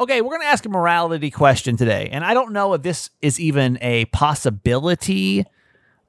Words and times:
Okay, 0.00 0.20
we're 0.22 0.30
going 0.30 0.40
to 0.40 0.48
ask 0.48 0.66
a 0.66 0.68
morality 0.68 1.30
question 1.30 1.76
today. 1.76 2.08
And 2.10 2.24
I 2.24 2.34
don't 2.34 2.52
know 2.52 2.74
if 2.74 2.82
this 2.82 3.10
is 3.22 3.38
even 3.38 3.78
a 3.80 4.06
possibility 4.06 5.44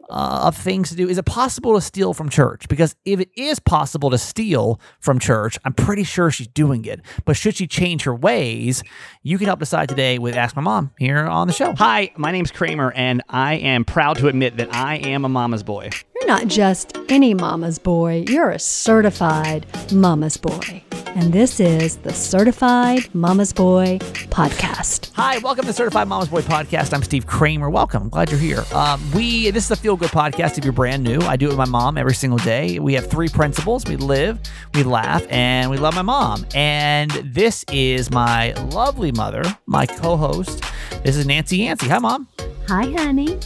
uh, 0.10 0.46
of 0.46 0.58
things 0.58 0.90
to 0.90 0.96
do. 0.96 1.08
Is 1.08 1.20
it 1.20 1.26
possible 1.26 1.76
to 1.76 1.82
steal 1.82 2.12
from 2.16 2.30
church? 2.30 2.68
Because 2.68 2.96
if 3.06 3.20
it 3.20 3.30
is 3.36 3.60
possible 3.60 4.10
to 4.10 4.18
steal 4.18 4.80
from 5.00 5.20
church, 5.20 5.60
I'm 5.64 5.74
pretty 5.74 6.04
sure 6.04 6.32
she's 6.32 6.48
doing 6.48 6.86
it. 6.86 7.02
But 7.26 7.38
should 7.38 7.58
she 7.58 7.68
change 7.68 8.06
her 8.06 8.16
ways? 8.16 8.82
You 9.22 9.38
can 9.38 9.46
help 9.46 9.60
decide 9.60 9.88
today 9.88 10.18
with 10.18 10.36
Ask 10.36 10.56
My 10.56 10.64
Mom 10.64 10.90
here 10.98 11.20
on 11.20 11.46
the 11.46 11.54
show. 11.54 11.76
Hi, 11.76 12.12
my 12.18 12.32
name's 12.32 12.52
Kramer, 12.52 12.92
and 12.92 13.22
I 13.30 13.56
am 13.56 13.86
proud 13.86 14.18
to 14.18 14.28
admit 14.28 14.58
that 14.58 14.74
I 14.74 14.96
am 14.96 15.26
a 15.26 15.30
mama's 15.30 15.62
boy. 15.62 15.92
You're 16.26 16.38
not 16.40 16.48
just 16.48 16.98
any 17.08 17.36
mama's 17.36 17.78
boy, 17.78 18.26
you're 18.28 18.50
a 18.50 18.58
certified 18.58 19.68
mama's 19.94 20.38
boy. 20.38 20.84
And 21.14 21.32
this 21.32 21.60
is 21.60 21.98
the 21.98 22.14
Certified 22.14 23.14
Mama's 23.14 23.54
Boy 23.54 24.00
Podcast. 24.32 25.12
Hi, 25.14 25.38
welcome 25.38 25.66
to 25.66 25.72
Certified 25.72 26.08
Mama's 26.08 26.30
Boy 26.30 26.42
Podcast. 26.42 26.96
I'm 26.96 27.04
Steve 27.04 27.28
Kramer. 27.28 27.70
Welcome. 27.70 28.02
I'm 28.02 28.10
glad 28.10 28.32
you're 28.32 28.40
here. 28.40 28.64
Um, 28.74 29.00
we 29.12 29.52
this 29.52 29.66
is 29.66 29.72
a 29.72 29.76
feel 29.76 29.96
good 29.96 30.10
podcast. 30.10 30.58
If 30.58 30.64
you're 30.64 30.74
brand 30.74 31.04
new, 31.04 31.20
I 31.22 31.36
do 31.36 31.46
it 31.46 31.50
with 31.50 31.60
my 31.60 31.66
mom 31.66 31.96
every 31.96 32.16
single 32.16 32.40
day. 32.40 32.80
We 32.80 32.96
have 32.96 33.06
three 33.06 33.30
principles: 33.30 33.86
we 33.86 33.96
live, 33.96 34.40
we 34.74 34.82
laugh, 34.82 35.28
and 35.30 35.70
we 35.70 35.78
love 35.78 35.94
my 35.94 36.02
mom. 36.02 36.44
And 36.56 37.12
this 37.12 37.64
is 37.72 38.10
my 38.10 38.54
lovely 38.72 39.12
mother, 39.12 39.44
my 39.68 39.86
co-host. 39.86 40.64
This 41.04 41.18
is 41.18 41.28
Nancy 41.28 41.58
Yancey. 41.58 41.88
Hi, 41.88 42.00
mom. 42.00 42.28
Hi, 42.68 42.90
honey. 42.94 43.38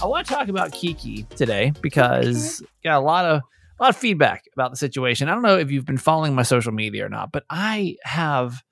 I 0.00 0.06
want 0.06 0.26
to 0.26 0.32
talk 0.32 0.48
about 0.48 0.72
Kiki 0.72 1.24
today 1.36 1.72
because 1.80 2.62
got 2.84 2.98
a 2.98 3.00
lot 3.00 3.24
of 3.24 3.42
a 3.80 3.82
lot 3.82 3.90
of 3.90 3.96
feedback 3.96 4.44
about 4.54 4.70
the 4.70 4.76
situation. 4.76 5.28
I 5.28 5.34
don't 5.34 5.42
know 5.42 5.58
if 5.58 5.70
you've 5.70 5.84
been 5.84 5.98
following 5.98 6.34
my 6.34 6.42
social 6.42 6.72
media 6.72 7.06
or 7.06 7.08
not, 7.08 7.32
but 7.32 7.44
I 7.50 7.96
have 8.04 8.62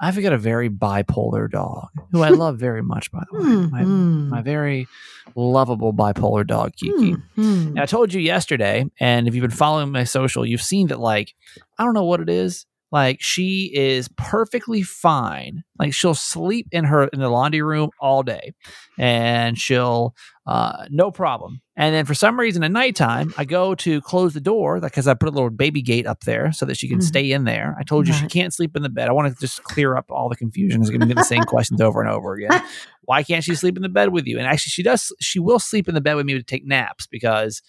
I've 0.00 0.20
got 0.20 0.32
a 0.32 0.38
very 0.38 0.68
bipolar 0.68 1.50
dog 1.50 1.88
who 2.12 2.22
I 2.22 2.28
love 2.30 2.58
very 2.58 2.82
much, 2.82 3.10
by 3.12 3.22
the 3.30 3.38
way. 3.38 3.44
My, 3.70 3.82
Mhm. 3.84 4.28
my 4.28 4.42
very 4.42 4.88
lovable 5.36 5.94
bipolar 5.94 6.46
dog, 6.46 6.72
Kiki. 6.76 7.14
Mhm. 7.14 7.66
And 7.68 7.80
I 7.80 7.86
told 7.86 8.12
you 8.12 8.20
yesterday, 8.20 8.84
and 9.00 9.26
if 9.26 9.34
you've 9.34 9.42
been 9.42 9.50
following 9.50 9.90
my 9.92 10.04
social, 10.04 10.44
you've 10.44 10.60
seen 10.62 10.88
that, 10.88 11.00
like, 11.00 11.34
I 11.78 11.84
don't 11.84 11.94
know 11.94 12.04
what 12.04 12.20
it 12.20 12.28
is. 12.28 12.66
Like, 12.92 13.18
she 13.22 13.72
is 13.74 14.08
perfectly 14.16 14.82
fine. 14.82 15.64
Like, 15.78 15.92
she'll 15.94 16.14
sleep 16.14 16.68
in 16.72 16.84
her 16.84 17.04
in 17.04 17.18
the 17.20 17.28
laundry 17.30 17.62
room 17.62 17.88
all 17.98 18.22
day, 18.22 18.52
and 18.98 19.58
she'll 19.58 20.14
uh, 20.46 20.86
no 20.90 21.10
problem. 21.10 21.60
And 21.76 21.94
then 21.94 22.04
for 22.04 22.14
some 22.14 22.38
reason 22.38 22.62
at 22.62 22.70
nighttime, 22.70 23.34
I 23.36 23.44
go 23.44 23.74
to 23.76 24.00
close 24.00 24.32
the 24.32 24.40
door 24.40 24.80
because 24.80 25.06
I 25.08 25.14
put 25.14 25.28
a 25.28 25.32
little 25.32 25.50
baby 25.50 25.82
gate 25.82 26.06
up 26.06 26.20
there 26.20 26.52
so 26.52 26.64
that 26.66 26.76
she 26.76 26.88
can 26.88 26.98
Mhm. 27.00 27.02
stay 27.02 27.32
in 27.32 27.44
there. 27.44 27.76
I 27.78 27.82
told 27.82 28.06
you 28.06 28.14
she 28.14 28.26
can't 28.28 28.54
sleep 28.54 28.76
in 28.76 28.82
the 28.82 28.88
bed. 28.88 29.08
I 29.08 29.12
want 29.12 29.34
to 29.34 29.40
just 29.40 29.62
clear 29.64 29.96
up 29.96 30.06
all 30.10 30.28
the 30.28 30.36
confusion. 30.36 30.80
It's 30.80 30.90
going 30.90 31.00
to 31.00 31.06
be 31.06 31.14
the 31.14 31.24
same 31.24 31.42
questions 31.54 31.80
over 31.80 32.00
and 32.00 32.08
over 32.10 32.34
again. 32.34 32.62
Why 33.02 33.22
can't 33.22 33.42
she 33.44 33.54
sleep 33.56 33.76
in 33.76 33.82
the 33.82 33.88
bed 33.88 34.10
with 34.10 34.26
you? 34.26 34.38
And 34.38 34.46
actually, 34.46 34.70
she 34.70 34.82
does. 34.82 35.12
She 35.20 35.38
will 35.40 35.58
sleep 35.58 35.88
in 35.88 35.94
the 35.94 36.00
bed 36.00 36.14
with 36.14 36.26
me 36.26 36.34
to 36.34 36.42
take 36.42 36.64
naps 36.64 37.06
because 37.06 37.60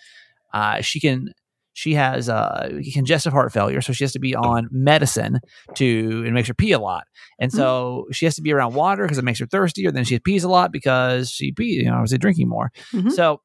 uh, 0.53 0.81
she 0.81 0.99
can. 0.99 1.33
She 1.77 1.93
has 1.93 2.27
uh, 2.27 2.81
congestive 2.91 3.33
heart 3.33 3.53
failure, 3.53 3.81
so 3.81 3.93
she 3.93 4.03
has 4.03 4.11
to 4.13 4.19
be 4.19 4.35
on 4.35 4.67
medicine 4.71 5.39
to 5.75 6.23
it 6.25 6.31
makes 6.31 6.47
her 6.47 6.55
pee 6.55 6.71
a 6.71 6.79
lot, 6.79 7.03
and 7.39 7.51
so 7.53 8.07
she 8.11 8.25
has 8.25 8.33
to 8.37 8.41
be 8.41 8.51
around 8.51 8.73
water 8.73 9.03
because 9.03 9.19
it 9.19 9.23
makes 9.23 9.37
her 9.37 9.45
thirstier. 9.45 9.91
Then 9.91 10.03
she 10.03 10.17
pees 10.17 10.43
a 10.43 10.49
lot 10.49 10.71
because 10.71 11.29
she 11.29 11.51
pee, 11.51 11.65
you 11.65 11.85
know, 11.85 11.93
obviously 11.93 12.17
drinking 12.17 12.49
more. 12.49 12.71
Mhm. 12.93 13.11
So 13.11 13.41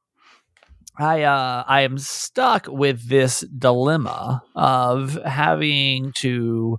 I 0.98 1.25
uh, 1.25 1.64
I 1.69 1.83
am 1.83 1.98
stuck 1.98 2.66
with 2.69 3.06
this 3.06 3.44
dilemma 3.58 4.42
of 4.55 5.19
having 5.27 6.12
to 6.16 6.78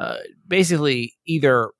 uh, 0.00 0.18
basically 0.46 1.14
either 1.26 1.70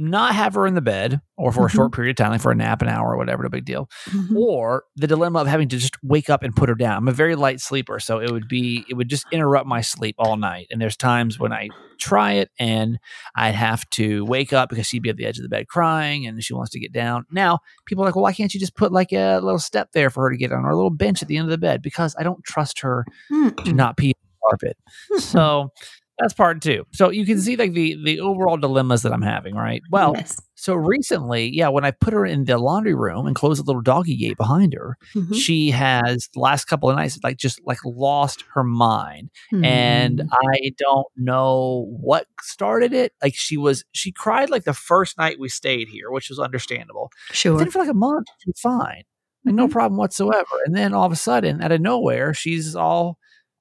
not 0.00 0.34
have 0.34 0.54
her 0.54 0.66
in 0.66 0.74
the 0.74 0.80
bed 0.80 1.20
or 1.36 1.52
for 1.52 1.66
a 1.66 1.70
short 1.70 1.90
mm-hmm. 1.90 1.96
period 1.96 2.10
of 2.18 2.24
time, 2.24 2.32
like 2.32 2.40
for 2.40 2.50
a 2.50 2.54
nap, 2.54 2.82
an 2.82 2.88
hour 2.88 3.12
or 3.12 3.16
whatever, 3.16 3.42
no 3.42 3.48
big 3.48 3.64
deal, 3.64 3.88
Mhm. 4.10 4.36
or 4.36 4.84
the 4.96 5.06
dilemma 5.06 5.40
of 5.40 5.46
having 5.46 5.68
to 5.68 5.76
just 5.76 5.96
wake 6.02 6.30
up 6.30 6.42
and 6.42 6.56
put 6.56 6.68
her 6.68 6.74
down. 6.74 6.96
I'm 6.96 7.08
a 7.08 7.12
very 7.12 7.36
light 7.36 7.60
sleeper, 7.60 8.00
so 8.00 8.18
it 8.18 8.30
would 8.30 8.48
be 8.48 8.84
it 8.88 8.94
would 8.94 9.08
just 9.08 9.26
interrupt 9.30 9.66
my 9.66 9.80
sleep 9.80 10.16
all 10.18 10.36
night. 10.36 10.66
And 10.70 10.80
there's 10.80 10.96
times 10.96 11.38
when 11.38 11.52
I 11.52 11.68
try 11.98 12.32
it 12.32 12.50
and 12.58 12.98
I'd 13.36 13.54
have 13.54 13.88
to 13.90 14.24
wake 14.24 14.52
up 14.52 14.70
because 14.70 14.86
she'd 14.86 15.02
be 15.02 15.10
at 15.10 15.16
the 15.16 15.26
edge 15.26 15.38
of 15.38 15.42
the 15.42 15.48
bed 15.48 15.68
crying 15.68 16.26
and 16.26 16.42
she 16.42 16.54
wants 16.54 16.70
to 16.72 16.80
get 16.80 16.92
down. 16.92 17.26
Now 17.30 17.58
people 17.84 18.02
are 18.02 18.06
like, 18.06 18.16
well, 18.16 18.22
why 18.22 18.32
can't 18.32 18.52
you 18.52 18.58
just 18.58 18.74
put 18.74 18.90
like 18.90 19.12
a 19.12 19.38
little 19.40 19.58
step 19.58 19.92
there 19.92 20.10
for 20.10 20.24
her 20.24 20.30
to 20.30 20.36
get 20.36 20.50
on 20.50 20.64
or 20.64 20.70
a 20.70 20.76
little 20.76 20.90
bench 20.90 21.22
at 21.22 21.28
the 21.28 21.36
end 21.36 21.44
of 21.44 21.50
the 21.50 21.58
bed? 21.58 21.82
Because 21.82 22.16
I 22.18 22.22
don't 22.22 22.42
trust 22.44 22.80
her 22.80 23.04
hmm. 23.28 23.50
to 23.64 23.72
not 23.72 23.96
pee 23.96 24.14
on 24.16 24.22
the 24.26 24.48
carpet. 24.48 24.76
Hmm. 25.12 25.18
So 25.18 25.72
that's 26.20 26.34
part 26.34 26.60
two. 26.60 26.84
So 26.92 27.10
you 27.10 27.24
can 27.26 27.40
see 27.40 27.56
like 27.56 27.72
the 27.72 27.96
the 28.04 28.20
overall 28.20 28.56
dilemmas 28.56 29.02
that 29.02 29.12
I'm 29.12 29.22
having, 29.22 29.54
right? 29.54 29.82
Well, 29.90 30.12
Yes. 30.16 30.36
so 30.54 30.74
recently, 30.74 31.48
yeah, 31.54 31.68
when 31.68 31.84
I 31.84 31.90
put 31.90 32.12
her 32.12 32.26
in 32.26 32.44
the 32.44 32.58
laundry 32.58 32.94
room 32.94 33.26
and 33.26 33.34
closed 33.34 33.60
the 33.60 33.64
little 33.66 33.82
doggy 33.82 34.16
gate 34.16 34.36
behind 34.36 34.74
her, 34.74 34.96
Mhm. 35.16 35.34
she 35.34 35.70
has 35.70 36.28
the 36.34 36.40
last 36.40 36.66
couple 36.66 36.90
of 36.90 36.96
nights 36.96 37.18
like 37.24 37.36
just 37.38 37.60
like 37.64 37.78
lost 37.84 38.44
her 38.54 38.62
mind. 38.64 39.30
And 39.52 40.18
Mhm. 40.20 40.28
I 40.30 40.70
don't 40.78 41.06
know 41.16 41.86
what 42.00 42.26
started 42.42 42.92
it. 42.92 43.12
Like 43.22 43.34
she 43.34 43.56
was 43.56 43.84
she 43.92 44.12
cried 44.12 44.50
like 44.50 44.64
the 44.64 44.74
first 44.74 45.16
night 45.18 45.38
we 45.40 45.48
stayed 45.48 45.88
here, 45.88 46.10
which 46.10 46.28
was 46.28 46.38
understandable. 46.38 47.10
sure. 47.32 47.58
Then 47.58 47.70
for 47.70 47.78
like 47.78 47.88
a 47.88 47.94
month, 47.94 48.26
she 48.40 48.50
was 48.50 48.60
fine. 48.60 49.02
Like 49.44 49.54
no 49.54 49.68
Mhm. 49.68 49.72
problem 49.72 49.96
whatsoever. 49.98 50.56
And 50.66 50.76
then 50.76 50.92
all 50.92 51.06
of 51.06 51.12
a 51.12 51.16
sudden, 51.16 51.62
out 51.62 51.72
of 51.72 51.80
nowhere, 51.80 52.34
she's 52.34 52.76
all 52.76 53.16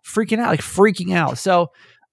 freaking 0.05 0.39
out, 0.39 0.47
like 0.49 0.61
freaking 0.61 1.13
out. 1.15 1.37
So 1.37 1.69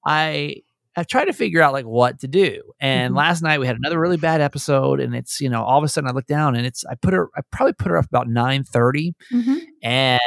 I 0.07 0.57
I've 0.99 1.07
tried 1.09 1.27
to 1.27 1.35
figure 1.35 1.61
out 1.61 1.75
like 1.75 1.85
what 1.85 2.21
to 2.21 2.29
do. 2.29 2.63
And 2.81 3.13
Mhm. 3.13 3.19
last 3.19 3.43
night 3.43 3.61
we 3.61 3.67
had 3.67 3.77
another 3.77 4.01
really 4.01 4.17
bad 4.17 4.41
episode, 4.41 4.99
and 5.01 5.15
it's 5.15 5.41
you 5.43 5.51
know 5.51 5.63
all 5.63 5.77
of 5.79 5.85
a 5.85 5.89
sudden 5.89 6.09
I 6.09 6.13
look 6.15 6.27
down 6.27 6.55
and 6.57 6.65
it's 6.67 6.85
I 6.87 6.95
put 6.95 7.13
her 7.13 7.29
I 7.37 7.43
probably 7.53 7.75
put 7.75 7.89
her 7.91 7.99
up 7.99 8.07
about 8.07 8.29
nine 8.29 8.65
thirty, 8.65 9.15
Mhm. 9.33 9.61
and 9.83 10.21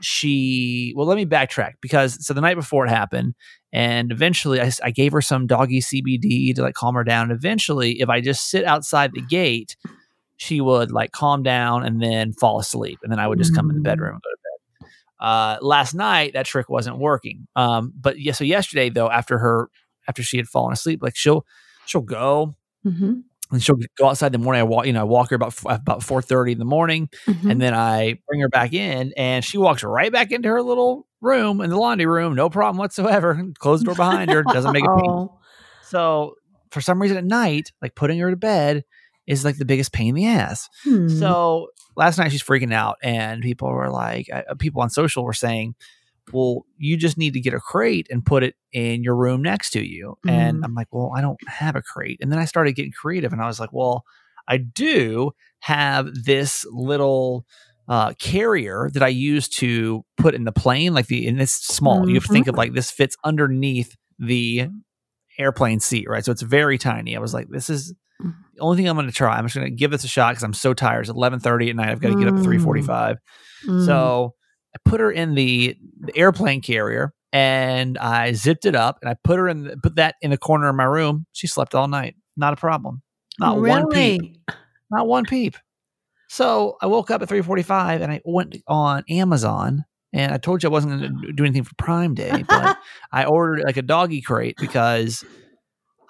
she 0.00 0.92
well 0.96 1.06
let 1.06 1.16
me 1.16 1.26
backtrack 1.26 1.72
because 1.82 2.24
so 2.26 2.32
the 2.34 2.40
night 2.40 2.54
before 2.56 2.86
it 2.86 2.90
happened 2.90 3.34
and 3.72 4.10
eventually 4.10 4.60
I, 4.60 4.70
I 4.82 4.90
gave 4.90 5.12
her 5.12 5.20
some 5.20 5.46
doggy 5.46 5.80
cbd 5.80 6.54
to 6.54 6.62
like 6.62 6.74
calm 6.74 6.94
her 6.94 7.04
down 7.04 7.24
And 7.30 7.32
eventually 7.32 8.00
if 8.00 8.08
i 8.08 8.20
just 8.22 8.48
sit 8.48 8.64
outside 8.64 9.12
the 9.12 9.20
gate 9.20 9.76
she 10.38 10.62
would 10.62 10.90
like 10.90 11.12
calm 11.12 11.42
down 11.42 11.84
and 11.84 12.00
then 12.02 12.32
fall 12.32 12.58
asleep 12.58 12.98
and 13.02 13.12
then 13.12 13.18
i 13.18 13.26
would 13.28 13.36
just 13.38 13.54
come 13.54 13.68
in 13.68 13.76
the 13.76 13.80
Mm. 13.82 13.84
bedroom 13.84 14.14
and 14.14 14.22
go 14.22 14.30
to 14.30 14.36
bed 14.38 14.39
uh, 15.20 15.58
last 15.60 15.94
night 15.94 16.32
that 16.32 16.46
trick 16.46 16.68
wasn't 16.68 16.98
working 16.98 17.46
um, 17.56 17.92
but 17.98 18.18
yeah 18.18 18.32
so 18.32 18.44
yesterday 18.44 18.88
though 18.90 19.10
after 19.10 19.38
her 19.38 19.68
after 20.08 20.22
she 20.22 20.36
had 20.36 20.46
fallen 20.48 20.72
asleep 20.72 21.00
like 21.02 21.14
she'll 21.16 21.44
she'll 21.86 22.00
go 22.02 22.54
Mhm. 22.86 23.22
and 23.52 23.62
she'll 23.62 23.76
go 23.98 24.08
outside 24.08 24.28
in 24.28 24.32
the 24.32 24.38
morning. 24.38 24.60
I 24.60 24.62
walk, 24.62 24.86
you 24.86 24.92
know, 24.94 25.00
I 25.00 25.04
walk 25.04 25.28
her 25.30 25.36
about 25.36 25.54
about 25.66 26.02
four 26.02 26.22
thirty 26.22 26.52
in 26.52 26.58
the 26.58 26.64
morning, 26.64 27.10
Mhm. 27.26 27.50
and 27.50 27.60
then 27.60 27.74
I 27.74 28.14
bring 28.26 28.40
her 28.40 28.48
back 28.48 28.72
in, 28.72 29.12
and 29.18 29.44
she 29.44 29.58
walks 29.58 29.82
right 29.84 30.10
back 30.10 30.32
into 30.32 30.48
her 30.48 30.62
little 30.62 31.06
room 31.20 31.60
in 31.60 31.68
the 31.68 31.76
laundry 31.76 32.06
room, 32.06 32.34
no 32.34 32.48
problem 32.48 32.78
whatsoever. 32.78 33.44
Close 33.58 33.80
the 33.80 33.86
door 33.86 33.96
behind 33.96 34.30
her, 34.30 34.42
doesn't 34.44 34.72
make 34.72 34.84
a 34.84 34.88
peep. 34.88 35.30
So 35.82 36.36
for 36.70 36.80
some 36.80 37.02
reason 37.02 37.16
at 37.18 37.24
night, 37.24 37.72
like 37.82 37.94
putting 37.94 38.18
her 38.20 38.30
to 38.30 38.36
bed 38.36 38.84
is 39.26 39.44
like 39.44 39.58
the 39.58 39.64
biggest 39.64 39.92
pain 39.92 40.08
in 40.10 40.14
the 40.14 40.26
ass. 40.26 40.68
Hmm. 40.84 41.08
So 41.08 41.68
last 41.96 42.18
night 42.18 42.30
she's 42.32 42.42
freaking 42.42 42.72
out, 42.72 42.96
and 43.02 43.42
people 43.42 43.68
were 43.70 43.90
like, 43.90 44.26
uh, 44.32 44.54
people 44.58 44.82
on 44.82 44.90
social 44.90 45.24
were 45.24 45.32
saying, 45.32 45.74
"Well, 46.32 46.64
you 46.78 46.96
just 46.96 47.16
need 47.18 47.34
to 47.34 47.40
get 47.40 47.54
a 47.54 47.60
crate 47.60 48.06
and 48.10 48.24
put 48.24 48.42
it 48.42 48.54
in 48.72 49.02
your 49.02 49.16
room 49.16 49.42
next 49.42 49.70
to 49.70 49.86
you." 49.86 50.16
And 50.26 50.58
Mhm. 50.58 50.64
I'm 50.64 50.74
like, 50.74 50.88
"Well, 50.90 51.12
I 51.16 51.20
don't 51.20 51.38
have 51.48 51.76
a 51.76 51.82
crate." 51.82 52.18
And 52.20 52.30
then 52.32 52.38
I 52.38 52.44
started 52.44 52.72
getting 52.74 52.92
creative, 52.92 53.32
and 53.32 53.42
I 53.42 53.46
was 53.46 53.60
like, 53.60 53.72
"Well, 53.72 54.04
I 54.48 54.56
do 54.56 55.32
have 55.60 56.08
this 56.24 56.64
little." 56.70 57.46
Uh, 57.88 58.12
carrier 58.20 58.88
that 58.94 59.02
I 59.02 59.08
use 59.08 59.48
to 59.48 60.04
put 60.16 60.32
in 60.32 60.44
the 60.44 60.52
plane, 60.52 60.94
like 60.94 61.08
the 61.08 61.26
and 61.26 61.42
it's 61.42 61.54
small. 61.54 62.08
You 62.08 62.14
have 62.14 62.22
to 62.26 62.32
think 62.32 62.46
of 62.46 62.54
like 62.54 62.72
this 62.72 62.88
fits 62.88 63.16
underneath 63.24 63.96
the 64.16 64.68
airplane 65.38 65.80
seat, 65.80 66.08
right? 66.08 66.24
So 66.24 66.30
it's 66.30 66.42
very 66.42 66.78
tiny. 66.78 67.16
I 67.16 67.18
was 67.18 67.34
like, 67.34 67.48
this 67.48 67.68
is 67.68 67.92
only 68.60 68.76
thing 68.76 68.88
I'm 68.88 68.96
going 68.96 69.06
to 69.06 69.12
try. 69.12 69.36
I'm 69.36 69.44
just 69.44 69.54
going 69.54 69.66
to 69.66 69.74
give 69.74 69.90
this 69.90 70.04
a 70.04 70.08
shot 70.08 70.32
because 70.32 70.42
I'm 70.44 70.52
so 70.54 70.74
tired. 70.74 71.00
It's 71.00 71.10
11:30 71.10 71.70
at 71.70 71.76
night. 71.76 71.88
I've 71.88 72.00
got 72.00 72.08
to 72.08 72.16
get 72.16 72.28
up 72.28 72.36
at 72.36 72.42
Mm. 72.42 72.62
3:45. 72.62 73.16
Mm. 73.68 73.86
So 73.86 74.34
I 74.74 74.78
put 74.84 75.00
her 75.00 75.10
in 75.10 75.34
the, 75.34 75.76
the 76.00 76.16
airplane 76.16 76.60
carrier 76.60 77.12
and 77.32 77.98
I 77.98 78.32
zipped 78.32 78.64
it 78.64 78.74
up 78.76 78.98
and 79.02 79.10
I 79.10 79.16
put 79.24 79.38
her 79.38 79.48
in 79.48 79.64
the, 79.64 79.76
put 79.76 79.96
that 79.96 80.14
in 80.22 80.30
the 80.30 80.38
corner 80.38 80.68
of 80.68 80.76
my 80.76 80.84
room. 80.84 81.26
She 81.32 81.46
slept 81.46 81.74
all 81.74 81.88
night. 81.88 82.14
Not 82.36 82.52
a 82.52 82.56
problem. 82.56 83.02
Not 83.38 83.56
one 83.68 83.88
peep. 83.88 84.36
Not 84.90 85.06
one 85.06 85.24
peep. 85.24 85.56
So 86.28 86.76
I 86.80 86.86
woke 86.86 87.10
up 87.10 87.22
at 87.22 87.28
3:45 87.28 88.02
and 88.02 88.12
I 88.12 88.20
went 88.24 88.56
on 88.68 89.02
Amazon 89.08 89.84
and 90.12 90.32
I 90.32 90.38
told 90.38 90.62
you 90.62 90.68
I 90.68 90.72
wasn't 90.72 91.00
going 91.00 91.22
to 91.22 91.32
do 91.32 91.44
anything 91.44 91.64
for 91.64 91.74
Prime 91.76 92.14
Day, 92.14 92.44
but 92.48 92.76
I 93.12 93.24
ordered 93.24 93.64
like 93.64 93.76
a 93.76 93.82
doggy 93.82 94.20
crate 94.20 94.56
because 94.60 95.24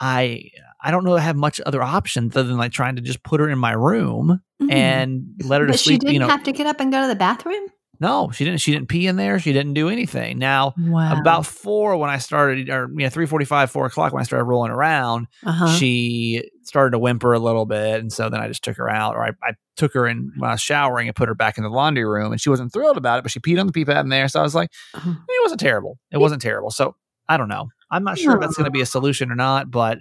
I 0.00 0.50
I 0.82 0.90
don't 0.90 1.04
know 1.04 1.16
I 1.16 1.20
have 1.20 1.36
much 1.36 1.60
other 1.66 1.82
options 1.82 2.36
other 2.36 2.48
than 2.48 2.56
like 2.58 2.72
trying 2.72 2.96
to 2.96 3.02
just 3.02 3.22
put 3.22 3.40
her 3.40 3.48
in 3.48 3.58
my 3.58 3.72
room 3.72 4.40
Mhm. 4.62 4.72
and 4.72 5.24
let 5.44 5.60
her 5.60 5.66
to 5.66 5.72
But 5.72 5.80
she 5.80 5.98
didn't 5.98 6.12
You 6.14 6.20
know, 6.20 6.28
have 6.28 6.42
to 6.44 6.52
get 6.52 6.66
up 6.66 6.80
and 6.80 6.90
go 6.92 7.00
to 7.02 7.06
the 7.08 7.14
bathroom. 7.16 7.66
no, 7.98 8.30
she 8.30 8.44
didn't. 8.44 8.60
She 8.60 8.72
didn't 8.72 8.88
pee 8.88 9.06
in 9.06 9.16
there. 9.16 9.38
She 9.38 9.52
didn't 9.52 9.74
do 9.74 9.88
anything. 9.90 10.38
Now 10.38 10.72
wow. 10.78 11.18
about 11.20 11.44
four 11.46 11.96
when 11.98 12.08
I 12.08 12.16
started, 12.18 12.70
or 12.70 12.88
you 12.92 13.00
know, 13.04 13.08
three 13.10 13.26
forty-five, 13.26 13.70
four 13.70 13.84
o'clock 13.86 14.12
when 14.14 14.20
I 14.22 14.24
started 14.24 14.44
rolling 14.44 14.70
around, 14.70 15.26
Uh-huh. 15.44 15.68
she 15.76 16.48
started 16.62 16.92
to 16.92 16.98
whimper 16.98 17.32
a 17.34 17.38
little 17.38 17.66
bit, 17.66 18.00
and 18.00 18.10
so 18.12 18.28
then 18.30 18.40
I 18.40 18.48
just 18.48 18.62
took 18.64 18.76
her 18.78 18.88
out, 18.88 19.16
or 19.16 19.24
I, 19.24 19.30
I 19.42 19.52
took 19.76 19.92
her 19.94 20.06
in 20.06 20.32
when 20.38 20.48
I 20.50 20.54
was 20.54 20.60
showering 20.62 21.08
and 21.08 21.16
put 21.16 21.28
her 21.28 21.34
back 21.34 21.58
in 21.58 21.64
the 21.64 21.70
laundry 21.70 22.04
room, 22.06 22.32
and 22.32 22.40
she 22.40 22.48
wasn't 22.48 22.72
thrilled 22.72 22.96
about 22.96 23.18
it, 23.18 23.22
but 23.22 23.32
she 23.32 23.40
peed 23.40 23.58
on 23.60 23.66
the 23.66 23.72
pee 23.72 23.84
pad 23.84 24.04
in 24.04 24.08
there, 24.08 24.28
so 24.28 24.40
I 24.40 24.42
was 24.42 24.54
like, 24.54 24.70
Uh-huh. 24.94 25.10
it 25.10 25.42
wasn't 25.42 25.60
terrible. 25.60 25.98
It 26.10 26.18
wasn't 26.18 26.40
terrible. 26.40 26.70
So 26.70 26.94
I 27.28 27.36
don't 27.36 27.48
know. 27.48 27.68
I'm 27.90 28.04
not 28.04 28.18
sure 28.18 28.34
if 28.34 28.40
that's 28.40 28.56
going 28.56 28.64
to 28.66 28.70
be 28.70 28.80
a 28.82 28.86
solution 28.86 29.30
or 29.32 29.36
not, 29.36 29.70
but 29.70 29.98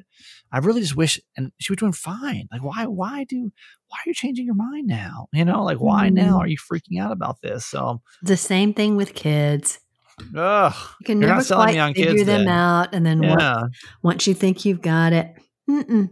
I 0.52 0.58
really 0.60 0.82
just 0.82 0.96
wish. 0.96 1.20
And 1.38 1.52
she 1.60 1.72
was 1.72 1.78
doing 1.78 1.92
fine. 1.94 2.48
Like, 2.52 2.64
why? 2.64 2.86
Why 2.88 3.24
do? 3.24 3.52
Why 3.88 3.98
are 3.98 4.08
you 4.10 4.14
changing 4.14 4.46
your 4.46 4.56
mind 4.56 4.88
now? 4.88 5.28
You 5.34 5.46
know, 5.46 5.64
like 5.64 5.78
why 5.80 6.10
now 6.10 6.38
Mm. 6.38 6.40
are 6.42 6.48
you 6.48 6.58
freaking 6.58 7.02
out 7.02 7.12
about 7.12 7.42
this? 7.42 7.66
So, 7.66 8.02
The 8.24 8.38
same 8.38 8.74
thing 8.74 8.96
with 8.96 9.14
kids. 9.14 9.80
ugh, 10.36 10.74
You 11.00 11.06
can 11.06 11.20
never 11.20 11.44
quite 11.44 11.74
me 11.74 11.80
on 11.80 11.94
figure 11.94 12.12
kids 12.14 12.26
them 12.26 12.46
then. 12.46 12.50
out, 12.50 12.94
and 12.94 13.06
then 13.06 13.20
once, 13.20 13.42
yeah, 13.42 13.62
once 14.04 14.28
you 14.28 14.34
think 14.34 14.66
you've 14.66 14.82
got 14.82 15.14
it, 15.14 15.34
mm-mm. 15.70 16.10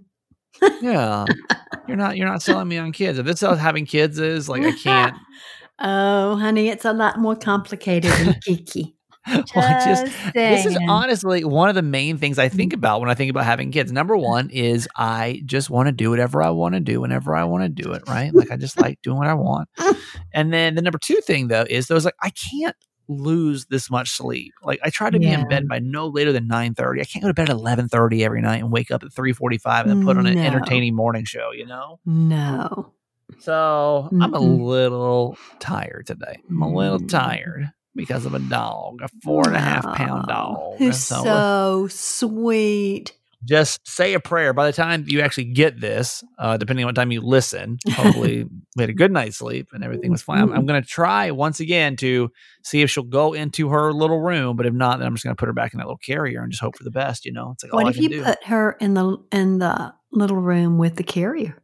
yeah. 0.82 1.26
You're 1.88 1.96
not. 1.98 2.18
You're 2.18 2.28
not 2.28 2.42
selling 2.42 2.68
me 2.68 2.78
on 2.78 2.92
kids. 2.92 3.18
If 3.18 3.26
this 3.26 3.42
is 3.42 3.60
having 3.60 3.86
kids 3.86 4.20
is, 4.20 4.50
like, 4.50 4.62
I 4.64 4.74
can't. 4.74 5.16
oh, 5.80 6.36
honey, 6.36 6.68
it's 6.68 6.84
a 6.84 6.92
lot 6.92 7.18
more 7.18 7.36
complicated 7.36 8.12
than 8.12 8.36
Kiki. 8.44 8.97
Well, 9.56 9.86
just 9.86 10.34
this 10.34 10.66
is 10.66 10.78
honestly 10.88 11.44
one 11.44 11.70
of 11.70 11.76
the 11.76 11.82
main 11.82 12.18
things 12.18 12.40
I 12.40 12.50
think 12.50 12.74
about 12.74 13.02
when 13.02 13.10
I 13.10 13.14
think 13.14 13.30
about 13.30 13.46
having 13.46 13.72
kids. 13.72 13.92
Number 13.92 14.16
one 14.18 14.50
is 14.50 14.88
I 14.96 15.42
just 15.46 15.70
want 15.70 15.88
to 15.88 15.92
do 15.92 16.10
whatever 16.10 16.42
I 16.42 16.50
want 16.52 16.76
to 16.76 16.80
do 16.80 17.02
whenever 17.02 17.36
I 17.36 17.44
want 17.44 17.64
to 17.64 17.70
do 17.70 17.92
it, 17.94 18.04
right? 18.08 18.34
Like 18.34 18.52
I 18.52 18.58
just 18.58 18.78
like 18.82 19.02
doing 19.02 19.18
what 19.18 19.28
I 19.28 19.34
want. 19.34 19.70
And 20.34 20.54
then 20.54 20.76
the 20.76 20.82
number 20.82 21.00
two 21.00 21.20
thing 21.22 21.48
though 21.48 21.66
is 21.70 21.88
those 21.88 22.06
like 22.06 22.16
I 22.22 22.30
can't 22.30 22.76
lose 23.08 23.66
this 23.68 23.90
much 23.90 24.10
sleep. 24.10 24.54
Like 24.62 24.80
I 24.84 24.90
try 24.90 25.10
to 25.10 25.18
be 25.18 25.28
in 25.28 25.48
bed 25.48 25.68
by 25.68 25.80
no 25.80 26.08
later 26.08 26.32
than 26.32 26.48
nine 26.48 26.76
thirty. 26.76 27.02
I 27.02 27.06
can't 27.06 27.24
go 27.24 27.30
to 27.30 27.34
bed 27.34 27.50
at 27.50 27.56
eleven 27.56 27.88
thirty 27.88 28.24
every 28.24 28.42
night 28.42 28.58
and 28.62 28.72
wake 28.72 28.92
up 28.92 29.04
at 29.04 29.12
three 29.14 29.34
forty 29.34 29.58
five 29.58 29.86
and 29.88 29.96
then 30.00 30.06
put 30.06 30.18
on 30.18 30.28
an 30.28 30.36
No. 30.36 30.42
entertaining 30.42 30.96
morning 30.96 31.26
show. 31.26 31.52
You 31.54 31.66
know. 31.66 32.00
No. 32.06 32.94
So 33.40 34.10
I'm 34.22 34.34
a 34.34 34.40
little 34.40 35.38
tired 35.60 36.06
today. 36.08 36.38
I'm 36.50 36.62
a 36.62 36.70
little 36.74 37.00
tired 37.00 37.72
because 37.98 38.26
of 38.26 38.34
a 38.34 38.40
dog, 38.40 39.02
a 39.02 39.10
four 39.24 39.48
and 39.48 39.56
a 39.56 39.60
half 39.60 39.84
pound 39.96 40.28
dog. 40.28 40.78
Who's 40.78 40.98
so 41.04 41.24
so, 41.24 41.88
sweet. 41.90 43.14
just 43.44 43.86
say 43.88 44.14
a 44.14 44.20
prayer. 44.20 44.54
By 44.54 44.66
the 44.68 44.74
time 44.74 45.06
you 45.08 45.22
actually 45.22 45.46
get 45.46 45.80
this, 45.80 46.24
uh, 46.40 46.58
depending 46.58 46.86
on 46.86 46.90
what 46.90 46.96
time 46.96 47.12
you 47.12 47.22
listen, 47.22 47.78
hopefully 47.92 48.46
we 48.76 48.82
had 48.82 48.90
a 48.90 48.94
good 48.94 49.12
night's 49.12 49.38
sleep 49.38 49.70
and 49.74 49.84
everything 49.84 50.12
was 50.12 50.22
fine. 50.22 50.42
I'm, 50.42 50.52
I'm 50.54 50.66
going 50.66 50.82
to 50.82 50.88
try 50.88 51.32
once 51.32 51.60
again 51.60 51.96
to 51.98 52.30
see 52.64 52.82
if 52.82 52.90
she'll 52.90 53.04
go 53.04 53.34
into 53.34 53.70
her 53.70 53.94
little 53.94 54.20
room, 54.20 54.56
but 54.58 54.66
if 54.66 54.74
not, 54.74 55.00
then 55.00 55.08
I'm 55.08 55.14
just 55.16 55.24
going 55.24 55.36
to 55.36 55.40
put 55.40 55.48
her 55.48 55.54
back 55.54 55.74
in 55.74 55.80
that 55.80 55.86
little 55.86 55.98
carrier 55.98 56.42
and 56.42 56.52
just 56.52 56.62
hope 56.62 56.78
for 56.78 56.84
the 56.84 56.92
best. 56.92 57.26
You 57.26 57.34
know, 57.34 57.52
it's 57.54 57.64
like 57.64 57.74
all 57.74 57.84
What 57.84 57.96
if 57.96 58.02
you 58.02 58.10
do. 58.10 58.24
put 58.24 58.44
her 58.46 58.72
in 58.80 58.94
the 58.94 59.18
in 59.32 59.60
the 59.60 59.94
little 60.12 60.38
room 60.38 60.78
with 60.78 60.96
the 60.96 61.04
carrier? 61.04 61.62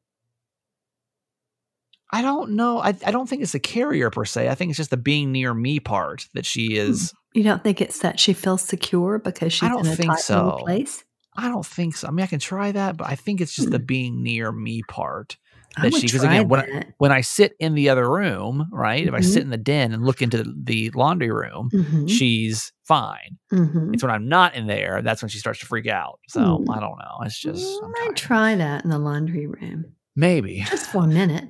I 2.13 2.21
don't 2.21 2.51
know. 2.51 2.77
I, 2.77 2.89
I 3.05 3.11
don't 3.11 3.27
think 3.27 3.41
it's 3.41 3.53
the 3.53 3.59
carrier 3.59 4.09
per 4.11 4.23
se. 4.23 4.47
I 4.47 4.55
think 4.55 4.69
it's 4.69 4.77
just 4.77 4.91
the 4.91 4.97
being 4.97 5.31
near 5.31 5.53
me 5.53 5.79
part 5.79 6.27
that 6.35 6.45
she 6.45 6.75
is. 6.77 7.11
You 7.33 7.43
don't 7.43 7.63
think 7.63 7.81
it's 7.81 7.99
that 7.99 8.19
she 8.19 8.33
feels 8.33 8.61
secure 8.61 9.17
because 9.19 9.51
she's 9.51 9.67
don't 9.69 9.85
in 9.87 9.91
a 9.91 9.95
think 9.95 10.17
so. 10.19 10.57
place? 10.59 11.03
I 11.35 11.49
don't 11.49 11.65
think 11.65 11.95
so. 11.97 12.07
I 12.07 12.11
mean, 12.11 12.23
I 12.23 12.27
can 12.27 12.37
try 12.39 12.71
that, 12.71 12.95
but 12.97 13.07
I 13.09 13.15
think 13.15 13.41
it's 13.41 13.55
just 13.55 13.71
the 13.71 13.79
being 13.79 14.21
near 14.21 14.51
me 14.51 14.83
part. 14.87 15.37
I 15.75 15.89
that 15.89 15.95
she- 15.95 16.07
'cause 16.07 16.23
again, 16.23 16.47
when 16.47 16.59
I- 16.59 16.83
When 16.99 17.11
I 17.11 17.21
sit 17.21 17.53
in 17.59 17.73
the 17.73 17.89
other 17.89 18.07
room, 18.07 18.67
right? 18.71 19.07
If 19.07 19.13
I 19.15 19.19
Mhm. 19.21 19.23
sit 19.25 19.41
in 19.41 19.49
the 19.49 19.57
den 19.57 19.91
and 19.91 20.05
look 20.05 20.21
into 20.21 20.43
the 20.55 20.91
laundry 20.91 21.31
room, 21.31 21.71
Mhm, 21.73 22.07
she's 22.07 22.71
fine. 22.87 23.39
mhm. 23.51 23.91
It's 23.95 24.03
when 24.03 24.11
I'm 24.11 24.27
not 24.27 24.53
in 24.53 24.67
there 24.67 25.01
that's 25.01 25.23
when 25.23 25.29
she 25.29 25.39
starts 25.39 25.59
to 25.61 25.65
freak 25.65 25.87
out. 25.87 26.19
So 26.27 26.39
Mm. 26.39 26.69
I 26.77 26.79
don't 26.79 26.99
know. 26.99 27.17
It's 27.25 27.41
just 27.41 27.81
I'm 27.83 27.91
I 27.95 28.11
try 28.13 28.53
that 28.53 28.83
in 28.83 28.91
the 28.91 28.99
laundry 28.99 29.47
room 29.47 29.85
maybe. 30.15 30.63
just 30.69 30.91
for 30.91 31.05
a 31.05 31.07
minute. 31.07 31.49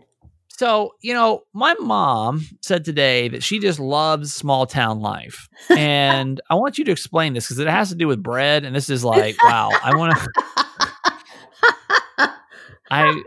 So 0.63 0.95
you 1.01 1.13
know, 1.13 1.43
my 1.51 1.75
mom 1.81 2.47
said 2.61 2.85
today 2.85 3.27
that 3.27 3.43
she 3.43 3.59
just 3.59 3.81
loves 3.81 4.33
small 4.33 4.65
town 4.65 5.01
life, 5.01 5.49
and 5.69 6.39
I 6.49 6.55
want 6.55 6.77
you 6.77 6.85
to 6.85 6.91
explain 6.93 7.33
this 7.33 7.47
because 7.47 7.59
it 7.59 7.67
has 7.67 7.89
to 7.89 7.95
do 7.95 8.07
with 8.07 8.23
bread, 8.23 8.63
and 8.63 8.73
this 8.73 8.89
is 8.89 9.03
like, 9.03 9.35
wow, 9.43 9.71
I 9.83 9.93
want 9.93 10.15
to. 10.15 10.27
I, 12.89 13.23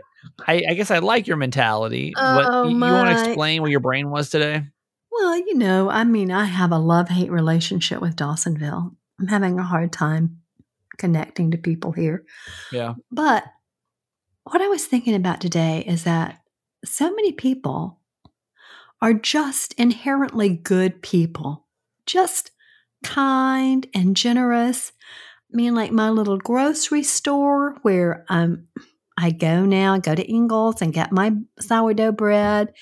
I, 0.47 0.63
I 0.69 0.73
guess 0.73 0.89
I 0.89 0.97
like 0.97 1.27
your 1.27 1.37
mentality. 1.37 2.11
Oh, 2.17 2.67
you, 2.67 2.79
want 2.79 3.15
to 3.15 3.27
explain 3.27 3.61
where 3.61 3.69
your 3.69 3.81
brain 3.81 4.09
was 4.09 4.31
today? 4.31 4.63
Well, 5.11 5.37
you 5.37 5.53
know, 5.53 5.91
I 5.91 6.05
mean, 6.05 6.31
I 6.31 6.45
have 6.45 6.71
a 6.71 6.79
love 6.79 7.09
hate 7.09 7.29
relationship 7.29 8.01
with 8.01 8.15
Dawsonville. 8.15 8.95
I'm 9.19 9.27
having 9.27 9.59
a 9.59 9.63
hard 9.63 9.93
time 9.93 10.41
connecting 10.97 11.51
to 11.51 11.57
people 11.59 11.91
here. 11.91 12.25
Yeah. 12.71 12.95
But 13.11 13.43
what 14.45 14.59
I 14.59 14.69
was 14.69 14.87
thinking 14.87 15.13
about 15.13 15.39
today 15.39 15.83
is 15.85 16.03
that 16.03 16.41
so 16.87 17.13
many 17.13 17.31
people 17.31 17.99
are 19.01 19.13
just 19.13 19.73
inherently 19.73 20.49
good 20.49 21.01
people, 21.01 21.65
just 22.05 22.51
kind 23.03 23.87
and 23.93 24.15
generous. 24.15 24.91
I 25.53 25.55
mean, 25.55 25.75
like 25.75 25.91
my 25.91 26.09
little 26.09 26.37
grocery 26.37 27.03
store 27.03 27.77
where 27.83 28.25
um, 28.29 28.67
I 29.17 29.31
go 29.31 29.65
now, 29.65 29.97
go 29.97 30.13
to 30.13 30.25
Ingles 30.25 30.81
and 30.81 30.93
get 30.93 31.11
my 31.11 31.33
sourdough 31.59 32.11
bread. 32.11 32.73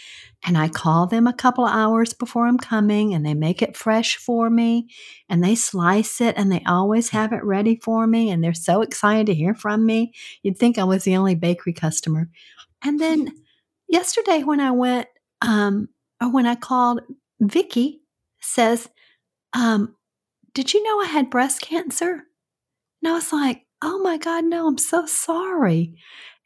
And 0.45 0.57
I 0.57 0.67
call 0.67 1.07
them 1.07 1.25
a 1.25 1.33
couple 1.33 1.65
of 1.65 1.73
hours 1.73 2.13
before 2.13 2.45
I'm 2.45 2.57
coming 2.57 3.13
and 3.13 3.25
they 3.25 3.33
make 3.33 3.61
it 3.61 3.75
fresh 3.75 4.17
for 4.17 4.49
me 4.49 4.89
and 5.27 5.43
they 5.43 5.55
slice 5.55 6.21
it 6.21 6.35
and 6.37 6.51
they 6.51 6.61
always 6.67 7.09
have 7.09 7.33
it 7.33 7.43
ready 7.43 7.79
for 7.81 8.05
me. 8.05 8.29
And 8.29 8.43
they're 8.43 8.53
so 8.53 8.81
excited 8.81 9.25
to 9.27 9.33
hear 9.33 9.55
from 9.55 9.85
me. 9.85 10.13
You'd 10.43 10.57
think 10.57 10.77
I 10.77 10.83
was 10.83 11.03
the 11.03 11.15
only 11.15 11.35
bakery 11.35 11.73
customer. 11.73 12.29
And 12.83 12.99
then 12.99 13.33
yesterday 13.87 14.43
when 14.43 14.59
I 14.59 14.71
went, 14.71 15.07
um, 15.41 15.89
or 16.21 16.31
when 16.31 16.45
I 16.45 16.55
called, 16.55 17.01
Vicky 17.39 18.01
says, 18.39 18.89
um, 19.53 19.95
Did 20.53 20.73
you 20.73 20.83
know 20.83 21.01
I 21.01 21.05
had 21.05 21.29
breast 21.29 21.61
cancer? 21.61 22.23
And 23.03 23.11
I 23.11 23.13
was 23.13 23.31
like, 23.33 23.63
Oh 23.81 23.99
my 24.01 24.17
God, 24.17 24.45
no, 24.45 24.67
I'm 24.67 24.77
so 24.77 25.05
sorry. 25.05 25.95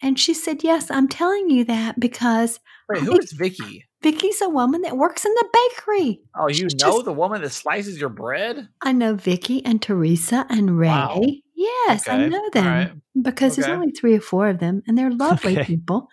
And 0.01 0.18
she 0.19 0.33
said, 0.33 0.63
Yes, 0.63 0.89
I'm 0.89 1.07
telling 1.07 1.50
you 1.50 1.63
that 1.65 2.00
because 2.00 2.59
Wait, 2.89 3.03
who 3.03 3.18
is 3.19 3.31
Vicky? 3.33 3.85
Vicky's 4.01 4.42
a 4.42 4.47
woman 4.50 4.81
that 4.83 4.95
works 4.97 5.25
in 5.25 5.33
the 5.33 5.50
bakery. 5.53 6.21
Oh, 6.39 6.47
you 6.47 6.53
She's 6.53 6.75
know 6.75 6.94
just- 6.94 7.06
the 7.06 7.13
woman 7.13 7.42
that 7.42 7.50
slices 7.51 8.00
your 8.00 8.09
bread? 8.09 8.69
I 8.81 8.94
know 8.94 9.15
Vicky 9.15 9.63
and 9.65 9.81
Teresa 9.81 10.45
and 10.50 10.80
Ray. 10.80 10.88
Wow. 10.88 11.21
Yes, 11.56 12.07
I 12.07 12.27
know 12.27 12.50
them 12.53 12.65
right. 12.65 12.92
because 13.21 13.57
there's 13.57 13.68
only 13.68 13.92
three 13.92 14.15
or 14.15 14.21
four 14.21 14.47
of 14.47 14.59
them 14.59 14.81
and 14.88 14.97
they're 14.97 15.12
lovely 15.12 15.57
Okay. 15.57 15.65
people. 15.65 16.07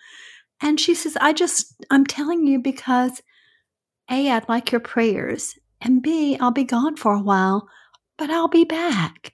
And 0.61 0.79
she 0.79 0.95
says, 0.95 1.17
I 1.21 1.33
just, 1.33 1.73
I'm 1.89 2.05
telling 2.05 2.47
you 2.47 2.59
because 2.59 3.21
A, 4.09 4.31
I'd 4.31 4.49
like 4.49 4.71
your 4.71 4.81
prayers, 4.81 5.55
and 5.81 6.01
B, 6.01 6.37
I'll 6.39 6.51
be 6.51 6.63
gone 6.63 6.95
for 6.95 7.13
a 7.13 7.21
while, 7.21 7.67
but 8.17 8.29
I'll 8.29 8.47
be 8.47 8.65
back. 8.65 9.33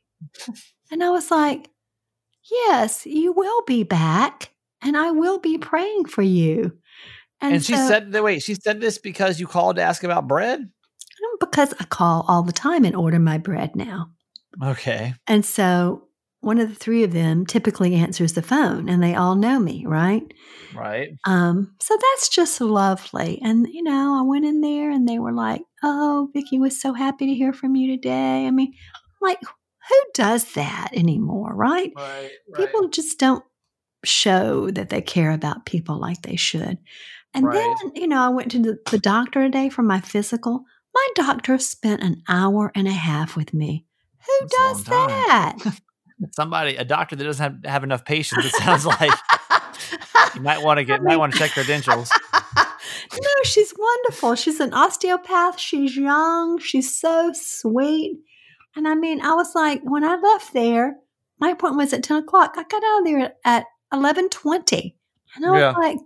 and 0.92 1.03
I 1.03 1.10
was 1.10 1.32
like, 1.32 1.70
Yes, 2.51 3.06
you 3.06 3.32
will 3.32 3.62
be 3.65 3.84
back, 3.84 4.50
and 4.82 4.98
I 4.98 5.12
will 5.12 5.39
be 5.39 5.58
praying 5.58 6.06
for 6.06 6.22
you. 6.22 6.77
And, 7.39 7.63
she 7.63 7.74
so- 7.74 7.88
said 7.88 8.12
that 8.12 8.24
wait, 8.24 8.42
she 8.42 8.56
said 8.56 8.82
this 8.82 8.98
because 8.98 9.39
you 9.39 9.48
called 9.48 9.77
to 9.77 9.82
ask 9.82 10.03
about 10.03 10.27
bread? 10.27 10.70
because 11.39 11.74
I 11.80 11.86
call 11.86 12.25
all 12.27 12.44
the 12.44 12.51
time 12.51 12.86
and 12.86 12.96
order 12.96 13.20
my 13.20 13.38
bread 13.38 13.75
now. 13.75 14.10
Okay. 14.62 15.13
And 15.27 15.46
so 15.46 16.08
one 16.44 16.60
of 16.60 16.68
the 16.70 16.76
three 16.76 17.04
of 17.04 17.14
them 17.14 17.46
typically 17.46 17.96
answers 17.96 18.34
the 18.34 18.42
phone 18.42 18.90
and 18.90 19.02
they 19.02 19.16
all 19.16 19.36
know 19.36 19.60
me, 19.60 19.86
right? 19.86 20.24
Right. 20.74 21.10
Um, 21.26 21.76
so 21.80 21.96
that's 21.96 22.28
just 22.28 22.60
lovely. 22.60 23.40
And, 23.42 23.68
you 23.72 23.82
know, 23.82 24.20
I 24.20 24.24
went 24.24 24.46
in 24.46 24.60
there 24.62 24.92
and 24.92 25.08
they 25.08 25.20
were 25.20 25.32
like, 25.32 25.62
oh, 25.84 26.30
Vicky 26.34 26.60
was 26.60 26.80
so 26.80 26.94
happy 26.94 27.28
to 27.28 27.34
hear 27.34 27.54
from 27.54 27.76
you 27.76 27.96
today. 27.96 28.46
I 28.46 28.52
mean, 28.52 28.74
like, 29.22 29.40
who 29.42 29.96
does 30.14 30.54
that 30.54 30.90
anymore, 30.94 31.54
right? 31.56 31.94
Right. 31.96 32.32
People 32.56 32.90
just 32.90 33.20
don't 33.20 33.44
show 34.04 34.70
that 34.72 34.90
they 34.90 35.02
care 35.02 35.32
about 35.32 35.66
people 35.66 35.98
like 35.98 36.24
they 36.24 36.36
should. 36.36 36.78
And 37.34 37.46
Right. 37.46 37.76
then, 37.84 37.92
you 37.96 38.08
know, 38.08 38.22
I 38.22 38.30
went 38.30 38.52
to 38.52 38.60
the, 38.60 38.78
the 38.92 39.00
doctor 39.00 39.44
today 39.44 39.70
for 39.70 39.82
my 39.82 40.02
physical. 40.02 40.66
My 40.94 41.08
doctor 41.16 41.58
spent 41.58 42.04
an 42.04 42.22
hour 42.28 42.72
and 42.76 42.88
a 42.88 42.92
half 42.92 43.38
with 43.38 43.54
me. 43.54 43.86
Who 44.26 44.34
That's 44.42 44.52
does 44.52 44.84
that? 44.86 45.56
Somebody, 46.32 46.75
a 46.75 46.86
doctor 46.86 47.15
that 47.15 47.24
doesn't 47.24 47.44
have, 47.63 47.72
have 47.72 47.84
enough 47.84 48.06
patience, 48.06 48.46
it 48.46 48.51
sounds 48.53 48.86
like 48.86 49.12
you 50.36 50.42
might 50.42 50.62
want 50.62 50.77
to 50.80 50.84
get 50.86 51.03
might 51.03 51.18
want 51.18 51.34
to 51.34 51.39
check 51.39 51.51
credentials. 51.51 52.10
no, 53.13 53.30
she's 53.44 53.74
wonderful. 53.77 54.36
She's 54.36 54.60
an 54.60 54.74
osteopath. 54.74 55.60
She's 55.60 55.96
young. 55.96 56.60
She's 56.60 57.00
so 57.00 57.32
sweet. 57.34 58.18
And 58.75 58.88
I 58.88 58.96
mean, 58.96 59.22
I 59.22 59.34
was 59.36 59.53
like, 59.53 59.82
when 59.84 60.03
I 60.03 60.15
left 60.15 60.53
there, 60.53 60.96
my 61.39 61.50
appointment 61.51 61.86
was 61.86 61.94
at 61.94 62.03
10 62.03 62.24
o'clock. 62.24 62.53
I 62.58 62.63
got 62.63 62.84
out 62.84 63.00
of 63.00 63.06
there 63.06 63.34
at 63.46 63.65
11.20. 63.94 64.96
And 65.36 65.46
I 65.46 65.50
was 65.51 65.60
Yeah. 65.60 65.72
like, 65.72 65.98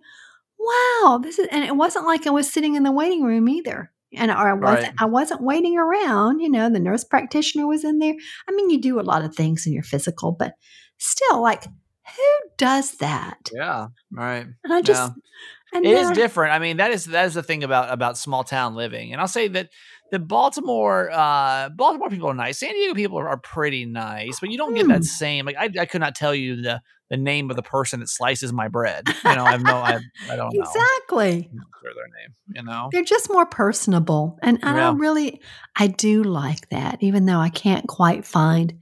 wow, 0.60 1.20
this 1.22 1.40
is, 1.40 1.48
and 1.52 1.64
it 1.64 1.76
wasn't 1.76 2.06
like 2.06 2.28
I 2.28 2.32
was 2.32 2.52
sitting 2.52 2.76
in 2.76 2.84
the 2.84 2.92
waiting 2.92 3.24
room 3.24 3.48
either. 3.48 3.92
And 4.16 4.32
I 4.32 4.54
wasn't, 4.54 4.84
Right. 4.84 4.94
I 5.00 5.06
wasn't 5.06 5.42
waiting 5.42 5.78
around. 5.78 6.40
You 6.40 6.50
know, 6.50 6.70
the 6.70 6.80
nurse 6.80 7.04
practitioner 7.04 7.68
was 7.68 7.84
in 7.84 8.00
there. 8.00 8.16
I 8.48 8.52
mean, 8.54 8.70
you 8.70 8.80
do 8.80 9.00
a 9.00 9.02
lot 9.02 9.24
of 9.24 9.36
things 9.36 9.68
in 9.68 9.74
your 9.74 9.84
physical, 9.84 10.32
but 10.32 10.54
still, 10.98 11.42
like, 11.42 11.66
Who 11.66 12.50
does 12.58 12.94
that? 13.00 13.50
Yeah, 13.54 13.88
right. 14.12 14.46
And 14.64 14.74
I 14.74 14.82
just, 14.82 15.12
Yeah. 15.12 15.78
and 15.78 15.86
It 15.86 15.98
is 15.98 16.12
different. 16.12 16.54
I 16.54 16.60
mean, 16.60 16.78
that 16.78 16.92
is 16.92 17.04
that 17.06 17.26
is 17.26 17.34
the 17.34 17.44
thing 17.44 17.64
about 17.66 17.92
about 17.92 18.18
small 18.18 18.46
town 18.46 18.76
living. 18.76 19.12
And 19.12 19.20
I'll 19.20 19.28
say 19.28 19.50
that 19.50 19.70
the 20.12 20.20
Baltimore 20.20 21.10
uh 21.12 21.70
Baltimore 21.70 22.10
people 22.10 22.30
are 22.30 22.34
nice. 22.34 22.60
San 22.60 22.74
Diego 22.74 22.94
people 22.94 23.20
are, 23.20 23.30
are 23.30 23.38
pretty 23.38 23.86
nice, 23.86 24.40
but 24.40 24.50
you 24.50 24.58
don't 24.58 24.74
get 24.76 24.84
Hmm. 24.86 24.92
that 24.92 25.04
same 25.04 25.46
like 25.46 25.58
I, 25.58 25.70
I 25.82 25.86
could 25.86 26.02
not 26.02 26.16
tell 26.16 26.34
you 26.36 26.62
the 26.62 26.82
the 27.10 27.18
name 27.18 27.50
of 27.50 27.56
the 27.56 27.64
person 27.64 28.00
that 28.02 28.10
slices 28.10 28.52
my 28.52 28.68
bread. 28.68 29.06
You 29.24 29.36
know, 29.36 29.46
I 29.46 29.52
have 29.52 29.62
no 29.64 29.78
I, 29.82 29.96
I 30.30 30.36
don't 30.36 30.56
know. 30.56 30.64
Exactly. 30.64 31.50
Sure 31.82 31.94
their 31.94 32.08
name, 32.22 32.36
you 32.56 32.64
know. 32.64 32.90
They're 32.92 33.04
just 33.04 33.30
more 33.32 33.46
personable. 33.46 34.38
And 34.42 34.60
I 34.64 34.74
Yeah. 34.74 34.94
really, 34.98 35.42
I 35.78 35.88
do 35.88 36.24
like 36.24 36.70
that, 36.70 36.98
even 37.02 37.26
though 37.26 37.40
I 37.40 37.50
can't 37.50 37.88
quite 37.88 38.26
find 38.26 38.74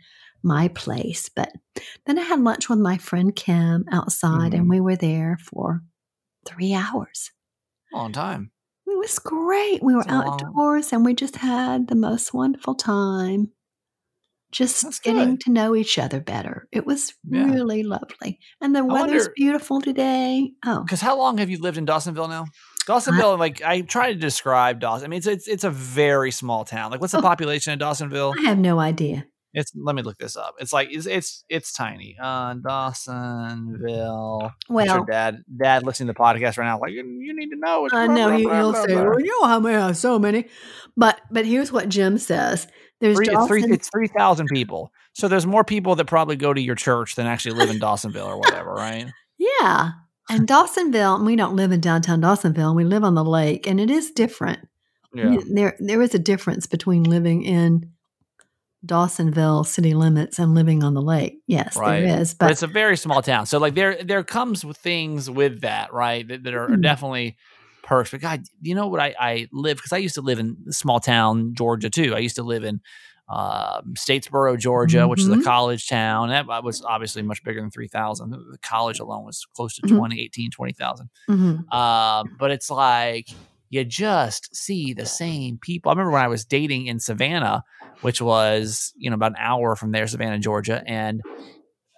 my 0.44 0.68
place. 0.70 1.30
But 1.30 1.52
then 2.06 2.18
I 2.18 2.24
had 2.24 2.40
lunch 2.40 2.70
with 2.70 2.80
my 2.80 2.98
friend 2.98 3.36
Kim 3.36 3.86
outside, 3.92 4.52
Mhm. 4.54 4.58
and 4.60 4.70
we 4.70 4.80
were 4.80 4.96
there 4.96 5.38
for 5.42 5.82
three 6.46 6.74
hours. 6.74 7.32
Long 7.94 8.12
time. 8.12 8.52
It 8.88 8.98
was 8.98 9.18
great. 9.20 9.82
We 9.84 9.96
were 9.96 10.04
That's 10.04 10.14
a 10.14 10.20
long- 10.20 10.42
outdoors 10.44 10.94
and 10.94 11.04
we 11.06 11.14
just 11.16 11.38
had 11.38 11.88
the 11.88 11.96
most 11.96 12.34
wonderful 12.34 12.76
time. 12.76 13.52
Just 14.52 14.84
That's 14.84 15.00
getting 15.00 15.32
good. 15.32 15.40
to 15.42 15.52
know 15.52 15.76
each 15.76 15.98
other 15.98 16.22
better. 16.22 16.68
It 16.72 16.86
was 16.86 17.14
Yeah. 17.30 17.46
really 17.46 17.84
lovely. 17.84 18.40
And 18.62 18.76
the 18.76 18.86
weather's 18.86 19.24
wonder- 19.24 19.34
beautiful 19.36 19.82
today. 19.82 20.52
Oh, 20.66 20.82
Because 20.84 21.02
how 21.02 21.18
long 21.18 21.40
have 21.40 21.50
you 21.50 21.58
lived 21.60 21.78
in 21.78 21.86
Dawsonville 21.86 22.30
now? 22.30 22.46
Dawsonville, 22.88 23.34
I, 23.34 23.40
like 23.40 23.62
I 23.64 23.82
try 23.82 24.14
to 24.14 24.20
describe 24.20 24.80
Dawson. 24.80 25.06
I 25.06 25.08
mean, 25.10 25.18
it's 25.18 25.28
it's 25.28 25.48
it's 25.48 25.64
a 25.64 25.72
very 25.72 26.32
small 26.32 26.64
town. 26.64 26.92
Like, 26.92 27.02
what's 27.02 27.12
the 27.14 27.20
Oh. 27.20 27.22
population 27.24 27.74
in 27.74 27.80
Dawsonville? 27.80 28.36
I 28.38 28.44
have 28.44 28.60
no 28.60 28.80
idea. 28.80 29.26
It's 29.56 29.72
let 29.74 29.96
me 29.96 30.02
look 30.02 30.18
this 30.18 30.36
up. 30.36 30.56
It's 30.60 30.74
like 30.74 30.90
it's 30.92 31.06
it's 31.06 31.46
it's 31.48 31.72
tiny. 31.72 32.18
Uh, 32.22 32.56
Dawsonville. 32.56 34.52
Well, 34.70 34.86
sure 34.86 35.06
dad 35.06 35.46
dad 35.56 35.84
listening 35.84 36.08
to 36.08 36.14
the 36.14 36.20
podcast 36.20 36.58
right 36.58 36.66
now, 36.66 36.78
like 36.78 36.92
you, 36.92 37.06
you 37.06 37.34
need 37.34 37.52
to 37.52 37.56
know. 37.56 37.88
I 37.94 38.06
know 38.08 38.36
he, 38.36 38.44
blah, 38.44 38.74
say. 38.86 38.94
"Well, 38.96 39.20
you 39.20 39.28
know 39.42 39.48
how 39.48 39.62
many, 39.62 39.76
have 39.76 39.96
so 39.96 40.20
many," 40.20 40.48
but 40.98 41.22
but 41.32 41.46
here's 41.46 41.72
what 41.72 41.88
Jim 41.88 42.18
says: 42.18 42.68
There's 43.00 43.16
Three, 43.16 43.30
it's 43.30 43.48
three 43.48 43.64
it's 43.64 43.90
three 43.90 44.10
thousand 44.10 44.48
people. 44.48 44.92
So 45.14 45.30
there's 45.30 45.48
more 45.48 45.64
people 45.64 45.96
that 45.96 46.06
probably 46.06 46.36
go 46.36 46.54
to 46.54 46.62
your 46.62 46.76
church 46.76 47.16
than 47.16 47.26
actually 47.26 47.56
live 47.56 47.70
in 47.70 47.80
Dawsonville 47.80 48.28
or 48.28 48.38
whatever, 48.38 48.74
right? 48.74 49.08
yeah, 49.38 49.92
and 50.30 50.46
Dawsonville. 50.46 51.16
and 51.16 51.26
we 51.26 51.38
don't 51.38 51.56
live 51.56 51.72
in 51.72 51.80
downtown 51.80 52.22
Dawsonville. 52.22 52.76
We 52.76 52.84
live 52.84 53.06
on 53.06 53.16
the 53.16 53.24
lake, 53.24 53.68
and 53.68 53.80
it 53.80 53.90
is 53.90 54.12
different. 54.12 54.68
Yeah. 55.14 55.38
There 55.50 55.78
there 55.80 56.02
is 56.02 56.14
a 56.14 56.20
difference 56.20 56.68
between 56.68 57.04
living 57.04 57.44
in 57.44 57.94
Dawsonville 58.86 59.66
city 59.66 59.94
limits 59.94 60.40
and 60.40 60.54
living 60.54 60.84
on 60.84 60.94
the 60.94 61.02
lake. 61.02 61.40
Yes, 61.48 61.76
Right. 61.76 62.02
there 62.02 62.20
is, 62.22 62.34
But 62.34 62.46
but 62.46 62.52
it's 62.52 62.64
a 62.64 62.68
very 62.68 62.98
small 62.98 63.22
town. 63.22 63.46
So 63.46 63.58
like 63.60 63.74
there 63.76 64.04
there 64.04 64.24
comes 64.24 64.64
with 64.66 64.78
things 64.78 65.30
with 65.30 65.62
that, 65.62 65.92
right? 65.94 66.28
That, 66.28 66.44
that 66.44 66.54
are, 66.54 66.70
Mhm. 66.70 66.82
definitely 66.82 67.38
perks. 67.84 68.12
But 68.12 68.22
God, 68.22 68.44
you 68.62 68.74
know 68.76 68.88
what 68.88 69.00
I, 69.00 69.16
I 69.20 69.48
live 69.52 69.78
because 69.78 69.94
I 69.94 69.98
used 69.98 70.16
to 70.16 70.22
live 70.22 70.40
in 70.40 70.58
small 70.72 71.00
town 71.00 71.54
Georgia 71.56 71.90
too. 71.90 72.16
I 72.16 72.20
used 72.20 72.36
to 72.38 72.44
live 72.44 72.64
in 72.64 72.82
um, 73.28 73.96
Statesboro, 73.98 74.56
Georgia, 74.60 75.08
which 75.08 75.20
is 75.22 75.30
a 75.30 75.38
Mhm. 75.38 75.44
college 75.44 75.88
town. 75.88 76.30
That 76.30 76.46
was 76.64 76.84
obviously 76.84 77.24
much 77.24 77.44
bigger 77.44 77.60
than 77.60 77.72
3,000. 77.72 78.30
The 78.30 78.58
college 78.62 79.00
alone 79.00 79.26
was 79.26 79.48
close 79.56 79.76
to 79.78 79.82
Mhm. 79.82 79.98
20, 79.98 80.22
18, 80.22 80.52
20,000. 80.52 81.10
Mhm. 81.28 81.74
Um, 81.74 82.36
but 82.38 82.52
it's 82.52 82.70
like 82.70 83.28
you 83.76 83.84
just 83.84 84.56
see 84.56 84.94
the 84.94 85.06
same 85.06 85.58
people. 85.62 85.90
I 85.90 85.94
remember 85.94 86.12
when 86.12 86.22
I 86.24 86.28
was 86.28 86.46
dating 86.46 86.88
in 86.88 87.00
Savannah, 87.00 87.64
which 88.02 88.22
was 88.22 88.94
you 88.98 89.10
know 89.10 89.16
about 89.16 89.32
an 89.34 89.38
hour 89.40 89.76
from 89.76 89.92
there, 89.92 90.08
Savannah, 90.08 90.40
Georgia, 90.40 90.84
and 90.88 91.22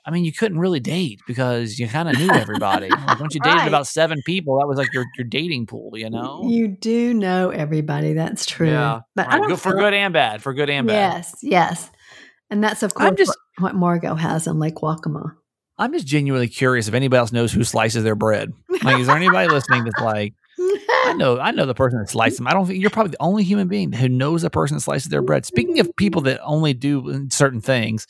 I 0.06 0.12
mean 0.12 0.26
you 0.26 0.34
couldn't 0.34 0.60
really 0.60 0.80
date 0.80 1.20
because 1.28 1.80
you 1.80 1.88
kind 1.88 2.10
of 2.10 2.18
knew 2.18 2.36
everybody. 2.36 2.90
like 3.08 3.20
once 3.20 3.36
you 3.36 3.42
dated 3.42 3.60
Right. 3.60 3.68
about 3.68 3.88
seven 3.88 4.22
people, 4.26 4.60
that 4.60 4.68
was 4.68 4.78
like 4.78 4.94
your 4.94 5.06
your 5.18 5.28
dating 5.28 5.68
pool, 5.68 5.92
you 5.98 6.10
know. 6.10 6.50
you 6.50 6.68
do 6.68 7.14
know 7.14 7.50
everybody. 7.50 8.14
That's 8.14 8.46
true. 8.46 8.70
Yeah, 8.70 9.02
but 9.16 9.28
I 9.28 9.38
don't 9.38 9.48
good 9.48 9.60
for 9.60 9.74
good 9.74 9.94
and 9.94 10.14
bad, 10.14 10.42
for 10.42 10.54
good 10.54 10.70
and 10.70 10.88
bad. 10.88 10.94
Yes, 10.94 11.36
yes, 11.42 11.92
and 12.50 12.64
that's 12.64 12.84
of 12.84 12.94
course 12.94 13.10
I'm 13.10 13.16
just 13.16 13.38
what, 13.58 13.74
what 13.74 13.76
Margot 13.76 14.16
has 14.16 14.48
in 14.48 14.60
Lake 14.60 14.76
Waccamaw. 14.76 15.32
I'm 15.80 15.94
just 15.94 16.08
genuinely 16.08 16.48
curious 16.48 16.88
if 16.88 16.96
anybody 16.96 17.20
else 17.20 17.32
knows 17.32 17.52
who 17.54 17.64
slices 17.64 18.04
their 18.04 18.16
bread. 18.16 18.52
Like, 18.82 19.00
is 19.00 19.06
there 19.08 19.16
anybody 19.16 19.48
listening 19.48 19.84
that's 19.84 20.02
like, 20.02 20.34
I 21.06 21.14
know, 21.14 21.40
I 21.40 21.52
know 21.52 21.66
the 21.66 21.74
person 21.74 22.00
that 22.00 22.10
slices 22.10 22.38
them. 22.38 22.48
I 22.48 22.54
don't 22.54 22.66
think 22.66 22.82
you're 22.82 22.90
probably 22.90 23.12
the 23.12 23.22
only 23.22 23.44
human 23.44 23.68
being 23.68 23.92
who 23.92 24.10
knows 24.10 24.42
the 24.42 24.50
person 24.50 24.78
that 24.78 24.82
slices 24.82 25.10
their 25.10 25.22
bread. 25.22 25.46
Speaking 25.46 25.80
of 25.80 25.96
people 25.96 26.22
that 26.24 26.40
only 26.44 26.74
do 26.74 27.28
certain 27.30 27.62
things, 27.62 28.08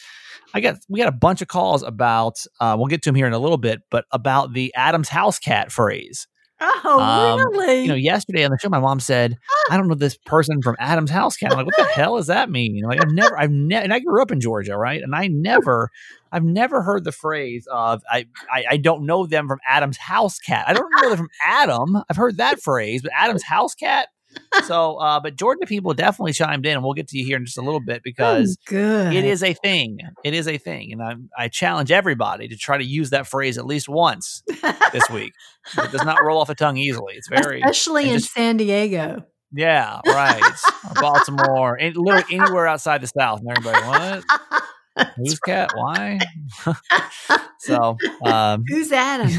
I 0.53 0.62
got 0.62 0.77
we 0.89 1.00
got 1.00 1.10
a 1.10 1.13
bunch 1.13 1.41
of 1.41 1.48
calls 1.48 1.84
about. 1.84 2.38
Uh, 2.60 2.75
we'll 2.77 2.88
get 2.88 3.01
to 3.03 3.10
them 3.10 3.15
here 3.15 3.27
in 3.27 3.34
a 3.34 3.39
little 3.39 3.58
bit, 3.58 3.82
but 3.91 4.06
about 4.12 4.53
the 4.53 4.74
Adam's 4.75 5.10
house 5.10 5.39
cat 5.39 5.72
phrase. 5.72 6.27
Oh, 6.59 6.99
Um, 6.99 7.39
really? 7.39 7.81
You 7.81 7.87
know, 7.89 7.95
yesterday 7.95 8.43
on 8.43 8.51
the 8.51 8.57
show, 8.57 8.69
my 8.69 8.79
mom 8.79 8.99
said, 8.99 9.37
"I 9.69 9.77
don't 9.77 9.87
know 9.87 9.95
this 9.95 10.17
person 10.17 10.61
from 10.61 10.75
Adam's 10.79 11.11
house 11.11 11.37
cat." 11.37 11.51
I'm 11.51 11.57
like, 11.57 11.65
"What 11.65 11.77
the 11.77 11.85
hell 11.85 12.17
does 12.17 12.27
that 12.27 12.49
mean?" 12.49 12.75
You 12.75 12.87
Like, 12.87 13.01
I've 13.01 13.11
never, 13.11 13.37
I've 13.37 13.51
never, 13.51 13.83
and 13.83 13.93
I 13.93 13.99
grew 13.99 14.21
up 14.21 14.31
in 14.31 14.39
Georgia, 14.39 14.77
right? 14.77 15.01
And 15.01 15.15
I 15.15 15.27
never, 15.27 15.89
I've 16.31 16.43
never 16.43 16.81
heard 16.81 17.03
the 17.03 17.11
phrase 17.11 17.67
of 17.71 18.01
I, 18.11 18.25
I, 18.51 18.65
I 18.71 18.77
don't 18.77 19.05
know 19.05 19.25
them 19.25 19.47
from 19.47 19.59
Adam's 19.67 19.97
house 19.97 20.39
cat. 20.39 20.65
I 20.67 20.73
don't 20.73 20.89
know 21.01 21.09
them 21.09 21.17
from 21.17 21.29
Adam. 21.45 21.97
I've 22.09 22.17
heard 22.17 22.37
that 22.37 22.61
phrase, 22.61 23.01
but 23.01 23.11
Adam's 23.15 23.43
house 23.43 23.75
cat. 23.75 24.09
So, 24.65 24.96
uh, 24.98 25.20
but 25.20 25.36
Georgia 25.36 25.65
people 25.65 25.94
definitely 25.94 26.34
chimed 26.34 26.65
in, 26.65 26.74
and 26.74 26.84
we'll 26.84 26.94
get 26.94 27.08
to 27.10 27.17
you 27.17 27.25
here 27.25 27.38
in 27.38 27.46
just 27.46 27.58
a 27.58 27.62
little 27.62 27.79
bit 27.79 28.01
because 28.03 28.58
Oh, 28.60 28.63
good. 28.72 29.13
it 29.13 29.24
is 29.24 29.44
a 29.44 29.53
thing. 29.53 30.00
It 30.24 30.34
is 30.34 30.48
a 30.48 30.58
thing, 30.58 30.91
and 30.91 31.01
I, 31.01 31.13
I 31.46 31.48
challenge 31.48 31.91
everybody 31.91 32.48
to 32.48 32.56
try 32.58 32.77
to 32.77 32.84
use 32.84 33.12
that 33.12 33.27
phrase 33.27 33.58
at 33.58 33.65
least 33.65 33.88
once 33.88 34.44
this 34.91 35.10
week. 35.13 35.34
It 35.77 35.91
does 35.91 36.03
not 36.03 36.24
roll 36.24 36.39
off 36.41 36.48
the 36.48 36.56
tongue 36.56 36.77
easily. 36.77 37.13
It's 37.15 37.29
very 37.29 37.62
especially 37.62 38.10
in 38.10 38.20
just- 38.20 38.34
San 38.34 38.58
Diego. 38.58 39.24
yeah, 39.53 40.00
right. 40.06 40.41
Baltimore, 40.96 41.75
and 41.79 41.96
literally 41.96 42.25
anywhere 42.38 42.67
outside 42.67 43.01
the 43.01 43.08
South, 43.08 43.39
and 43.39 43.50
everybody, 43.58 43.86
what? 43.86 44.24
Who's 45.17 45.39
cat? 45.39 45.72
Why? 45.75 46.20
so, 47.60 47.98
um, 48.25 48.63
Who's 48.67 48.91
Adam? 48.91 49.29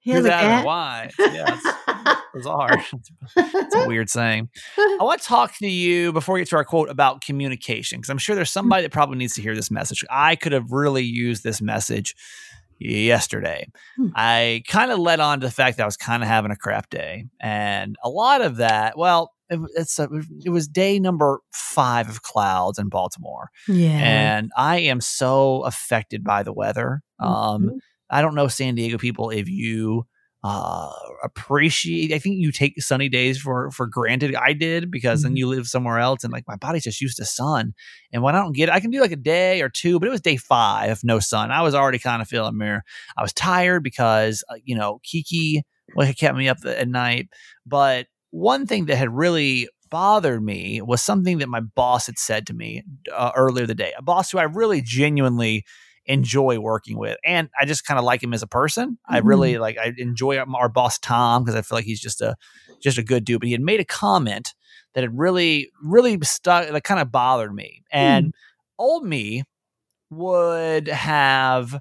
He 0.00 0.10
has 0.12 0.20
who's 0.20 0.26
a 0.26 0.28
that? 0.30 0.42
and 0.44 0.50
cat. 0.50 0.64
Why? 0.66 1.10
Yeah, 1.18 1.58
it's 1.58 2.20
bizarre. 2.34 2.84
It's, 3.36 3.74
a 3.74 3.86
weird 3.86 4.08
saying. 4.10 4.48
I 4.78 4.98
want 5.00 5.20
to 5.20 5.26
talk 5.26 5.56
to 5.58 5.68
you 5.68 6.12
before 6.12 6.34
we 6.34 6.40
get 6.40 6.48
to 6.48 6.56
our 6.56 6.64
quote 6.64 6.88
about 6.88 7.20
communication, 7.22 7.98
because 7.98 8.10
I'm 8.10 8.18
sure 8.18 8.34
there's 8.34 8.50
somebody 8.50 8.82
that 8.82 8.92
probably 8.92 9.16
needs 9.18 9.34
to 9.34 9.42
hear 9.42 9.54
this 9.54 9.70
message. 9.70 10.04
I 10.10 10.36
could 10.36 10.52
have 10.52 10.70
really 10.72 11.04
used 11.04 11.44
this 11.44 11.60
message 11.62 12.16
yesterday. 12.78 13.68
Hmm. 13.96 14.08
I 14.14 14.62
kind 14.66 14.90
of 14.90 14.98
led 14.98 15.20
on 15.20 15.40
to 15.40 15.46
the 15.46 15.52
fact 15.52 15.76
that 15.76 15.82
I 15.82 15.86
was 15.86 15.96
kind 15.96 16.22
of 16.22 16.28
having 16.28 16.50
a 16.50 16.56
crap 16.56 16.90
day, 16.90 17.26
and 17.40 17.96
a 18.02 18.08
lot 18.08 18.40
of 18.42 18.56
that, 18.56 18.96
well, 18.98 19.32
it, 19.48 19.60
it's 19.76 19.98
a, 19.98 20.08
it 20.44 20.50
was 20.50 20.66
day 20.68 20.98
number 20.98 21.40
five 21.52 22.08
of 22.08 22.22
clouds 22.22 22.78
in 22.78 22.88
Baltimore, 22.88 23.50
yeah. 23.68 23.90
and 23.90 24.50
I 24.56 24.78
am 24.78 25.00
so 25.00 25.62
affected 25.62 26.24
by 26.24 26.42
the 26.42 26.52
weather. 26.52 27.02
Um, 27.18 27.30
Mhm. 27.64 27.78
I 28.10 28.22
don't 28.22 28.34
know 28.34 28.48
San 28.48 28.74
Diego 28.74 28.98
people 28.98 29.30
if 29.30 29.48
you 29.48 30.04
uh 30.42 30.90
appreciate 31.22 32.12
I 32.14 32.18
think 32.18 32.36
you 32.38 32.50
take 32.50 32.80
sunny 32.82 33.08
days 33.10 33.38
for 33.38 33.70
for 33.72 33.86
granted. 33.86 34.34
I 34.34 34.54
did 34.54 34.90
because 34.90 35.22
then 35.22 35.32
Mhm. 35.34 35.36
you 35.38 35.48
live 35.48 35.66
somewhere 35.68 35.98
else 35.98 36.24
and 36.24 36.32
like 36.32 36.44
my 36.48 36.56
body's 36.56 36.84
just 36.84 37.00
used 37.02 37.18
to 37.18 37.26
sun. 37.26 37.74
And 38.12 38.22
when 38.22 38.34
I 38.34 38.40
don't 38.40 38.54
get 38.56 38.68
it, 38.70 38.72
I 38.74 38.80
can 38.80 38.90
do 38.90 39.00
like 39.02 39.12
a 39.12 39.16
day 39.16 39.60
or 39.60 39.68
two, 39.68 39.98
but 39.98 40.08
it 40.08 40.10
was 40.10 40.20
day 40.22 40.36
5 40.36 40.90
of 40.92 41.04
no 41.04 41.18
sun. 41.18 41.50
I 41.50 41.60
was 41.62 41.74
already 41.74 41.98
kind 41.98 42.22
of 42.22 42.28
feeling 42.28 42.56
mirror. 42.56 42.82
I 43.18 43.22
was 43.22 43.32
tired 43.34 43.82
because 43.82 44.42
uh, 44.50 44.56
you 44.64 44.74
know, 44.76 45.00
Kiki 45.02 45.62
it 45.96 46.16
kept 46.18 46.36
me 46.38 46.48
up 46.48 46.58
at 46.64 46.88
night, 46.88 47.28
but 47.66 48.06
one 48.30 48.66
thing 48.66 48.86
that 48.86 48.96
had 48.96 49.10
really 49.14 49.68
bothered 49.90 50.42
me 50.42 50.80
was 50.80 51.02
something 51.02 51.38
that 51.38 51.48
my 51.48 51.60
boss 51.60 52.06
had 52.06 52.16
said 52.18 52.46
to 52.46 52.54
me 52.54 52.82
uh, 53.14 53.32
earlier 53.36 53.66
the 53.66 53.74
day. 53.74 53.92
A 53.98 54.02
boss 54.02 54.30
who 54.30 54.38
I 54.38 54.44
really 54.44 54.80
genuinely 54.80 55.64
enjoy 56.06 56.58
working 56.58 56.98
with 56.98 57.16
and 57.24 57.48
i 57.60 57.64
just 57.64 57.84
kind 57.84 57.98
of 57.98 58.04
like 58.04 58.22
him 58.22 58.32
as 58.32 58.42
a 58.42 58.46
person 58.46 58.98
i 59.08 59.18
really 59.18 59.58
like 59.58 59.76
i 59.78 59.92
enjoy 59.98 60.38
our, 60.38 60.68
boss 60.68 60.98
tom 60.98 61.42
because 61.44 61.54
i 61.54 61.62
feel 61.62 61.76
like 61.76 61.84
he's 61.84 62.00
just 62.00 62.20
a 62.20 62.34
just 62.80 62.98
a 62.98 63.02
good 63.02 63.24
dude 63.24 63.40
but 63.40 63.46
he 63.46 63.52
had 63.52 63.60
made 63.60 63.80
a 63.80 63.84
comment 63.84 64.54
that 64.94 65.02
had 65.02 65.16
really 65.18 65.70
really 65.82 66.18
stuck 66.22 66.68
that 66.68 66.84
kind 66.84 67.00
of 67.00 67.12
bothered 67.12 67.54
me 67.54 67.82
and 67.92 68.32
old 68.78 69.04
me 69.04 69.44
would 70.10 70.88
have 70.88 71.78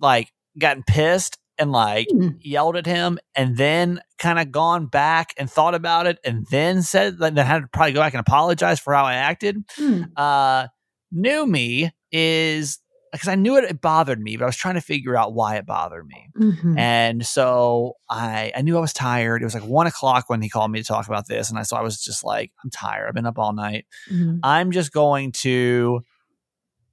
like 0.00 0.32
gotten 0.58 0.82
pissed 0.82 1.38
and 1.56 1.70
like 1.72 2.08
Hmm. 2.10 2.30
yelled 2.40 2.76
at 2.76 2.84
him 2.86 3.18
and 3.36 3.56
then 3.56 4.00
kind 4.18 4.38
of 4.40 4.50
gone 4.50 4.86
back 4.86 5.32
and 5.38 5.48
thought 5.50 5.74
about 5.74 6.06
it 6.06 6.18
and 6.24 6.46
then 6.50 6.82
said 6.82 7.18
that 7.18 7.34
then 7.34 7.46
had 7.46 7.62
to 7.62 7.68
probably 7.68 7.92
go 7.92 8.00
back 8.00 8.12
and 8.12 8.20
apologize 8.20 8.80
for 8.80 8.92
how 8.92 9.04
I 9.04 9.14
acted. 9.14 9.62
Hmm. 9.76 10.02
Uh 10.16 10.66
new 11.12 11.46
me 11.46 11.92
is 12.10 12.78
because 13.14 13.28
I 13.28 13.36
knew 13.36 13.56
it, 13.56 13.64
it 13.64 13.80
bothered 13.80 14.20
me, 14.20 14.36
but 14.36 14.44
I 14.44 14.46
was 14.46 14.56
trying 14.56 14.74
to 14.74 14.80
figure 14.80 15.16
out 15.16 15.34
why 15.34 15.56
it 15.56 15.66
bothered 15.66 16.06
me. 16.06 16.28
Mhm. 16.36 16.78
And 16.78 17.24
so 17.24 17.94
I 18.10 18.52
I 18.56 18.62
knew 18.62 18.76
I 18.76 18.80
was 18.80 18.92
tired. 18.92 19.40
It 19.40 19.44
was 19.44 19.54
like 19.54 19.64
one 19.64 19.86
o'clock 19.86 20.28
when 20.28 20.42
he 20.42 20.48
called 20.48 20.70
me 20.70 20.80
to 20.80 20.86
talk 20.86 21.06
about 21.06 21.28
this. 21.28 21.48
And 21.48 21.58
I 21.58 21.62
so 21.62 21.76
I 21.76 21.82
was 21.82 22.02
just 22.02 22.24
like, 22.24 22.50
I'm 22.62 22.70
tired. 22.70 23.06
I've 23.08 23.14
been 23.14 23.26
up 23.26 23.38
all 23.38 23.52
night. 23.52 23.86
Mhm. 24.10 24.40
I'm 24.42 24.72
just 24.72 24.92
going 24.92 25.32
to 25.32 26.02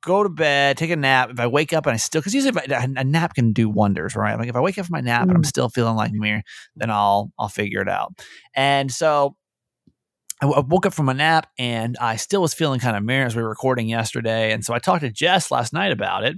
go 0.01 0.24
to 0.24 0.30
bed, 0.30 0.78
take 0.78 0.92
a 0.92 0.96
nap. 0.96 1.30
If 1.32 1.40
I 1.40 1.48
wake 1.48 1.74
up 1.74 1.86
and 1.86 1.94
I 1.94 1.98
still, 1.98 2.22
because 2.22 2.34
usually 2.34 2.60
I, 2.74 2.88
a 2.96 3.04
nap 3.04 3.36
can 3.36 3.54
do 3.54 3.70
wonders, 3.70 4.16
right? 4.16 4.38
Like 4.38 4.50
if 4.50 4.56
I 4.56 4.60
wake 4.60 4.78
up 4.78 4.88
from 4.88 4.94
my 4.94 5.01
nap 5.01 5.22
mm. 5.22 5.30
and 5.30 5.38
I'm 5.38 5.44
mm. 5.44 5.48
still 5.48 5.70
feeling 5.70 5.96
like 5.96 6.12
me, 6.12 6.42
then 6.75 6.90
I'll 6.90 7.32
I'll 7.40 7.50
figure 7.50 7.82
it 7.82 7.90
out. 7.90 8.13
And 8.56 8.92
so 8.92 9.36
I 10.41 10.60
woke 10.62 10.86
up 10.86 10.93
from 10.93 11.10
a 11.10 11.13
nap 11.13 11.48
and 11.60 11.98
I 12.00 12.15
still 12.15 12.41
was 12.41 12.53
feeling 12.53 12.79
kind 12.79 12.98
of 12.98 13.03
meh 13.03 13.25
as 13.25 13.36
we 13.36 13.43
were 13.43 13.50
recording 13.50 13.88
yesterday. 13.88 14.51
And 14.51 14.65
so 14.65 14.74
I 14.74 14.79
talked 14.79 15.01
to 15.01 15.12
Jess 15.12 15.51
last 15.51 15.71
night 15.71 15.91
about 15.91 16.24
it. 16.24 16.38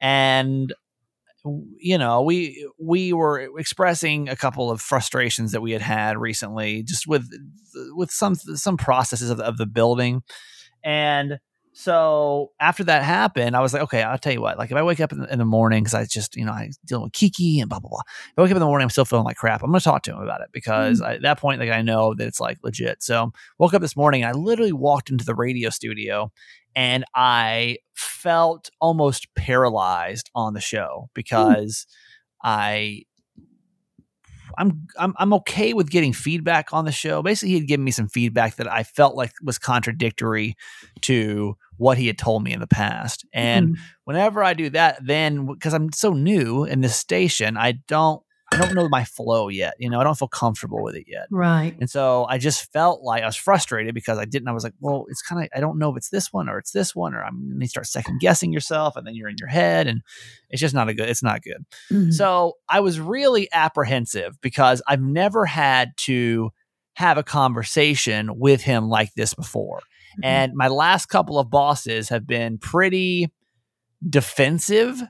And 0.00 0.72
you 1.78 1.96
know, 1.96 2.22
we 2.22 2.68
we 2.78 3.12
were 3.12 3.40
expressing 3.58 4.28
a 4.28 4.36
couple 4.36 4.70
of 4.70 4.80
frustrations 4.80 5.52
that 5.52 5.62
we 5.62 5.72
had 5.72 5.80
had 5.80 6.18
recently, 6.18 6.82
just 6.82 7.06
with 7.06 7.28
with 7.94 8.10
some 8.10 8.34
some 8.34 8.76
processes 8.76 9.30
of 9.30 9.40
of 9.40 9.56
the 9.56 9.66
building, 9.66 10.22
and 10.84 11.38
so 11.80 12.52
after 12.60 12.84
that 12.84 13.02
happened, 13.02 13.56
I 13.56 13.60
was 13.60 13.72
like, 13.72 13.80
okay, 13.84 14.02
I'll 14.02 14.18
tell 14.18 14.34
you 14.34 14.42
what. 14.42 14.58
Like, 14.58 14.70
if 14.70 14.76
I 14.76 14.82
wake 14.82 15.00
up 15.00 15.12
in 15.12 15.20
the, 15.20 15.32
in 15.32 15.38
the 15.38 15.46
morning 15.46 15.82
because 15.82 15.94
I 15.94 16.04
just, 16.04 16.36
you 16.36 16.44
know, 16.44 16.52
I 16.52 16.72
dealing 16.84 17.04
with 17.04 17.14
Kiki 17.14 17.58
and 17.58 17.70
blah 17.70 17.80
blah 17.80 17.88
blah. 17.88 18.02
If 18.06 18.34
I 18.36 18.42
wake 18.42 18.50
up 18.50 18.56
in 18.56 18.60
the 18.60 18.66
morning, 18.66 18.84
I'm 18.84 18.90
still 18.90 19.06
feeling 19.06 19.24
like 19.24 19.38
crap. 19.38 19.62
I'm 19.62 19.70
going 19.70 19.80
to 19.80 19.84
talk 19.84 20.02
to 20.02 20.12
him 20.12 20.20
about 20.20 20.42
it 20.42 20.48
because 20.52 21.00
mm. 21.00 21.06
I, 21.06 21.14
at 21.14 21.22
that 21.22 21.38
point, 21.38 21.58
like, 21.58 21.70
I 21.70 21.80
know 21.80 22.12
that 22.12 22.26
it's 22.26 22.38
like 22.38 22.58
legit. 22.62 23.02
So 23.02 23.32
woke 23.58 23.72
up 23.72 23.80
this 23.80 23.96
morning, 23.96 24.22
and 24.22 24.28
I 24.28 24.38
literally 24.38 24.74
walked 24.74 25.08
into 25.08 25.24
the 25.24 25.34
radio 25.34 25.70
studio, 25.70 26.30
and 26.76 27.06
I 27.14 27.78
felt 27.94 28.68
almost 28.78 29.34
paralyzed 29.34 30.30
on 30.34 30.52
the 30.52 30.60
show 30.60 31.08
because. 31.14 31.86
I 32.42 33.02
I'm 34.58 34.86
I'm 34.98 35.14
I'm 35.18 35.32
okay 35.34 35.74
with 35.74 35.90
getting 35.90 36.12
feedback 36.12 36.72
on 36.72 36.84
the 36.84 36.92
show. 36.92 37.22
Basically, 37.22 37.54
he'd 37.54 37.68
given 37.68 37.84
me 37.84 37.90
some 37.90 38.08
feedback 38.08 38.56
that 38.56 38.70
I 38.70 38.82
felt 38.82 39.14
like 39.14 39.32
was 39.42 39.58
contradictory 39.58 40.56
to 41.02 41.56
what 41.80 41.96
he 41.96 42.06
had 42.06 42.18
told 42.18 42.44
me 42.44 42.52
in 42.52 42.60
the 42.60 42.66
past. 42.66 43.24
And 43.32 43.70
mm. 43.70 43.78
whenever 44.04 44.44
I 44.44 44.52
do 44.52 44.68
that, 44.70 44.98
then 45.02 45.46
because 45.46 45.72
I'm 45.72 45.90
so 45.92 46.12
new 46.12 46.64
in 46.64 46.82
this 46.82 46.94
station, 46.94 47.56
I 47.56 47.72
don't 47.88 48.22
I 48.52 48.58
don't 48.58 48.74
know 48.74 48.88
my 48.88 49.04
flow 49.04 49.48
yet. 49.48 49.74
You 49.78 49.88
know, 49.88 49.98
I 49.98 50.04
don't 50.04 50.18
feel 50.18 50.28
comfortable 50.28 50.82
with 50.82 50.94
it 50.96 51.04
yet. 51.06 51.28
Right. 51.30 51.74
And 51.78 51.88
so 51.88 52.26
I 52.28 52.36
just 52.36 52.70
felt 52.72 53.00
like 53.02 53.22
I 53.22 53.26
was 53.26 53.36
frustrated 53.36 53.94
because 53.94 54.18
I 54.18 54.24
didn't. 54.24 54.48
I 54.48 54.52
was 54.52 54.64
like, 54.64 54.74
well, 54.80 55.06
it's 55.08 55.22
kind 55.22 55.42
of, 55.42 55.48
I 55.56 55.60
don't 55.60 55.78
know 55.78 55.90
if 55.90 55.96
it's 55.96 56.10
this 56.10 56.32
one 56.32 56.48
or 56.48 56.58
it's 56.58 56.72
this 56.72 56.94
one, 56.94 57.14
or 57.14 57.22
I'm, 57.24 57.48
and 57.52 57.62
you 57.62 57.68
start 57.68 57.86
second 57.86 58.20
guessing 58.20 58.52
yourself 58.52 58.96
and 58.96 59.06
then 59.06 59.14
you're 59.14 59.28
in 59.28 59.36
your 59.38 59.48
head 59.48 59.86
and 59.86 60.02
it's 60.50 60.60
just 60.60 60.74
not 60.74 60.88
a 60.88 60.94
good, 60.94 61.08
it's 61.08 61.22
not 61.22 61.42
good. 61.42 61.64
Mm-hmm. 61.92 62.10
So 62.10 62.54
I 62.68 62.80
was 62.80 62.98
really 62.98 63.48
apprehensive 63.52 64.36
because 64.40 64.82
I've 64.86 65.00
never 65.00 65.46
had 65.46 65.92
to 65.98 66.50
have 66.94 67.18
a 67.18 67.22
conversation 67.22 68.36
with 68.38 68.62
him 68.62 68.88
like 68.88 69.14
this 69.14 69.32
before. 69.32 69.80
Mm-hmm. 70.12 70.24
And 70.24 70.52
my 70.54 70.68
last 70.68 71.06
couple 71.06 71.38
of 71.38 71.50
bosses 71.50 72.08
have 72.08 72.26
been 72.26 72.58
pretty 72.58 73.28
defensive 74.08 75.02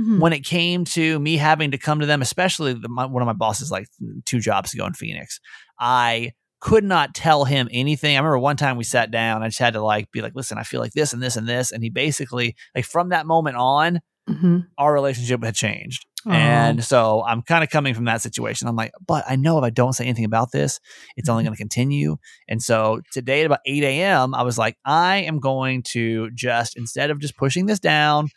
Mm-hmm. 0.00 0.20
when 0.20 0.32
it 0.32 0.42
came 0.42 0.86
to 0.86 1.20
me 1.20 1.36
having 1.36 1.72
to 1.72 1.78
come 1.78 2.00
to 2.00 2.06
them, 2.06 2.22
especially 2.22 2.72
the, 2.72 2.88
my, 2.88 3.04
one 3.04 3.20
of 3.20 3.26
my 3.26 3.34
bosses, 3.34 3.70
like 3.70 3.88
two 4.24 4.40
jobs 4.40 4.72
ago 4.72 4.86
in 4.86 4.94
Phoenix, 4.94 5.38
I 5.78 6.32
could 6.60 6.82
not 6.82 7.14
tell 7.14 7.44
him 7.44 7.68
anything. 7.70 8.16
I 8.16 8.18
remember 8.18 8.38
one 8.38 8.56
time 8.56 8.78
we 8.78 8.84
sat 8.84 9.10
down, 9.10 9.42
I 9.42 9.48
just 9.48 9.58
had 9.58 9.74
to 9.74 9.82
like 9.82 10.10
be 10.10 10.22
like, 10.22 10.34
listen, 10.34 10.56
I 10.56 10.62
feel 10.62 10.80
like 10.80 10.92
this 10.92 11.12
and 11.12 11.22
this 11.22 11.36
and 11.36 11.46
this. 11.46 11.72
And 11.72 11.82
he 11.82 11.90
basically, 11.90 12.56
like 12.74 12.86
from 12.86 13.10
that 13.10 13.26
moment 13.26 13.58
on, 13.58 14.00
mm-hmm. 14.26 14.60
our 14.78 14.94
relationship 14.94 15.44
had 15.44 15.54
changed. 15.54 16.06
And 16.30 16.84
so 16.84 17.24
I'm 17.26 17.42
kind 17.42 17.64
of 17.64 17.70
coming 17.70 17.94
from 17.94 18.04
that 18.04 18.22
situation. 18.22 18.68
I'm 18.68 18.76
like, 18.76 18.92
but 19.06 19.24
I 19.28 19.36
know 19.36 19.58
if 19.58 19.64
I 19.64 19.70
don't 19.70 19.92
say 19.92 20.04
anything 20.04 20.24
about 20.24 20.52
this, 20.52 20.80
it's 21.16 21.28
only 21.28 21.42
mm-hmm. 21.42 21.48
going 21.48 21.56
to 21.56 21.62
continue. 21.62 22.16
And 22.48 22.62
so 22.62 23.00
today 23.12 23.40
at 23.40 23.46
about 23.46 23.60
8 23.66 23.82
a.m., 23.82 24.34
I 24.34 24.42
was 24.42 24.58
like, 24.58 24.76
I 24.84 25.18
am 25.18 25.40
going 25.40 25.82
to 25.84 26.30
just, 26.32 26.76
instead 26.76 27.10
of 27.10 27.18
just 27.18 27.36
pushing 27.36 27.66
this 27.66 27.80
down, 27.80 28.28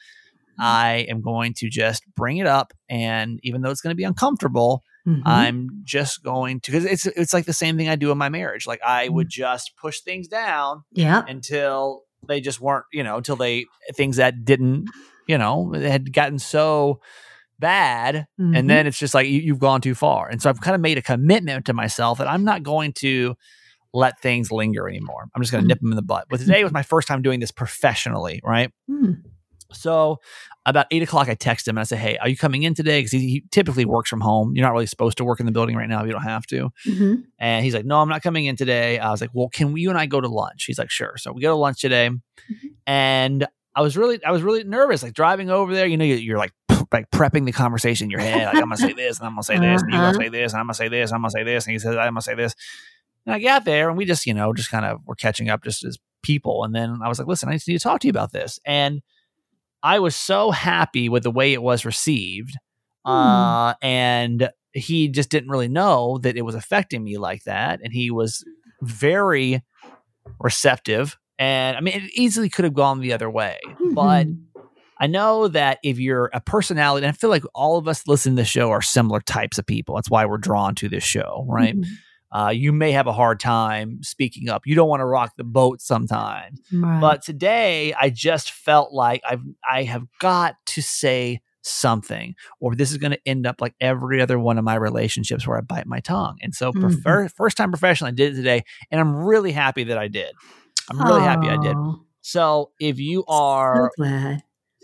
I 0.57 1.05
am 1.09 1.21
going 1.21 1.53
to 1.55 1.69
just 1.69 2.03
bring 2.15 2.37
it 2.37 2.47
up, 2.47 2.73
and 2.89 3.39
even 3.43 3.61
though 3.61 3.71
it's 3.71 3.81
going 3.81 3.91
to 3.91 3.97
be 3.97 4.03
uncomfortable, 4.03 4.83
mm-hmm. 5.07 5.21
I'm 5.25 5.81
just 5.83 6.23
going 6.23 6.61
to 6.61 6.71
because 6.71 6.85
it's 6.85 7.05
it's 7.05 7.33
like 7.33 7.45
the 7.45 7.53
same 7.53 7.77
thing 7.77 7.89
I 7.89 7.95
do 7.95 8.11
in 8.11 8.17
my 8.17 8.29
marriage. 8.29 8.65
Like 8.65 8.81
I 8.81 9.09
would 9.09 9.27
mm. 9.27 9.31
just 9.31 9.75
push 9.77 9.99
things 10.01 10.27
down, 10.27 10.83
yeah, 10.91 11.23
until 11.27 12.03
they 12.27 12.39
just 12.39 12.61
weren't, 12.61 12.85
you 12.93 13.03
know, 13.03 13.17
until 13.17 13.35
they 13.35 13.65
things 13.93 14.17
that 14.17 14.45
didn't, 14.45 14.89
you 15.27 15.37
know, 15.37 15.73
had 15.73 16.13
gotten 16.13 16.39
so 16.39 17.01
bad, 17.59 18.27
mm-hmm. 18.39 18.55
and 18.55 18.69
then 18.69 18.87
it's 18.87 18.99
just 18.99 19.13
like 19.13 19.27
you, 19.27 19.53
have 19.53 19.59
gone 19.59 19.81
too 19.81 19.95
far. 19.95 20.27
And 20.29 20.41
so 20.41 20.49
I've 20.49 20.61
kind 20.61 20.75
of 20.75 20.81
made 20.81 20.97
a 20.97 21.01
commitment 21.01 21.65
to 21.65 21.73
myself 21.73 22.17
that 22.17 22.27
I'm 22.27 22.43
not 22.43 22.63
going 22.63 22.93
to 22.93 23.35
let 23.93 24.19
things 24.19 24.51
linger 24.51 24.87
anymore. 24.89 25.27
I'm 25.33 25.41
just 25.41 25.51
going 25.51 25.63
to 25.63 25.65
mm-hmm. 25.65 25.69
nip 25.69 25.79
them 25.79 25.91
in 25.91 25.95
the 25.95 26.01
butt. 26.01 26.25
But 26.29 26.39
today 26.41 26.63
was 26.63 26.73
my 26.73 26.83
first 26.83 27.07
time 27.07 27.21
doing 27.21 27.39
this 27.39 27.51
professionally, 27.51 28.41
right? 28.43 28.71
Mm. 28.89 29.21
So 29.71 30.19
about 30.65 30.87
eight 30.91 31.03
o'clock, 31.03 31.29
I 31.29 31.35
text 31.35 31.67
him 31.67 31.77
and 31.77 31.81
I 31.81 31.83
say, 31.83 31.95
Hey, 31.95 32.17
are 32.17 32.29
you 32.29 32.37
coming 32.37 32.63
in 32.63 32.73
today? 32.73 32.99
Because 32.99 33.11
he, 33.11 33.19
he, 33.19 33.43
typically 33.51 33.85
works 33.85 34.09
from 34.09 34.21
home. 34.21 34.53
You're 34.55 34.65
not 34.65 34.73
really 34.73 34.85
supposed 34.85 35.17
to 35.17 35.25
work 35.25 35.39
in 35.39 35.45
the 35.45 35.51
building 35.51 35.75
right 35.75 35.89
now 35.89 36.01
if 36.01 36.07
you 36.07 36.13
don't 36.13 36.23
have 36.23 36.45
to. 36.47 36.69
Mm-hmm. 36.87 37.15
And 37.39 37.63
he's 37.63 37.73
like, 37.73 37.85
No, 37.85 38.01
I'm 38.01 38.09
not 38.09 38.21
coming 38.21 38.45
in 38.45 38.55
today. 38.55 38.99
I 38.99 39.11
was 39.11 39.21
like, 39.21 39.31
Well, 39.33 39.49
can 39.49 39.73
we, 39.73 39.81
you 39.81 39.89
and 39.89 39.97
I 39.97 40.05
go 40.05 40.21
to 40.21 40.27
lunch? 40.27 40.65
He's 40.65 40.79
like, 40.79 40.91
Sure. 40.91 41.15
So 41.17 41.31
we 41.31 41.41
go 41.41 41.49
to 41.49 41.55
lunch 41.55 41.81
today. 41.81 42.09
Mm-hmm. 42.09 42.67
And 42.87 43.47
I 43.75 43.81
was 43.81 43.97
really, 43.97 44.23
I 44.23 44.31
was 44.31 44.41
really 44.41 44.63
nervous, 44.63 45.03
like 45.03 45.13
driving 45.13 45.49
over 45.49 45.73
there. 45.73 45.85
You 45.85 45.97
know, 45.97 46.05
you're, 46.05 46.17
you're 46.17 46.37
like, 46.37 46.53
like 46.95 47.11
prepping 47.11 47.45
the 47.45 47.51
conversation 47.51 48.05
in 48.05 48.11
your 48.11 48.21
head. 48.21 48.45
Like, 48.45 48.55
I'm 48.55 48.63
gonna 48.63 48.77
say 48.77 48.93
this, 48.97 49.19
and 49.19 49.27
I'm 49.27 49.33
gonna 49.33 49.43
say 49.43 49.59
this, 49.59 49.81
and 49.81 49.91
you're 49.91 49.99
gonna 49.99 50.11
uh-huh. 50.11 50.19
say 50.19 50.29
this, 50.29 50.53
and 50.53 50.59
I'm 50.59 50.65
gonna 50.65 50.73
say 50.73 50.87
this, 50.87 51.09
and 51.11 51.15
I'm 51.15 51.21
gonna 51.21 51.31
say 51.31 51.43
this, 51.43 51.65
and 51.65 51.73
he 51.73 51.79
says, 51.79 51.97
I'm 51.97 52.13
gonna 52.13 52.21
say 52.21 52.35
this. 52.35 52.55
And 53.25 53.35
I 53.35 53.39
got 53.39 53.65
there, 53.65 53.89
and 53.89 53.97
we 53.97 54.05
just, 54.05 54.25
you 54.25 54.33
know, 54.33 54.53
just 54.53 54.71
kind 54.71 54.85
of 54.85 55.01
were 55.05 55.15
catching 55.15 55.49
up 55.49 55.63
just 55.63 55.83
as 55.83 55.97
people. 56.23 56.63
And 56.63 56.73
then 56.73 56.99
I 57.03 57.09
was 57.09 57.19
like, 57.19 57.27
listen, 57.27 57.49
I 57.49 57.53
just 57.53 57.67
need 57.67 57.77
to 57.77 57.83
talk 57.83 57.99
to 58.01 58.07
you 58.07 58.11
about 58.11 58.31
this. 58.31 58.59
And 58.65 59.01
I 59.83 59.99
was 59.99 60.15
so 60.15 60.51
happy 60.51 61.09
with 61.09 61.23
the 61.23 61.31
way 61.31 61.53
it 61.53 61.61
was 61.61 61.85
received. 61.85 62.57
Hmm. 63.05 63.11
Uh, 63.11 63.73
and 63.81 64.49
he 64.73 65.07
just 65.09 65.29
didn't 65.29 65.49
really 65.49 65.67
know 65.67 66.17
that 66.19 66.35
it 66.35 66.41
was 66.41 66.55
affecting 66.55 67.03
me 67.03 67.17
like 67.17 67.43
that. 67.43 67.81
And 67.83 67.93
he 67.93 68.09
was 68.11 68.43
very 68.81 69.63
receptive. 70.39 71.17
And 71.37 71.77
I 71.77 71.81
mean, 71.81 71.95
it 71.95 72.11
easily 72.13 72.49
could 72.49 72.65
have 72.65 72.73
gone 72.73 72.99
the 72.99 73.13
other 73.13 73.29
way. 73.29 73.59
Mm-hmm. 73.65 73.93
But 73.93 74.27
I 74.99 75.07
know 75.07 75.47
that 75.49 75.79
if 75.83 75.99
you're 75.99 76.29
a 76.33 76.41
personality, 76.41 77.05
and 77.05 77.13
I 77.13 77.17
feel 77.17 77.29
like 77.29 77.43
all 77.53 77.77
of 77.77 77.87
us 77.87 78.07
listening 78.07 78.35
to 78.37 78.41
the 78.41 78.45
show 78.45 78.71
are 78.71 78.81
similar 78.81 79.19
types 79.19 79.57
of 79.57 79.65
people. 79.65 79.95
That's 79.95 80.09
why 80.09 80.25
we're 80.25 80.37
drawn 80.37 80.75
to 80.75 80.89
this 80.89 81.03
show, 81.03 81.45
right? 81.47 81.75
Mm-hmm 81.75 81.93
uh, 82.35 82.49
you 82.49 82.73
may 82.73 82.91
have 82.91 83.07
a 83.07 83.13
hard 83.13 83.39
time 83.39 84.03
speaking 84.03 84.49
up. 84.49 84.63
You 84.65 84.75
don't 84.75 84.89
want 84.89 84.99
to 84.99 85.05
rock 85.05 85.33
the 85.37 85.45
boat 85.45 85.79
sometimes. 85.79 86.59
Right. 86.73 86.99
But 86.99 87.21
today, 87.21 87.93
I 87.93 88.09
just 88.09 88.51
felt 88.51 88.91
like 88.91 89.21
I've 89.25 89.41
I 89.69 89.83
have 89.83 90.05
got 90.19 90.55
to 90.67 90.81
say 90.81 91.41
something, 91.61 92.35
or 92.59 92.75
this 92.75 92.91
is 92.91 92.97
going 92.97 93.11
to 93.11 93.19
end 93.25 93.47
up 93.47 93.61
like 93.61 93.73
every 93.79 94.21
other 94.21 94.37
one 94.37 94.57
of 94.57 94.65
my 94.65 94.75
relationships 94.75 95.47
where 95.47 95.57
I 95.57 95.61
bite 95.61 95.87
my 95.87 96.01
tongue. 96.01 96.37
And 96.41 96.53
so, 96.53 96.73
mm-hmm. 96.73 96.95
for 97.01 97.29
first 97.29 97.55
time 97.55 97.71
professional, 97.71 98.09
I 98.09 98.11
did 98.11 98.33
it 98.33 98.35
today, 98.35 98.63
and 98.91 98.99
I'm 98.99 99.15
really 99.15 99.53
happy 99.53 99.85
that 99.85 99.97
I 99.97 100.09
did. 100.09 100.33
I'm 100.89 100.99
really 100.99 101.21
Aww. 101.21 101.23
happy 101.23 101.47
I 101.47 101.57
did. 101.57 101.77
So, 102.19 102.71
if 102.81 102.99
you 102.99 103.23
are 103.29 103.91
so 103.97 104.37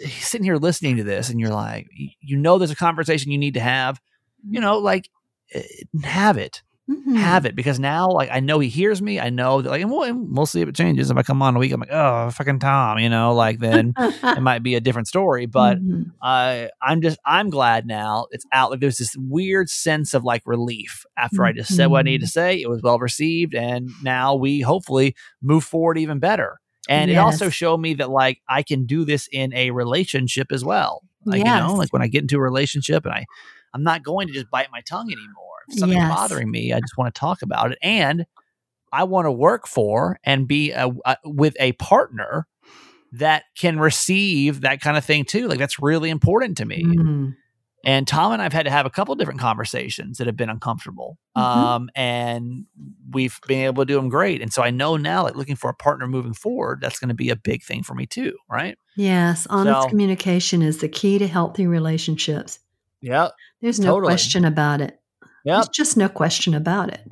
sitting 0.09 0.45
here 0.45 0.57
listening 0.57 0.97
to 0.97 1.03
this, 1.03 1.29
and 1.29 1.39
you're 1.39 1.49
like, 1.49 1.87
you 2.21 2.37
know, 2.37 2.57
there's 2.57 2.71
a 2.71 2.75
conversation 2.75 3.31
you 3.31 3.37
need 3.37 3.55
to 3.55 3.59
have, 3.59 3.99
you 4.43 4.59
mm-hmm. 4.59 4.61
know, 4.61 4.77
like 4.79 5.09
eh, 5.53 5.63
have 6.03 6.37
it 6.37 6.61
mm-hmm. 6.91 7.15
have 7.15 7.45
it 7.45 7.55
because 7.55 7.79
now 7.79 8.09
like 8.09 8.29
I 8.31 8.39
know 8.39 8.59
he 8.59 8.69
hears 8.69 9.01
me. 9.01 9.19
I 9.19 9.29
know 9.29 9.61
that 9.61 9.69
like 9.69 9.81
and 9.81 9.91
we'll, 9.91 10.03
and 10.03 10.35
we'll 10.35 10.45
see 10.45 10.61
if 10.61 10.69
it 10.69 10.75
changes. 10.75 11.09
If 11.09 11.17
I 11.17 11.23
come 11.23 11.41
on 11.41 11.55
a 11.55 11.59
week, 11.59 11.71
I'm 11.71 11.79
like, 11.79 11.91
oh 11.91 12.29
fucking 12.31 12.59
Tom, 12.59 12.99
you 12.99 13.09
know, 13.09 13.33
like 13.33 13.59
then 13.59 13.93
it 13.97 14.41
might 14.41 14.63
be 14.63 14.75
a 14.75 14.81
different 14.81 15.07
story. 15.07 15.45
But 15.45 15.77
mm-hmm. 15.77 16.09
uh, 16.21 16.67
I'm 16.81 17.01
just 17.01 17.19
I'm 17.25 17.49
glad 17.49 17.85
now 17.85 18.27
it's 18.31 18.45
out. 18.53 18.71
Like 18.71 18.79
there's 18.79 18.97
this 18.97 19.15
weird 19.17 19.69
sense 19.69 20.13
of 20.13 20.23
like 20.23 20.43
relief 20.45 21.05
after 21.17 21.37
mm-hmm. 21.37 21.45
I 21.45 21.53
just 21.53 21.75
said 21.75 21.87
what 21.87 21.99
I 21.99 22.03
needed 22.03 22.21
to 22.21 22.25
mm-hmm. 22.27 22.31
say. 22.31 22.61
It 22.61 22.69
was 22.69 22.81
well 22.81 22.99
received, 22.99 23.55
and 23.55 23.89
now 24.03 24.35
we 24.35 24.61
hopefully 24.61 25.15
move 25.41 25.63
forward 25.63 25.97
even 25.97 26.19
better. 26.19 26.59
And 26.89 27.11
yes. 27.11 27.17
it 27.17 27.19
also 27.19 27.49
showed 27.49 27.77
me 27.77 27.93
that 27.95 28.09
like 28.09 28.41
I 28.49 28.63
can 28.63 28.85
do 28.85 29.05
this 29.05 29.29
in 29.31 29.53
a 29.53 29.71
relationship 29.71 30.51
as 30.51 30.65
well. 30.65 31.03
Like 31.25 31.43
yes. 31.43 31.61
you 31.61 31.67
know, 31.67 31.75
like 31.75 31.93
when 31.93 32.01
I 32.01 32.07
get 32.07 32.23
into 32.23 32.37
a 32.37 32.41
relationship 32.41 33.05
and 33.05 33.13
I 33.13 33.25
I'm 33.73 33.83
not 33.83 34.03
going 34.03 34.27
to 34.27 34.33
just 34.33 34.49
bite 34.49 34.67
my 34.71 34.81
tongue 34.81 35.11
anymore 35.11 35.51
something 35.69 35.97
yes. 35.97 36.13
bothering 36.13 36.49
me, 36.49 36.73
I 36.73 36.79
just 36.79 36.97
want 36.97 37.13
to 37.13 37.19
talk 37.19 37.41
about 37.41 37.71
it. 37.71 37.77
And 37.81 38.25
I 38.91 39.03
want 39.03 39.25
to 39.25 39.31
work 39.31 39.67
for 39.67 40.19
and 40.23 40.47
be 40.47 40.71
a, 40.71 40.89
a, 41.05 41.17
with 41.23 41.55
a 41.59 41.73
partner 41.73 42.47
that 43.13 43.43
can 43.57 43.79
receive 43.79 44.61
that 44.61 44.81
kind 44.81 44.97
of 44.97 45.05
thing 45.05 45.25
too. 45.25 45.47
Like 45.47 45.59
that's 45.59 45.81
really 45.81 46.09
important 46.09 46.57
to 46.57 46.65
me. 46.65 46.83
Mm-hmm. 46.83 47.29
And 47.83 48.07
Tom 48.07 48.31
and 48.31 48.41
I've 48.41 48.53
had 48.53 48.65
to 48.65 48.71
have 48.71 48.85
a 48.85 48.89
couple 48.89 49.15
different 49.15 49.39
conversations 49.39 50.17
that 50.17 50.27
have 50.27 50.37
been 50.37 50.49
uncomfortable. 50.49 51.17
Mm-hmm. 51.35 51.59
Um, 51.59 51.89
and 51.95 52.65
we've 53.09 53.39
been 53.47 53.65
able 53.65 53.83
to 53.83 53.87
do 53.87 53.95
them 53.95 54.09
great. 54.09 54.41
And 54.41 54.53
so 54.53 54.61
I 54.61 54.69
know 54.69 54.97
now, 54.97 55.23
like 55.23 55.35
looking 55.35 55.55
for 55.55 55.69
a 55.69 55.73
partner 55.73 56.07
moving 56.07 56.33
forward, 56.33 56.79
that's 56.81 56.99
going 56.99 57.09
to 57.09 57.15
be 57.15 57.29
a 57.29 57.35
big 57.35 57.63
thing 57.63 57.83
for 57.83 57.95
me 57.95 58.05
too. 58.05 58.37
Right. 58.49 58.77
Yes. 58.95 59.47
Honest 59.49 59.83
so, 59.83 59.89
communication 59.89 60.61
is 60.61 60.79
the 60.79 60.89
key 60.89 61.17
to 61.17 61.27
healthy 61.27 61.65
relationships. 61.65 62.59
Yeah. 63.01 63.29
There's 63.61 63.79
no 63.79 63.95
totally. 63.95 64.11
question 64.11 64.45
about 64.45 64.81
it. 64.81 64.99
Yeah. 65.43 65.55
There's 65.55 65.69
just 65.69 65.97
no 65.97 66.07
question 66.07 66.53
about 66.53 66.89
it. 66.93 67.11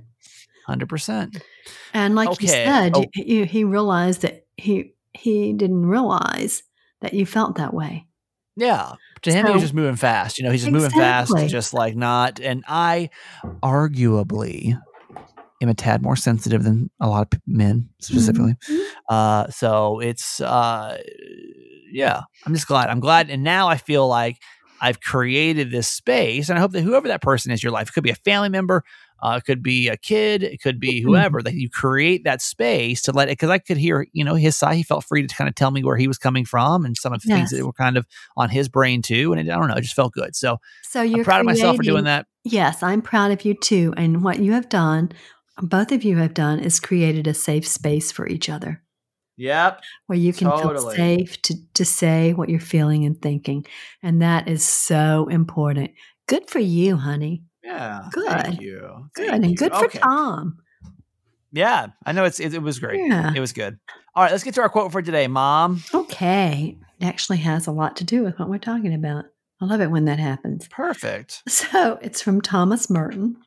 100%. 0.68 1.42
And 1.94 2.16
like 2.16 2.30
okay. 2.30 2.44
you 2.44 2.48
said, 2.48 2.92
oh. 2.96 3.06
he, 3.14 3.46
he 3.46 3.64
realized 3.64 4.22
that 4.22 4.46
he 4.58 4.94
he 5.14 5.54
didn't 5.54 5.88
realize 5.88 6.64
that 7.02 7.14
you 7.14 7.26
felt 7.26 7.56
that 7.56 7.74
way. 7.74 8.06
Yeah. 8.60 8.94
To 9.24 9.32
him, 9.34 9.46
he 9.48 9.52
was 9.54 9.62
just 9.62 9.74
moving 9.74 9.96
fast. 9.96 10.38
You 10.38 10.46
know, 10.46 10.52
he's 10.52 10.62
just 10.62 10.72
moving 10.72 10.92
fast, 10.92 11.32
Exactly. 11.32 11.50
just 11.50 11.74
like 11.74 11.96
not. 11.96 12.40
And 12.40 12.64
I 12.68 13.10
arguably 13.62 14.80
am 15.62 15.70
a 15.70 15.74
tad 15.74 16.02
more 16.02 16.16
sensitive 16.16 16.64
than 16.64 16.90
a 17.02 17.08
lot 17.10 17.34
of 17.34 17.42
men, 17.48 17.90
specifically. 18.00 18.56
Mhm. 18.70 18.82
Uh, 19.10 19.48
so 19.50 20.00
it's, 20.00 20.40
uh, 20.42 20.98
yeah, 21.92 22.22
I'm 22.46 22.54
just 22.54 22.68
glad. 22.68 22.90
I'm 22.90 23.00
glad. 23.00 23.30
And 23.30 23.44
now 23.44 23.68
I 23.68 23.78
feel 23.78 24.08
like 24.08 24.38
I've 24.82 25.02
created 25.02 25.72
this 25.72 25.90
space. 25.90 26.48
And 26.50 26.58
I 26.58 26.62
hope 26.62 26.72
that 26.72 26.82
whoever 26.82 27.10
that 27.10 27.22
person 27.22 27.52
is 27.52 27.62
in 27.62 27.68
your 27.68 27.74
life, 27.74 27.90
it 27.90 27.94
could 27.94 28.04
be 28.04 28.12
a 28.12 28.16
family 28.16 28.50
member, 28.50 28.84
uh, 29.22 29.36
it 29.38 29.46
could 29.46 29.62
be 29.62 29.88
a 29.88 29.98
kid, 29.98 30.44
it 30.44 30.62
could 30.62 30.80
be 30.80 31.02
whoever, 31.02 31.42
that 31.42 31.54
you 31.54 31.70
create 31.70 32.24
that 32.24 32.42
space 32.42 33.02
to 33.04 33.12
let 33.12 33.30
it. 33.30 33.36
Cause 33.38 33.50
I 33.50 33.58
could 33.58 33.78
hear, 33.78 34.08
you 34.14 34.24
know, 34.24 34.36
his 34.36 34.56
side. 34.56 34.76
He 34.76 34.84
felt 34.84 35.04
free 35.04 35.26
to 35.26 35.36
kind 35.36 35.48
of 35.48 35.56
tell 35.56 35.72
me 35.72 35.84
where 35.84 35.98
he 35.98 36.08
was 36.08 36.18
coming 36.18 36.46
from 36.46 36.86
and 36.86 36.98
some 36.98 37.14
of 37.14 37.22
the 37.22 37.28
things 37.28 37.52
that 37.52 37.66
were 37.66 37.74
kind 37.74 37.98
of 37.98 38.06
on 38.38 38.50
his 38.50 38.70
brain 38.70 39.02
too. 39.02 39.34
And 39.34 39.42
it, 39.42 39.52
I 39.52 39.58
don't 39.58 39.68
know, 39.68 39.76
it 39.76 39.82
just 39.82 39.96
felt 39.96 40.14
good. 40.14 40.36
So 40.36 40.58
So 40.84 41.02
you're 41.02 41.20
I'm 41.20 41.26
proud 41.26 41.42
of 41.42 41.46
myself 41.46 41.78
for 41.78 41.84
doing 41.84 42.06
that. 42.06 42.28
Yes, 42.44 42.82
I'm 42.84 43.02
proud 43.02 43.32
of 43.32 43.46
you 43.46 43.54
too. 43.54 43.94
And 43.98 44.24
what 44.24 44.40
you 44.40 44.54
have 44.54 44.70
done, 44.70 45.12
both 45.62 45.92
of 45.92 46.04
you 46.04 46.18
have 46.18 46.34
done, 46.34 46.60
is 46.60 46.80
created 46.80 47.28
a 47.28 47.34
safe 47.34 47.68
space 47.68 48.12
for 48.12 48.28
each 48.28 48.50
other 48.50 48.82
Yep. 49.40 49.82
where 50.08 50.18
you 50.18 50.34
can 50.34 50.52
feel 50.52 50.78
safe 50.92 51.42
to, 51.44 51.56
to 51.76 51.86
say 51.86 52.34
what 52.34 52.50
you're 52.50 52.60
feeling 52.60 53.06
and 53.06 53.22
thinking. 53.22 53.66
And 54.04 54.22
that 54.22 54.50
is 54.50 54.66
so 54.66 55.28
important. 55.30 55.92
Good 56.28 56.50
for 56.50 56.60
you, 56.60 56.98
honey. 56.98 57.44
Yeah. 57.64 58.08
Good. 58.12 58.30
Thank 58.30 58.62
you. 58.62 59.10
Good. 59.14 59.30
Thank 59.30 59.44
and 59.44 59.52
you. 59.52 59.58
good 59.58 59.74
for 59.74 59.86
Okay. 59.86 60.00
Tom. 60.00 60.60
Yeah. 61.52 61.88
I 62.06 62.12
know 62.12 62.26
it's, 62.26 62.40
it, 62.40 62.54
it 62.54 62.62
was 62.62 62.80
great. 62.80 63.00
Yeah. 63.06 63.34
It 63.36 63.40
was 63.40 63.54
good. 63.54 63.78
All 64.16 64.24
right. 64.24 64.32
Let's 64.32 64.44
get 64.44 64.54
to 64.56 64.62
our 64.62 64.70
quote 64.70 64.92
for 64.92 65.02
today, 65.02 65.28
mom. 65.28 65.84
Okay. 65.94 66.78
It 67.00 67.06
actually 67.06 67.40
has 67.40 67.68
a 67.68 67.72
lot 67.72 67.98
to 67.98 68.04
do 68.04 68.24
with 68.24 68.40
what 68.40 68.50
we're 68.50 68.60
talking 68.60 68.94
about. 68.94 69.26
I 69.62 69.66
love 69.66 69.82
it 69.82 69.92
when 69.92 70.06
that 70.06 70.20
happens. 70.20 70.68
Perfect. 70.70 71.44
So 71.48 72.00
it's 72.02 72.22
from 72.22 72.42
Thomas 72.42 72.90
Merton. 72.90 73.38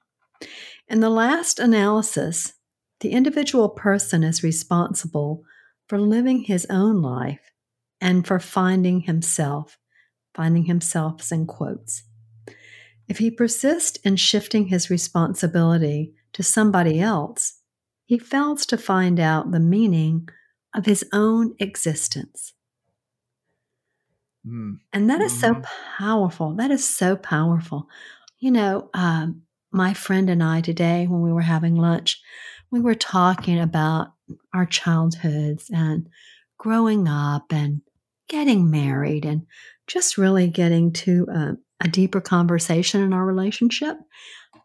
In 0.89 1.01
the 1.01 1.11
last 1.11 1.59
analysis, 1.59 2.53
the 3.01 3.13
individual 3.13 3.69
person 3.71 4.23
is 4.23 4.43
responsible 4.43 5.43
for 5.89 5.99
living 5.99 6.45
his 6.45 6.67
own 6.69 7.01
life 7.01 7.53
and 8.01 8.27
for 8.27 8.39
finding 8.39 9.01
himself. 9.01 9.79
Finding 10.35 10.65
himself 10.65 11.21
is 11.23 11.33
in 11.33 11.47
quotes. 11.47 12.03
If 13.09 13.19
he 13.19 13.31
persists 13.31 13.99
in 13.99 14.17
shifting 14.17 14.67
his 14.67 14.91
responsibility 14.91 16.15
to 16.33 16.43
somebody 16.43 17.01
else, 17.01 17.61
he 18.07 18.19
fails 18.19 18.67
to 18.67 18.79
find 18.79 19.21
out 19.21 19.51
the 19.51 19.61
meaning 19.61 20.29
of 20.75 20.87
his 20.87 21.05
own 21.13 21.55
existence. 21.59 22.55
Mm. 24.47 24.79
And 24.93 25.09
that 25.11 25.21
is 25.21 25.39
so 25.39 25.55
Mhm. 25.55 25.65
powerful. 25.99 26.55
That 26.55 26.71
is 26.71 26.87
so 26.89 27.17
powerful. 27.17 27.89
You 28.39 28.51
know, 28.51 28.91
um, 28.95 29.43
my 29.71 29.95
friend 29.95 30.29
and 30.29 30.43
I 30.43 30.61
today, 30.61 31.07
when 31.07 31.23
we 31.23 31.33
were 31.33 31.43
having 31.43 31.77
lunch, 31.77 32.21
we 32.71 32.81
were 32.81 32.95
talking 32.95 33.59
about 33.61 34.15
our 34.53 34.67
childhoods 34.67 35.71
and 35.71 36.09
growing 36.59 37.07
up 37.09 37.53
and 37.53 37.83
getting 38.29 38.71
married 38.71 39.25
and 39.25 39.47
just 39.87 40.19
really 40.19 40.49
getting 40.49 40.93
to 40.93 41.27
uh, 41.33 41.53
a 41.85 41.89
deeper 41.89 42.21
conversation 42.21 43.03
in 43.03 43.13
our 43.13 43.25
relationship. 43.25 43.97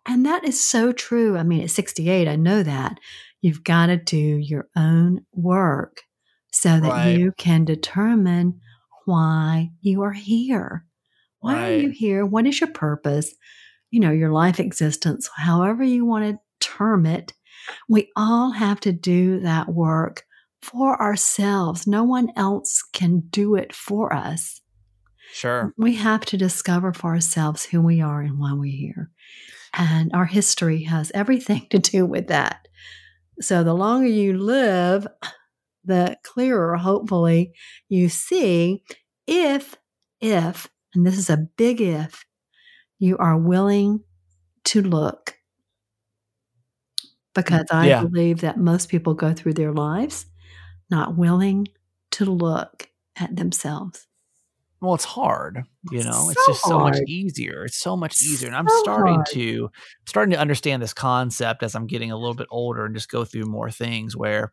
And 0.08 0.26
that 0.26 0.44
is 0.46 0.62
so 0.62 0.92
true. 0.92 1.38
I 1.38 1.44
mean, 1.44 1.62
at 1.62 1.72
68, 1.72 2.28
I 2.28 2.36
know 2.36 2.64
that. 2.64 3.00
You've 3.42 3.64
got 3.64 3.88
to 3.88 3.98
do 3.98 4.18
your 4.18 4.68
own 4.76 5.26
work 5.34 6.02
so 6.52 6.80
that 6.80 6.90
Right. 6.90 7.18
you 7.18 7.34
can 7.38 7.66
determine 7.66 8.60
why 9.06 9.72
you 9.82 10.02
are 10.02 10.14
here. 10.14 10.86
Why 11.40 11.70
are 11.70 11.76
you 11.78 11.90
here? 11.90 12.26
What 12.26 12.46
is 12.48 12.60
your 12.60 12.72
purpose? 12.72 13.34
You 13.92 14.00
know, 14.00 14.12
your 14.12 14.32
life 14.32 14.60
existence, 14.60 15.30
however 15.36 15.84
you 15.84 16.04
want 16.06 16.26
to 16.26 16.40
term 16.60 17.06
it. 17.06 17.34
We 17.88 18.10
all 18.16 18.52
have 18.52 18.80
to 18.82 18.92
do 18.92 19.40
that 19.42 19.70
work 19.70 20.24
for 20.62 21.00
ourselves. 21.02 21.86
No 21.86 22.04
one 22.04 22.32
else 22.36 22.84
can 22.94 23.20
do 23.30 23.56
it 23.56 23.74
for 23.74 24.14
us. 24.14 24.60
Sure. 25.32 25.74
We 25.78 25.96
have 25.96 26.26
to 26.26 26.38
discover 26.38 26.94
for 26.94 27.12
ourselves 27.14 27.66
who 27.66 27.82
we 27.82 28.02
are 28.02 28.22
and 28.22 28.40
why 28.40 28.54
we're 28.54 28.72
here. 28.76 29.12
And 29.74 30.12
our 30.14 30.26
history 30.26 30.84
has 30.84 31.12
everything 31.14 31.68
to 31.72 31.80
do 31.80 32.06
with 32.06 32.28
that. 32.28 32.68
So 33.42 33.64
the 33.64 33.74
longer 33.76 34.08
you 34.08 34.38
live, 34.38 35.08
the 35.86 36.18
clearer, 36.24 36.78
hopefully, 36.78 37.54
you 37.90 38.10
see 38.10 38.84
if, 39.28 39.76
if, 40.22 40.70
and 40.96 41.06
this 41.06 41.18
is 41.18 41.30
a 41.30 41.38
big 41.58 41.82
if, 41.82 42.26
you 43.00 43.18
are 43.18 43.38
willing 43.38 44.04
to 44.66 44.82
look. 44.82 45.36
Because 47.34 47.66
I 47.72 47.90
Yeah. 47.90 48.00
believe 48.00 48.42
that 48.42 48.58
most 48.58 48.90
people 48.90 49.14
go 49.14 49.34
through 49.34 49.54
their 49.54 49.74
lives 49.74 50.26
not 50.90 51.18
willing 51.18 51.68
to 52.12 52.26
look 52.26 52.90
at 53.18 53.36
themselves. 53.36 54.07
Well, 54.82 54.94
it's 54.94 55.06
hard, 55.06 55.64
you 55.92 56.04
know. 56.04 56.30
it's 56.30 56.46
So 56.46 56.52
just 56.52 56.64
so 56.64 56.80
much 56.80 56.98
easier. 57.08 57.66
It's 57.66 57.78
so 57.78 57.98
much 57.98 58.22
easier, 58.22 58.48
and 58.48 58.56
I'm 58.56 58.68
So 58.68 58.80
starting 58.80 59.16
hard. 59.16 59.26
to 59.32 59.70
starting 60.06 60.32
to 60.32 60.38
understand 60.40 60.82
this 60.84 60.94
concept 60.94 61.64
as 61.64 61.74
I'm 61.76 61.88
getting 61.88 62.12
a 62.12 62.18
little 62.18 62.36
bit 62.36 62.48
older 62.52 62.86
and 62.86 62.94
just 62.96 63.10
go 63.10 63.26
through 63.26 63.46
more 63.46 63.72
things 63.72 64.16
where 64.16 64.52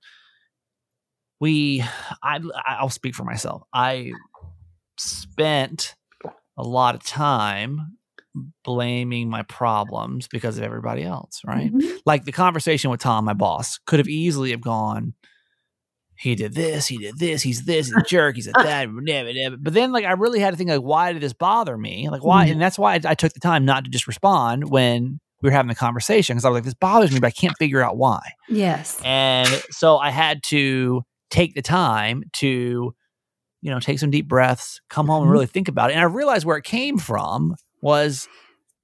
we. 1.41 1.85
I 2.23 2.41
I'll 2.67 2.89
speak 2.89 3.15
for 3.15 3.25
myself. 3.25 3.63
I 3.75 4.13
spent 4.97 5.95
a 6.57 6.63
lot 6.63 6.95
of 6.95 7.05
time 7.05 7.99
blaming 8.65 9.29
my 9.29 9.43
problems 9.43 10.27
because 10.29 10.57
of 10.59 10.65
everybody 10.65 11.03
else, 11.05 11.41
right? 11.47 11.73
Mhm. 11.73 11.99
like 12.07 12.25
the 12.25 12.33
conversation 12.33 12.91
with 12.91 13.01
Tom, 13.01 13.25
my 13.27 13.33
boss, 13.35 13.79
could 13.87 13.99
have 14.01 14.09
easily 14.09 14.51
have 14.51 14.61
gone. 14.63 15.15
He 16.17 16.35
did 16.35 16.55
this. 16.55 16.87
He 16.87 16.99
did 16.99 17.19
this. 17.19 17.43
He's 17.43 17.65
this. 17.65 17.87
He's 17.89 17.97
a 17.97 18.03
jerk. 18.03 18.37
He's 18.37 18.47
a 18.49 18.53
that. 18.53 18.87
blah, 18.91 19.01
blah, 19.03 19.33
blah." 19.49 19.57
But 19.59 19.73
then, 19.75 19.93
like, 19.93 20.05
I 20.05 20.13
really 20.13 20.39
had 20.41 20.51
to 20.53 20.57
think, 20.57 20.71
like, 20.71 20.81
why 20.81 21.13
did 21.13 21.23
this 21.23 21.33
bother 21.33 21.77
me? 21.77 22.09
Like, 22.09 22.25
why? 22.25 22.47
Mhm. 22.47 22.53
And 22.53 22.61
that's 22.61 22.79
why 22.79 22.95
I, 22.95 23.01
I 23.05 23.15
took 23.15 23.33
the 23.33 23.41
time 23.41 23.65
not 23.65 23.85
to 23.85 23.91
just 23.91 24.07
respond 24.07 24.71
when 24.71 25.19
we 25.43 25.49
were 25.49 25.53
having 25.53 25.69
the 25.69 25.75
conversation 25.75 26.35
because 26.37 26.45
I 26.45 26.49
was 26.51 26.57
like, 26.57 26.65
this 26.65 26.75
bothers 26.75 27.13
me, 27.13 27.21
but 27.21 27.27
I 27.27 27.31
can't 27.33 27.57
figure 27.59 27.83
out 27.83 27.97
why. 27.97 28.21
Yes. 28.49 29.01
And 29.05 29.49
so 29.71 29.99
I 29.99 30.11
had 30.11 30.43
to 30.45 31.03
take 31.31 31.55
the 31.55 31.63
time 31.63 32.23
to, 32.35 32.95
you 33.61 33.71
know, 33.71 33.81
take 33.81 33.99
some 33.99 34.11
deep 34.11 34.29
breaths, 34.29 34.81
come 34.89 35.09
home 35.09 35.23
and 35.25 35.29
Mhm. 35.31 35.33
really 35.33 35.47
think 35.47 35.69
about 35.69 35.91
it. 35.91 35.95
And 35.95 36.01
I 36.01 36.05
realized 36.05 36.47
where 36.47 36.57
it 36.57 36.65
came 36.65 36.97
from 36.99 37.57
was 37.83 38.29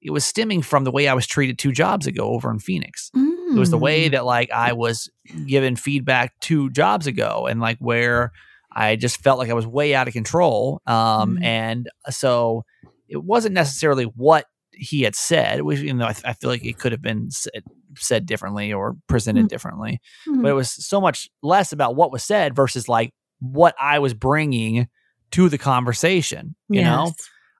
it 0.03 0.11
was 0.11 0.25
stemming 0.25 0.61
from 0.63 0.83
the 0.83 0.91
way 0.91 1.07
I 1.07 1.13
was 1.13 1.25
treated 1.27 1.57
two 1.59 1.71
jobs 1.71 2.07
ago 2.07 2.23
over 2.31 2.49
in 2.51 2.59
Phoenix. 2.59 3.09
It 3.55 3.59
was 3.59 3.69
the 3.71 3.77
way 3.77 4.07
Mm. 4.07 4.11
that 4.13 4.25
like 4.25 4.51
I 4.51 4.73
was 4.73 5.09
given 5.45 5.75
feedback 5.75 6.33
two 6.41 6.69
jobs 6.71 7.07
ago 7.07 7.47
and 7.47 7.59
like 7.61 7.77
where 7.79 8.31
I 8.73 8.95
just 8.95 9.21
felt 9.21 9.37
like 9.39 9.49
I 9.49 9.53
was 9.53 9.67
way 9.67 9.93
out 9.95 10.07
of 10.07 10.13
control. 10.13 10.81
Um, 10.87 11.37
Mhm. 11.37 11.43
and 11.43 11.89
so 12.09 12.63
it 13.09 13.23
wasn't 13.23 13.53
necessarily 13.53 14.05
what 14.05 14.45
he 14.73 15.01
had 15.01 15.15
said, 15.15 15.61
was, 15.63 15.81
you 15.81 15.93
know, 15.93 16.05
I, 16.05 16.15
I 16.23 16.33
feel 16.33 16.49
like 16.49 16.63
it 16.63 16.77
could 16.79 16.93
have 16.93 17.01
been 17.01 17.29
said, 17.29 17.63
said 17.97 18.25
differently 18.25 18.71
or 18.71 18.95
presented 19.07 19.45
Mhm. 19.45 19.49
differently, 19.49 19.99
Mhm. 20.27 20.41
but 20.41 20.49
it 20.49 20.53
was 20.53 20.71
so 20.71 21.01
much 21.01 21.29
less 21.43 21.73
about 21.73 21.95
what 21.97 22.11
was 22.11 22.23
said 22.23 22.55
versus 22.55 22.87
like 22.87 23.13
what 23.39 23.75
I 23.79 23.99
was 23.99 24.13
bringing 24.13 24.87
to 25.31 25.49
the 25.49 25.57
conversation, 25.57 26.55
you 26.69 26.81
know? 26.83 27.11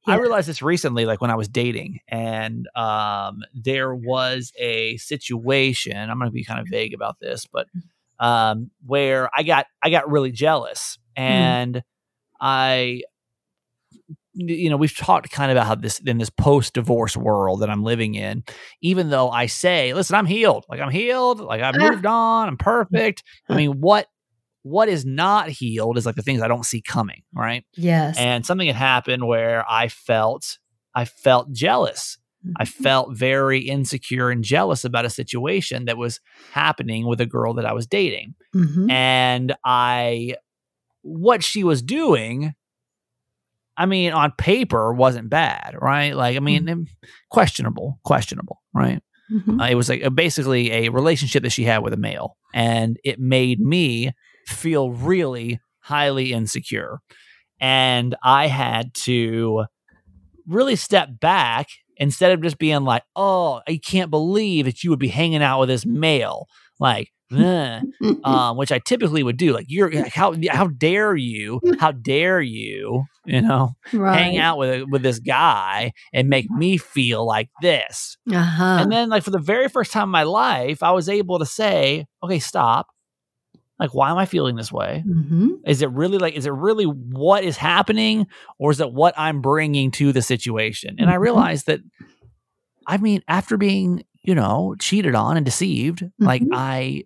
I 0.08 0.18
realized 0.18 0.48
this 0.48 0.62
recently, 0.62 1.06
like 1.06 1.22
when 1.22 1.30
I 1.30 1.36
was 1.36 1.48
dating, 1.48 2.00
and 2.08 2.68
um, 2.76 3.42
there 3.54 3.94
was 3.94 4.52
a 4.58 4.98
situation. 4.98 5.96
I'm 5.96 6.18
going 6.18 6.30
to 6.30 6.34
be 6.34 6.44
kind 6.44 6.60
of 6.60 6.68
vague 6.70 6.94
about 6.94 7.20
this, 7.20 7.46
but 7.46 7.68
um, 8.20 8.72
where 8.86 9.30
I 9.36 9.44
got 9.44 9.68
I 9.84 9.90
got 9.90 10.10
really 10.10 10.32
jealous, 10.32 10.98
and 11.16 11.84
I, 12.40 13.04
you 14.34 14.70
know, 14.72 14.78
we've 14.78 14.96
talked 14.96 15.30
kind 15.30 15.52
of 15.52 15.58
about 15.58 15.68
how 15.68 15.76
this 15.76 16.00
in 16.00 16.18
this 16.18 16.32
post 16.32 16.74
divorce 16.74 17.16
world 17.16 17.62
that 17.62 17.70
I'm 17.70 17.84
living 17.84 18.16
in. 18.16 18.44
Even 18.82 19.12
though 19.12 19.30
I 19.30 19.46
say, 19.46 19.94
listen, 19.94 20.16
I'm 20.16 20.26
healed, 20.26 20.66
like 20.68 20.80
I'm 20.80 20.92
healed, 20.92 21.40
like 21.40 21.62
I've 21.62 21.78
moved 21.78 22.06
on, 22.08 22.48
I'm 22.48 22.58
perfect. 22.58 23.24
I 23.50 23.56
mean, 23.56 23.82
what 23.82 24.08
what 24.64 24.88
is 24.90 25.06
not 25.06 25.50
healed 25.50 25.98
is 25.98 26.06
like 26.06 26.16
the 26.16 26.22
things 26.22 26.42
I 26.42 26.48
don't 26.48 26.66
see 26.66 26.82
coming, 26.82 27.24
right? 27.34 27.64
Yes. 27.76 28.18
and 28.18 28.46
something 28.46 28.68
had 28.68 28.76
happened 28.76 29.26
where 29.28 29.66
I 29.70 29.88
felt 29.88 30.58
I 30.94 31.06
felt 31.06 31.52
jealous. 31.54 32.18
I 32.58 32.64
Mhm. 32.66 32.68
felt 32.70 33.18
very 33.18 33.60
insecure 33.62 34.30
and 34.30 34.44
jealous 34.44 34.84
about 34.84 35.06
a 35.06 35.10
situation 35.10 35.86
that 35.86 35.98
was 35.98 36.20
happening 36.52 37.06
with 37.08 37.22
a 37.22 37.26
girl 37.26 37.54
that 37.54 37.66
I 37.66 37.74
was 37.74 37.86
dating. 37.88 38.34
Mhm. 38.56 38.90
And 38.92 39.54
I 39.64 40.36
what 41.04 41.44
she 41.44 41.64
was 41.64 41.82
doing 41.82 42.54
I 43.78 43.86
mean 43.86 44.12
on 44.12 44.34
paper 44.38 44.94
wasn't 44.94 45.30
bad, 45.30 45.76
right? 45.82 46.16
Like 46.16 46.36
I 46.36 46.40
mean 46.40 46.68
em- 46.70 46.88
questionable, 47.30 48.00
questionable, 48.04 48.62
right? 48.74 49.02
Mhm. 49.32 49.62
Uh, 49.62 49.66
it 49.72 49.76
was 49.76 49.88
like 49.90 50.02
a, 50.02 50.12
basically 50.12 50.72
a 50.72 50.90
relationship 50.90 51.44
that 51.44 51.52
she 51.54 51.64
had 51.64 51.80
with 51.80 51.94
a 51.94 51.98
male, 51.98 52.38
and 52.54 52.98
it 53.04 53.18
made 53.20 53.60
me 53.62 54.12
feel 54.52 54.92
really 54.92 55.60
highly 55.80 56.34
insecure. 56.34 57.00
and 57.60 58.16
I 58.24 58.48
had 58.48 58.94
to 59.06 59.66
really 60.48 60.76
step 60.76 61.10
back 61.20 61.68
instead 61.98 62.32
of 62.32 62.42
just 62.42 62.58
being 62.58 62.84
like, 62.84 63.04
"Oh, 63.16 63.62
I 63.68 63.78
can't 63.78 64.10
believe 64.12 64.66
that 64.66 64.84
you 64.84 64.90
would 64.90 65.00
be 65.00 65.10
hanging 65.10 65.44
out 65.44 65.60
with 65.60 65.70
this 65.70 65.86
male." 65.86 66.48
Like, 66.80 67.10
um, 67.32 68.58
which 68.58 68.72
I 68.72 68.80
typically 68.80 69.24
would 69.24 69.38
do. 69.38 69.54
Like, 69.54 69.68
you're 69.70 69.92
like, 69.92 70.14
how 70.14 70.36
how 70.50 70.68
dare 70.68 71.16
you? 71.16 71.62
How 71.80 71.92
dare 71.92 72.42
you? 72.42 73.04
You 73.26 73.42
know, 73.42 73.74
right. 73.94 74.18
hang 74.18 74.38
out 74.38 74.58
with 74.58 74.86
with 74.90 75.04
this 75.04 75.20
guy 75.20 75.94
and 76.14 76.28
make 76.30 76.50
me 76.50 76.78
feel 76.78 77.26
like 77.26 77.50
this. 77.62 78.18
Uh-huh. 78.32 78.80
And 78.82 78.92
then, 78.92 79.10
like 79.10 79.24
for 79.24 79.32
the 79.32 79.40
very 79.40 79.70
first 79.70 79.92
time 79.92 80.06
in 80.06 80.10
my 80.10 80.24
life, 80.24 80.82
I 80.84 80.92
was 80.92 81.08
able 81.08 81.40
to 81.40 81.46
say, 81.46 82.08
"Okay, 82.24 82.40
stop." 82.40 82.88
Like, 83.82 83.94
why 83.96 84.12
am 84.12 84.18
I 84.20 84.26
feeling 84.28 84.56
this 84.56 84.72
way? 84.72 85.04
hmm 85.06 85.50
Is 85.66 85.82
it 85.82 85.92
really 85.92 86.20
like, 86.20 86.36
is 86.36 86.46
it 86.46 86.54
really 86.54 86.86
what 86.86 87.44
is 87.44 87.58
happening 87.58 88.28
or 88.60 88.72
is 88.72 88.80
it 88.80 88.94
what 88.94 89.14
I'm 89.18 89.42
bringing 89.42 89.92
to 89.94 90.14
the 90.14 90.22
situation? 90.22 90.98
And 91.00 91.10
I 91.10 91.16
Mhm. 91.16 91.22
realized 91.22 91.66
that, 91.68 91.82
I 92.88 92.98
mean, 92.98 93.22
after 93.28 93.58
being, 93.58 94.04
you 94.24 94.36
know, 94.36 94.76
cheated 94.80 95.16
on 95.16 95.38
and 95.38 95.46
deceived, 95.46 96.04
like 96.20 96.44
Mhm. 96.44 96.50
I 96.52 97.04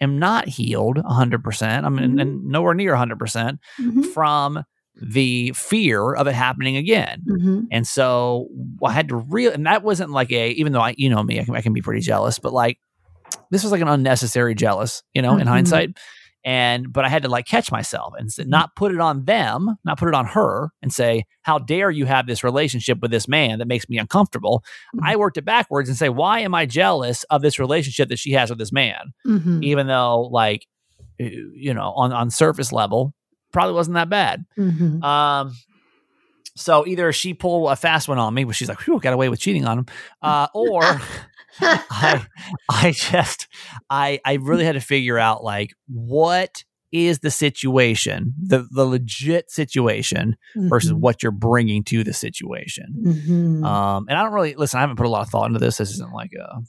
am 0.00 0.18
not 0.18 0.48
healed 0.48 0.98
100%. 0.98 1.86
I'm 1.86 1.98
in, 1.98 2.18
and 2.20 2.44
nowhere 2.44 2.74
near 2.74 2.92
100% 2.92 3.60
hmm 3.78 4.02
from 4.14 4.64
the 5.00 5.52
fear 5.56 6.14
of 6.14 6.26
it 6.26 6.34
happening 6.34 6.76
again. 6.76 7.22
hmm 7.26 7.60
And 7.70 7.86
so 7.86 8.48
I 8.84 8.92
had 8.92 9.08
to 9.08 9.16
real, 9.16 9.52
and 9.52 9.66
that 9.66 9.82
wasn't 9.82 10.10
like 10.10 10.30
a, 10.32 10.50
even 10.52 10.72
though 10.72 10.80
I, 10.82 10.94
you 10.98 11.10
know 11.10 11.22
me, 11.22 11.40
I 11.40 11.44
can, 11.44 11.56
I 11.56 11.62
can 11.62 11.72
be 11.72 11.82
pretty 11.82 12.00
jealous, 12.00 12.38
but 12.38 12.52
like 12.52 12.78
this 13.50 13.62
was 13.62 13.72
like 13.72 13.80
an 13.82 13.88
unnecessary 13.88 14.54
jealous, 14.54 15.02
you 15.14 15.22
know, 15.22 15.36
in 15.36 15.46
Mhm. 15.46 15.50
hindsight. 15.50 15.90
And, 16.46 16.92
but 16.92 17.06
I 17.06 17.08
had 17.08 17.22
to 17.22 17.30
like 17.30 17.46
catch 17.46 17.72
myself 17.72 18.12
and 18.18 18.30
not 18.46 18.76
put 18.76 18.92
it 18.92 19.00
on 19.00 19.24
them, 19.24 19.76
not 19.82 19.98
put 19.98 20.08
it 20.08 20.14
on 20.14 20.26
her 20.26 20.70
and 20.82 20.92
say, 20.92 21.24
how 21.40 21.58
dare 21.58 21.90
you 21.90 22.04
have 22.04 22.26
this 22.26 22.44
relationship 22.44 23.00
with 23.00 23.10
this 23.10 23.26
man 23.26 23.60
that 23.60 23.66
makes 23.66 23.88
me 23.88 23.96
uncomfortable. 23.96 24.62
I 25.02 25.16
worked 25.16 25.38
it 25.38 25.46
backwards 25.46 25.88
and 25.88 25.96
say, 25.96 26.10
why 26.10 26.40
am 26.40 26.54
I 26.54 26.66
jealous 26.66 27.24
of 27.30 27.40
this 27.40 27.58
relationship 27.58 28.10
that 28.10 28.18
she 28.18 28.32
has 28.32 28.50
with 28.50 28.58
this 28.58 28.72
man? 28.72 29.14
hmm 29.24 29.62
Even 29.62 29.86
though 29.86 30.22
like, 30.30 30.66
you 31.18 31.72
know, 31.72 31.92
on, 31.96 32.12
on 32.12 32.28
surface 32.28 32.72
level, 32.72 33.14
probably 33.50 33.74
wasn't 33.74 33.94
that 33.94 34.10
bad. 34.10 34.44
hmm 34.56 35.02
Um, 35.02 35.54
so 36.56 36.86
either 36.86 37.12
she 37.12 37.34
pulled 37.34 37.70
a 37.70 37.76
fast 37.76 38.06
one 38.06 38.18
on 38.18 38.32
me, 38.34 38.44
where 38.44 38.54
she's 38.54 38.68
like, 38.68 38.80
"Whew, 38.86 39.00
got 39.00 39.12
away 39.12 39.28
with 39.28 39.40
cheating 39.40 39.64
on 39.66 39.78
him," 39.80 39.86
uh, 40.22 40.46
or 40.54 41.00
I, 41.60 42.26
I 42.68 42.90
just, 42.92 43.48
I, 43.90 44.20
I 44.24 44.34
really 44.34 44.64
had 44.64 44.72
to 44.72 44.80
figure 44.80 45.18
out 45.18 45.42
like 45.44 45.70
what 45.88 46.64
is 46.92 47.18
the 47.18 47.30
situation, 47.30 48.34
the 48.40 48.68
the 48.70 48.84
legit 48.84 49.50
situation 49.50 50.36
versus 50.54 50.92
what 50.92 51.22
you're 51.24 51.32
bringing 51.32 51.82
to 51.84 52.04
the 52.04 52.12
situation. 52.12 52.86
hmm 53.24 53.64
Um, 53.64 54.06
and 54.08 54.16
I 54.16 54.22
don't 54.22 54.32
really 54.32 54.54
listen. 54.54 54.78
I 54.78 54.82
haven't 54.82 54.96
put 54.96 55.06
a 55.06 55.08
lot 55.08 55.22
of 55.22 55.28
thought 55.28 55.46
into 55.46 55.58
this. 55.58 55.78
This 55.78 55.90
isn't 55.90 56.12
like 56.12 56.30
a. 56.40 56.60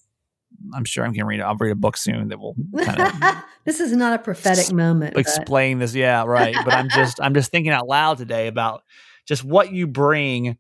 I'm 0.74 0.84
sure 0.86 1.04
I'm 1.04 1.12
going 1.12 1.20
to 1.20 1.26
read. 1.26 1.42
I'll 1.42 1.56
read 1.58 1.72
a 1.72 1.76
book 1.76 1.96
soon 1.96 2.30
that 2.30 2.40
will 2.40 2.56
kind 2.84 3.02
of 3.02 3.44
this 3.66 3.80
is 3.80 3.92
not 3.92 4.20
a 4.20 4.24
prophetic 4.24 4.72
moment. 4.74 5.14
but- 5.14 5.20
explain 5.20 5.78
this. 5.80 5.94
Yeah, 5.94 6.24
right. 6.24 6.56
But 6.64 6.74
I'm 6.74 6.90
just 6.90 7.22
I'm 7.22 7.34
just 7.36 7.52
thinking 7.52 7.72
out 7.72 7.88
loud 7.88 8.18
today 8.18 8.48
about 8.48 8.82
just 9.28 9.44
what 9.44 9.72
you 9.72 9.86
bring 9.86 10.58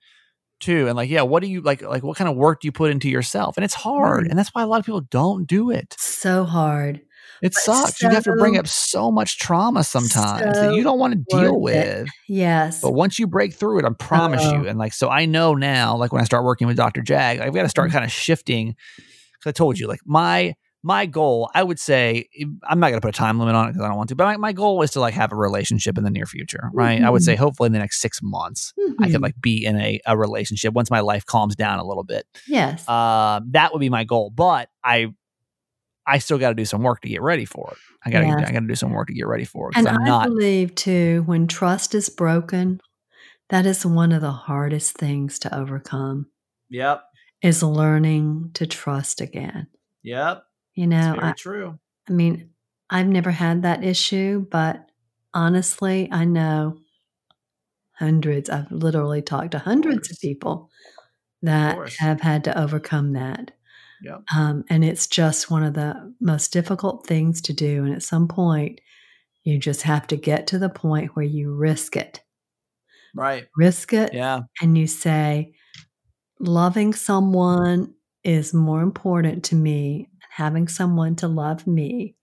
to 0.61 0.87
and 0.87 0.95
like 0.95 1.09
yeah, 1.09 1.21
what 1.21 1.41
do 1.43 1.49
you 1.49 1.61
like 1.61 1.81
like 1.81 2.03
what 2.03 2.17
kind 2.17 2.29
of 2.29 2.35
work 2.35 2.61
do 2.61 2.67
you 2.67 2.71
put 2.71 2.91
into 2.91 3.09
yourself? 3.09 3.57
And 3.57 3.63
it's 3.63 3.73
hard, 3.73 4.25
Mhm. 4.25 4.29
and 4.29 4.39
that's 4.39 4.49
why 4.53 4.61
a 4.63 4.67
lot 4.67 4.79
of 4.79 4.85
people 4.85 5.01
don't 5.01 5.47
do 5.47 5.69
it. 5.71 5.95
so 5.99 6.43
hard. 6.45 7.01
It 7.41 7.53
But 7.53 7.61
sucks. 7.61 8.01
you 8.01 8.09
have 8.09 8.23
to 8.23 8.31
bring 8.33 8.57
up 8.57 8.65
so 8.65 9.11
much 9.11 9.37
trauma 9.37 9.83
sometimes 9.83 10.41
that 10.57 10.73
you 10.73 10.83
don't 10.83 10.97
want 10.97 11.13
to 11.13 11.37
deal 11.37 11.59
worth 11.59 11.75
it. 11.75 11.99
with. 12.03 12.09
Yes. 12.29 12.79
But 12.81 12.93
once 12.93 13.19
you 13.19 13.27
break 13.27 13.53
through 13.53 13.79
it, 13.79 13.85
I 13.85 13.89
promise 13.99 14.41
Oh. 14.45 14.53
you. 14.53 14.67
And 14.69 14.79
like, 14.79 14.93
so 14.93 15.09
I 15.09 15.25
know 15.25 15.53
now, 15.53 15.97
like 15.97 16.13
when 16.13 16.21
I 16.21 16.25
start 16.25 16.45
working 16.45 16.65
with 16.65 16.77
Dr. 16.77 17.01
Jag, 17.01 17.39
I've 17.39 17.47
got 17.47 17.51
to 17.53 17.59
Mm-hmm. 17.59 17.67
start 17.69 17.91
kind 17.91 18.05
of 18.05 18.11
shifting. 18.11 18.75
Cause 19.43 19.47
I 19.47 19.51
told 19.51 19.77
you, 19.77 19.85
like 19.87 19.99
my, 20.05 20.55
my 20.87 21.07
goal, 21.07 21.49
I 21.55 21.63
would 21.63 21.79
say, 21.79 22.29
I'm 22.63 22.79
not 22.79 22.89
going 22.89 23.01
to 23.01 23.01
put 23.01 23.09
a 23.15 23.17
time 23.17 23.39
limit 23.39 23.55
on 23.55 23.65
it 23.67 23.71
because 23.71 23.83
I 23.83 23.87
don't 23.87 23.97
want 23.97 24.09
to, 24.09 24.15
but 24.15 24.25
my, 24.25 24.37
my 24.37 24.53
goal 24.53 24.83
is 24.83 24.91
to 24.91 24.99
like 24.99 25.15
have 25.15 25.31
a 25.31 25.35
relationship 25.35 25.97
in 25.97 26.03
the 26.03 26.11
near 26.11 26.27
future, 26.27 26.69
right? 26.73 27.01
I 27.01 27.09
would 27.09 27.21
Mm-hmm. 27.23 27.25
say 27.25 27.35
hopefully 27.35 27.65
in 27.67 27.73
the 27.73 27.79
next 27.79 28.01
six 28.01 28.19
months, 28.21 28.71
I 29.01 29.09
could 29.09 29.19
Mhm. 29.19 29.23
like 29.23 29.41
be 29.41 29.65
in 29.65 29.77
a, 29.81 29.99
a 30.05 30.15
relationship 30.15 30.75
once 30.75 30.91
my 30.91 30.99
life 30.99 31.25
calms 31.25 31.55
down 31.55 31.79
a 31.79 31.83
little 31.83 32.03
bit. 32.03 32.27
yes. 32.47 32.87
Um, 32.87 33.47
that 33.53 33.73
would 33.73 33.79
be 33.79 33.89
my 33.89 34.03
goal, 34.03 34.29
but 34.29 34.69
I, 34.83 35.11
I 36.05 36.19
still 36.19 36.37
got 36.37 36.49
to 36.49 36.55
do 36.55 36.65
some 36.65 36.83
work 36.83 37.01
to 37.01 37.09
get 37.09 37.23
ready 37.23 37.45
for 37.45 37.71
it. 37.71 37.77
I 38.05 38.11
got 38.11 38.19
to, 38.19 38.27
Yes. 38.27 38.47
I 38.47 38.51
got 38.53 38.59
to 38.59 38.67
do 38.67 38.75
some 38.75 38.91
work 38.91 39.07
to 39.07 39.13
get 39.15 39.25
ready 39.25 39.45
for 39.45 39.69
it 39.69 39.71
because 39.71 39.87
and 39.87 39.97
I'm 39.97 40.03
I 40.03 40.07
not. 40.07 40.27
believe 40.27 40.75
too, 40.75 41.23
when 41.25 41.47
trust 41.47 41.95
is 41.95 42.09
broken, 42.09 42.79
that 43.49 43.65
is 43.65 43.83
one 43.87 44.11
of 44.11 44.21
the 44.21 44.31
hardest 44.31 44.97
things 44.97 45.39
to 45.39 45.57
overcome. 45.57 46.27
Yep. 46.69 47.03
Is 47.41 47.63
learning 47.63 48.51
to 48.53 48.67
trust 48.67 49.19
again. 49.19 49.65
Yep. 50.03 50.43
You 50.75 50.87
know, 50.87 51.13
It's 51.13 51.19
very 51.19 51.29
I, 51.29 51.33
true. 51.33 51.79
I 52.09 52.11
mean, 52.11 52.49
I've 52.89 53.07
never 53.07 53.31
had 53.31 53.63
that 53.63 53.83
issue, 53.83 54.45
but 54.51 54.89
honestly, 55.33 56.09
I 56.11 56.25
know 56.25 56.77
hundreds. 57.93 58.49
I've 58.49 58.71
literally 58.71 59.21
talked 59.21 59.51
to 59.51 59.59
hundreds 59.59 60.09
of 60.09 60.15
course. 60.15 60.19
people 60.19 60.69
that 61.41 61.75
course. 61.75 61.97
have 61.99 62.21
had 62.21 62.43
to 62.45 62.59
overcome 62.59 63.13
that. 63.13 63.51
Yep. 64.03 64.23
Um, 64.35 64.65
and 64.69 64.83
it's 64.83 65.07
just 65.07 65.49
one 65.49 65.63
of 65.63 65.73
the 65.73 66.13
most 66.19 66.51
difficult 66.51 67.07
things 67.07 67.41
to 67.43 67.53
do. 67.53 67.83
And 67.85 67.93
at 67.95 68.03
some 68.03 68.27
point, 68.27 68.81
you 69.43 69.57
just 69.57 69.83
have 69.83 70.05
to 70.07 70.17
get 70.17 70.47
to 70.47 70.59
the 70.59 70.69
point 70.69 71.15
where 71.15 71.25
you 71.25 71.53
risk 71.53 71.95
it. 71.95 72.21
Right. 73.15 73.47
Risk 73.55 73.93
it, 73.93 74.13
Yeah. 74.13 74.41
and 74.61 74.77
you 74.77 74.87
say, 74.87 75.53
loving 76.39 76.93
someone 76.93 77.93
is 78.25 78.53
more 78.53 78.81
important 78.81 79.45
to 79.45 79.55
me, 79.55 80.09
having 80.35 80.67
someone 80.67 81.15
to 81.15 81.27
love 81.29 81.65
me 81.65 82.15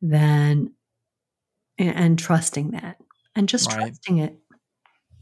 than, 0.00 0.72
and, 1.78 1.94
and 1.96 2.18
trusting 2.18 2.70
that, 2.70 2.96
and 3.36 3.48
just 3.48 3.68
Right. 3.70 3.86
trusting 3.88 4.18
it. 4.18 4.38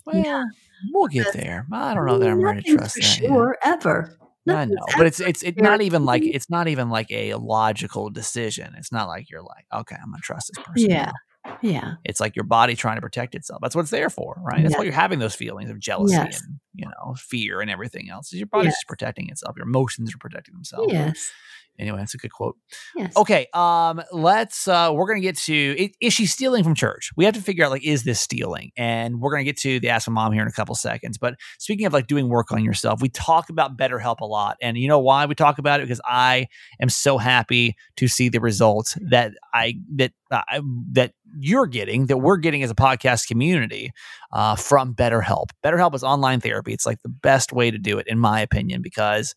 Well, 0.07 0.17
Yeah. 0.17 0.45
we'll 0.93 1.09
get 1.09 1.33
there. 1.33 1.67
I 1.73 1.95
don't 1.95 2.07
know 2.07 2.19
that 2.19 2.29
I'm 2.29 2.41
ready 2.41 2.63
to 2.63 2.77
trust 2.77 2.95
for 2.97 3.01
that. 3.01 3.21
yet. 3.21 3.29
sure 3.29 3.59
ever. 3.65 4.17
I 4.49 4.65
know, 4.65 4.75
but 4.97 5.07
it's 5.07 5.21
it's 5.21 5.43
it's 5.45 5.61
not 5.61 5.83
even 5.83 6.05
like 6.05 6.23
it's 6.25 6.51
not 6.51 6.67
even 6.69 6.91
like 6.91 7.11
a 7.13 7.35
logical 7.35 8.11
decision. 8.11 8.75
It's 8.77 8.91
not 8.91 9.07
like 9.07 9.31
you're 9.31 9.43
like, 9.43 9.67
okay, 9.73 9.95
I'm 9.95 10.11
gonna 10.11 10.19
trust 10.23 10.51
this 10.55 10.65
person. 10.65 10.91
Yeah. 10.91 11.13
now. 11.45 11.59
yeah, 11.63 11.95
It's 12.05 12.19
like 12.21 12.35
your 12.37 12.45
body 12.45 12.75
trying 12.77 12.97
to 12.97 13.01
protect 13.01 13.35
itself. 13.37 13.61
That's 13.63 13.75
what 13.77 13.83
it's 13.83 13.91
there 13.93 14.11
for, 14.11 14.37
right? 14.43 14.63
That's 14.63 14.77
why 14.77 14.83
you're 14.85 14.93
having 14.93 15.19
those 15.21 15.35
feelings 15.37 15.71
of 15.71 15.79
jealousy 15.81 16.15
Yes. 16.15 16.41
and 16.43 16.59
you 16.75 16.87
know 16.87 17.15
fear 17.19 17.61
and 17.61 17.71
everything 17.71 18.09
else. 18.11 18.33
Is 18.33 18.39
your 18.41 18.47
body's 18.47 18.67
Yes. 18.67 18.75
just 18.77 18.89
protecting 18.89 19.29
itself. 19.31 19.57
Your 19.57 19.67
emotions 19.67 20.15
are 20.15 20.19
protecting 20.19 20.55
themselves. 20.55 20.93
yes, 20.93 21.31
Anyway, 21.79 21.97
that's 21.99 22.13
a 22.13 22.19
good 22.19 22.31
quote. 22.31 22.57
yes. 22.95 23.17
Okay, 23.17 23.47
um, 23.55 24.03
let's. 24.13 24.69
Uh, 24.69 24.91
we're 24.93 25.07
gonna 25.07 25.21
get 25.21 25.39
to. 25.39 25.89
Is 26.03 26.13
she 26.13 26.27
stealing 26.27 26.63
from 26.65 26.75
church? 26.75 27.11
We 27.17 27.25
have 27.25 27.33
to 27.35 27.41
figure 27.41 27.65
out 27.65 27.71
like, 27.71 27.83
is 27.85 28.05
this 28.05 28.21
stealing? 28.21 28.73
And 28.77 29.21
we're 29.23 29.31
gonna 29.33 29.45
get 29.45 29.57
to 29.61 29.81
the 29.81 29.89
Ask 29.89 30.07
My 30.09 30.13
Mom 30.23 30.33
here 30.35 30.43
in 30.43 30.49
a 30.49 30.53
couple 30.53 30.75
seconds. 30.75 31.17
But 31.17 31.35
speaking 31.59 31.87
of 31.87 31.95
like 31.95 32.07
doing 32.09 32.29
work 32.29 32.53
on 32.53 32.63
yourself, 32.63 33.01
we 33.01 33.09
talk 33.09 33.49
about 33.49 33.79
BetterHelp 33.79 34.21
a 34.21 34.27
lot, 34.27 34.59
and 34.61 34.77
you 34.77 34.87
know 34.87 34.99
why 34.99 35.25
we 35.25 35.35
talk 35.35 35.59
about 35.59 35.81
it 35.81 35.85
because 35.85 36.01
I 36.05 36.47
am 36.81 36.91
so 36.91 37.17
happy 37.17 37.75
to 37.97 38.07
see 38.07 38.29
the 38.29 38.41
results 38.41 38.97
that 39.11 39.33
I 39.55 39.77
that 39.97 40.13
I, 40.31 40.61
that 40.93 41.13
you're 41.39 41.67
getting, 41.67 42.07
that 42.07 42.19
we're 42.19 42.37
getting 42.39 42.63
as 42.63 42.71
a 42.71 42.75
podcast 42.75 43.27
community 43.29 43.93
uh, 44.33 44.57
from 44.57 44.95
BetterHelp. 44.95 45.47
BetterHelp 45.65 45.95
is 45.95 46.03
online 46.05 46.41
therapy. 46.41 46.62
It's 46.69 46.87
like 46.87 47.03
the 47.03 47.09
best 47.09 47.53
way 47.53 47.71
to 47.71 47.79
do 47.79 47.99
it, 47.99 48.07
in 48.07 48.19
my 48.19 48.41
opinion, 48.41 48.83
because 48.83 49.35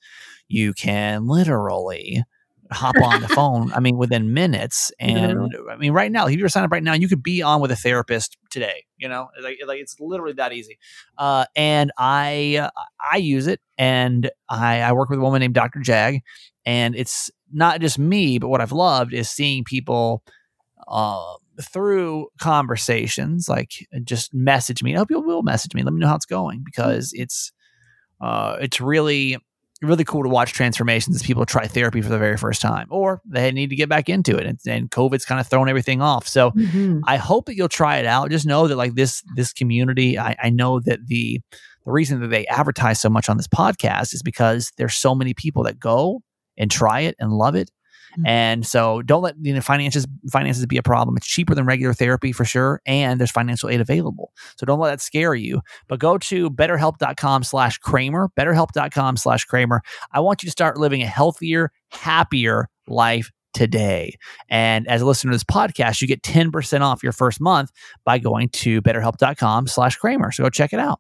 you 0.48 0.74
can 0.74 1.28
literally 1.28 2.24
hop 2.72 2.96
on 3.02 3.22
the 3.22 3.28
phone. 3.30 3.72
I 3.74 3.80
mean, 3.80 3.98
within 3.98 4.34
minutes. 4.34 4.92
And 5.00 5.54
I 5.72 5.76
mean, 5.78 5.92
right 5.92 6.12
now, 6.12 6.28
if 6.28 6.36
you 6.36 6.44
were 6.44 6.50
signed 6.50 6.66
up 6.66 6.72
right 6.72 6.84
now, 6.84 6.94
you 6.94 7.08
could 7.08 7.24
be 7.24 7.42
on 7.42 7.62
with 7.62 7.72
a 7.72 7.76
therapist 7.76 8.38
today. 8.50 8.86
You 8.98 9.10
know, 9.10 9.30
like, 9.42 9.58
like 9.66 9.80
it's 9.80 10.00
literally 10.00 10.34
that 10.34 10.54
easy. 10.54 10.78
Uh, 11.18 11.46
and 11.56 11.92
I 11.98 12.58
uh, 12.62 12.82
I 13.12 13.18
use 13.18 13.48
it, 13.48 13.60
and 13.78 14.30
I 14.50 14.82
I 14.82 14.92
work 14.94 15.10
with 15.10 15.20
a 15.20 15.22
woman 15.22 15.40
named 15.40 15.54
Dr. 15.54 15.80
Jag, 15.80 16.22
and 16.66 16.96
it's 16.96 17.30
not 17.52 17.82
just 17.82 18.00
me, 18.00 18.40
but 18.40 18.50
what 18.50 18.62
I've 18.62 18.72
loved 18.72 19.14
is 19.14 19.30
seeing 19.30 19.64
people. 19.64 20.24
Uh, 20.88 21.36
through 21.62 22.28
conversations, 22.40 23.48
like 23.50 23.72
just 24.04 24.34
message 24.34 24.84
me. 24.84 24.96
I 24.96 25.00
hope 25.00 25.10
you 25.12 25.20
will 25.22 25.44
message 25.44 25.74
me. 25.74 25.84
Let 25.84 25.94
me 25.94 26.00
know 26.00 26.08
how 26.08 26.16
it's 26.16 26.26
going 26.26 26.64
because 26.66 27.12
it's 27.14 27.52
uh, 28.22 28.58
it's 28.62 28.80
really 28.82 29.38
really 29.82 30.06
cool 30.06 30.24
to 30.24 30.30
watch 30.30 30.54
transformations 30.54 31.16
as 31.18 31.22
people 31.22 31.46
try 31.46 31.68
therapy 31.68 32.02
for 32.02 32.08
the 32.10 32.18
very 32.18 32.38
first 32.38 32.62
time 32.62 32.88
or 32.90 33.22
they 33.26 33.52
need 33.52 33.70
to 33.70 33.76
get 33.76 33.90
back 33.90 34.08
into 34.08 34.36
it 34.36 34.46
and, 34.48 34.58
and 34.66 34.90
covid's 34.90 35.26
kind 35.26 35.40
of 35.40 35.46
thrown 35.48 35.68
everything 35.68 36.02
off 36.02 36.26
so 36.28 36.52
Mhm. 36.52 37.02
i 37.04 37.18
hope 37.18 37.46
that 37.46 37.56
you'll 37.58 37.68
try 37.68 37.98
it 37.98 38.06
out 38.06 38.32
just 38.32 38.46
know 38.48 38.68
that 38.70 38.78
like 38.78 38.96
this 38.96 39.22
this 39.36 39.52
community 39.52 40.18
i, 40.18 40.34
I 40.42 40.50
know 40.50 40.80
that 40.86 41.06
the 41.08 41.42
the 41.86 41.92
reason 41.92 42.22
that 42.22 42.30
they 42.30 42.48
advertise 42.48 43.02
so 43.02 43.10
much 43.10 43.30
on 43.30 43.36
this 43.36 43.50
podcast 43.50 44.14
is 44.14 44.24
because 44.24 44.72
there's 44.78 44.96
so 44.96 45.14
many 45.14 45.34
people 45.34 45.64
that 45.64 45.78
go 45.78 46.22
and 46.58 46.72
try 46.72 47.02
it 47.02 47.16
and 47.20 47.34
love 47.34 47.54
it 47.54 47.70
Mm-hmm. 48.18 48.28
And 48.28 48.66
so 48.66 49.02
don't 49.02 49.22
let 49.22 49.36
you 49.42 49.54
know 49.54 49.62
finances 49.62 50.08
finances 50.32 50.66
be 50.66 50.78
a 50.78 50.84
problem. 50.84 51.18
It's 51.18 51.28
cheaper 51.28 51.56
than 51.56 51.66
regular 51.66 51.94
therapy 51.94 52.32
for 52.32 52.46
sure, 52.46 52.82
and 52.86 53.20
there's 53.20 53.32
financial 53.32 53.70
aid 53.70 53.82
available. 53.82 54.32
So 54.58 54.66
don't 54.66 54.80
let 54.80 54.92
that 54.92 55.02
scare 55.02 55.36
you. 55.36 55.62
But 55.88 56.00
go 56.00 56.18
to 56.18 56.50
betterhelp.com 56.50 57.44
slash 57.44 57.78
Kramer, 57.80 58.30
betterhelp.com 58.38 59.18
slash 59.18 59.46
Kramer. 59.46 59.82
I 60.12 60.20
want 60.20 60.44
you 60.44 60.48
to 60.48 60.52
start 60.52 60.78
living 60.78 61.02
a 61.02 61.08
healthier, 61.08 61.72
happier 61.90 62.70
life 62.88 63.32
today. 63.54 64.18
And 64.50 64.88
as 64.88 65.02
a 65.02 65.06
listener 65.06 65.32
to 65.32 65.36
this 65.36 65.44
podcast, 65.44 66.02
you 66.02 66.08
get 66.08 66.22
10% 66.22 66.82
off 66.82 67.02
your 67.02 67.14
first 67.14 67.40
month 67.42 67.72
by 68.04 68.20
going 68.20 68.50
to 68.50 68.82
betterhelp.com 68.82 69.68
slash 69.68 69.96
Kramer. 69.96 70.32
So 70.32 70.44
go 70.44 70.50
check 70.50 70.74
it 70.74 70.80
out. 70.80 71.00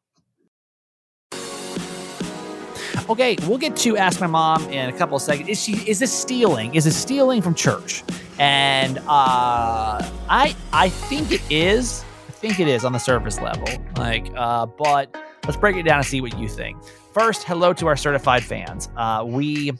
Okay, 3.07 3.37
we'll 3.47 3.59
get 3.59 3.75
to 3.77 3.97
ask 3.97 4.19
my 4.19 4.25
mom 4.27 4.67
in 4.71 4.89
a 4.89 4.97
couple 4.97 5.15
of 5.15 5.21
seconds. 5.21 5.47
Is 5.47 5.61
she 5.61 5.73
is 5.87 5.99
this 5.99 6.11
stealing? 6.11 6.73
Is 6.73 6.85
this 6.85 6.97
stealing 6.97 7.39
from 7.39 7.53
church? 7.53 8.03
And 8.39 8.97
uh, 8.97 10.01
I 10.27 10.55
I 10.73 10.89
think 10.89 11.31
it 11.31 11.41
is. 11.51 12.03
I 12.27 12.31
think 12.31 12.59
it 12.59 12.67
is 12.67 12.83
on 12.83 12.93
the 12.93 12.99
surface 12.99 13.39
level. 13.39 13.67
Like, 13.97 14.31
uh, 14.35 14.65
but 14.65 15.15
let's 15.43 15.55
break 15.55 15.75
it 15.75 15.83
down 15.83 15.97
and 15.97 16.05
see 16.05 16.19
what 16.19 16.37
you 16.39 16.47
think. 16.47 16.77
First, 17.13 17.43
hello 17.43 17.73
to 17.73 17.85
our 17.87 17.95
certified 17.95 18.43
fans. 18.43 18.89
Uh, 18.97 19.23
we 19.25 19.71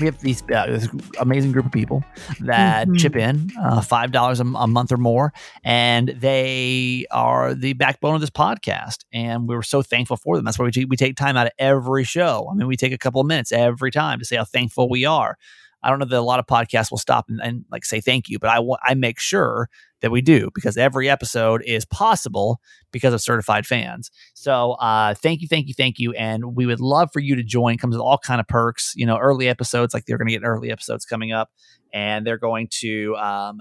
we 0.00 0.06
have 0.06 0.18
these 0.20 0.42
uh, 0.54 0.66
this 0.66 0.88
amazing 1.20 1.52
group 1.52 1.66
of 1.66 1.72
people 1.72 2.04
that 2.40 2.88
Mhm. 2.88 2.98
chip 2.98 3.16
in 3.16 3.50
uh, 3.60 3.80
five 3.80 4.12
dollars 4.12 4.40
a 4.40 4.44
month 4.44 4.92
or 4.92 4.96
more, 4.96 5.32
and 5.64 6.08
they 6.20 7.06
are 7.10 7.54
the 7.54 7.72
backbone 7.74 8.14
of 8.14 8.20
this 8.20 8.30
podcast. 8.30 9.04
And 9.12 9.48
we 9.48 9.54
were 9.54 9.62
so 9.62 9.82
thankful 9.82 10.16
for 10.16 10.36
them. 10.36 10.44
That's 10.44 10.58
why 10.58 10.64
we 10.66 10.70
take, 10.72 10.88
we 10.88 10.96
take 10.96 11.16
time 11.16 11.36
out 11.36 11.46
of 11.46 11.52
every 11.58 12.04
show. 12.04 12.48
I 12.50 12.54
mean, 12.54 12.66
we 12.66 12.76
take 12.76 12.92
a 12.92 12.98
couple 12.98 13.20
of 13.20 13.26
minutes 13.26 13.52
every 13.52 13.90
time 13.90 14.18
to 14.18 14.24
say 14.24 14.36
how 14.36 14.44
thankful 14.44 14.88
we 14.88 15.04
are. 15.04 15.36
I 15.82 15.90
don't 15.90 15.98
know 15.98 16.06
that 16.06 16.18
a 16.18 16.22
lot 16.22 16.38
of 16.38 16.46
podcasts 16.46 16.90
will 16.90 16.98
stop 16.98 17.26
and, 17.28 17.40
and 17.42 17.64
like 17.70 17.84
say 17.84 18.00
thank 18.00 18.28
you, 18.28 18.38
but 18.38 18.50
I 18.50 18.60
I 18.82 18.94
make 18.94 19.20
sure 19.20 19.68
that 20.00 20.10
we 20.10 20.20
do 20.20 20.50
because 20.54 20.76
every 20.76 21.08
episode 21.08 21.62
is 21.66 21.84
possible 21.84 22.60
because 22.92 23.12
of 23.12 23.20
certified 23.20 23.66
fans. 23.66 24.10
So 24.34 24.72
uh, 24.72 25.14
thank 25.14 25.40
you, 25.40 25.48
thank 25.48 25.68
you, 25.68 25.74
thank 25.74 25.98
you, 25.98 26.12
and 26.12 26.56
we 26.56 26.66
would 26.66 26.80
love 26.80 27.10
for 27.12 27.20
you 27.20 27.36
to 27.36 27.42
join. 27.42 27.78
Comes 27.78 27.94
with 27.94 28.02
all 28.02 28.18
kind 28.18 28.40
of 28.40 28.48
perks. 28.48 28.92
You 28.96 29.06
know, 29.06 29.18
early 29.18 29.48
episodes 29.48 29.94
like 29.94 30.06
they're 30.06 30.18
going 30.18 30.28
to 30.28 30.34
get 30.34 30.44
early 30.44 30.70
episodes 30.70 31.04
coming 31.04 31.32
up, 31.32 31.50
and 31.92 32.26
they're 32.26 32.38
going 32.38 32.68
to 32.80 33.16
um, 33.16 33.58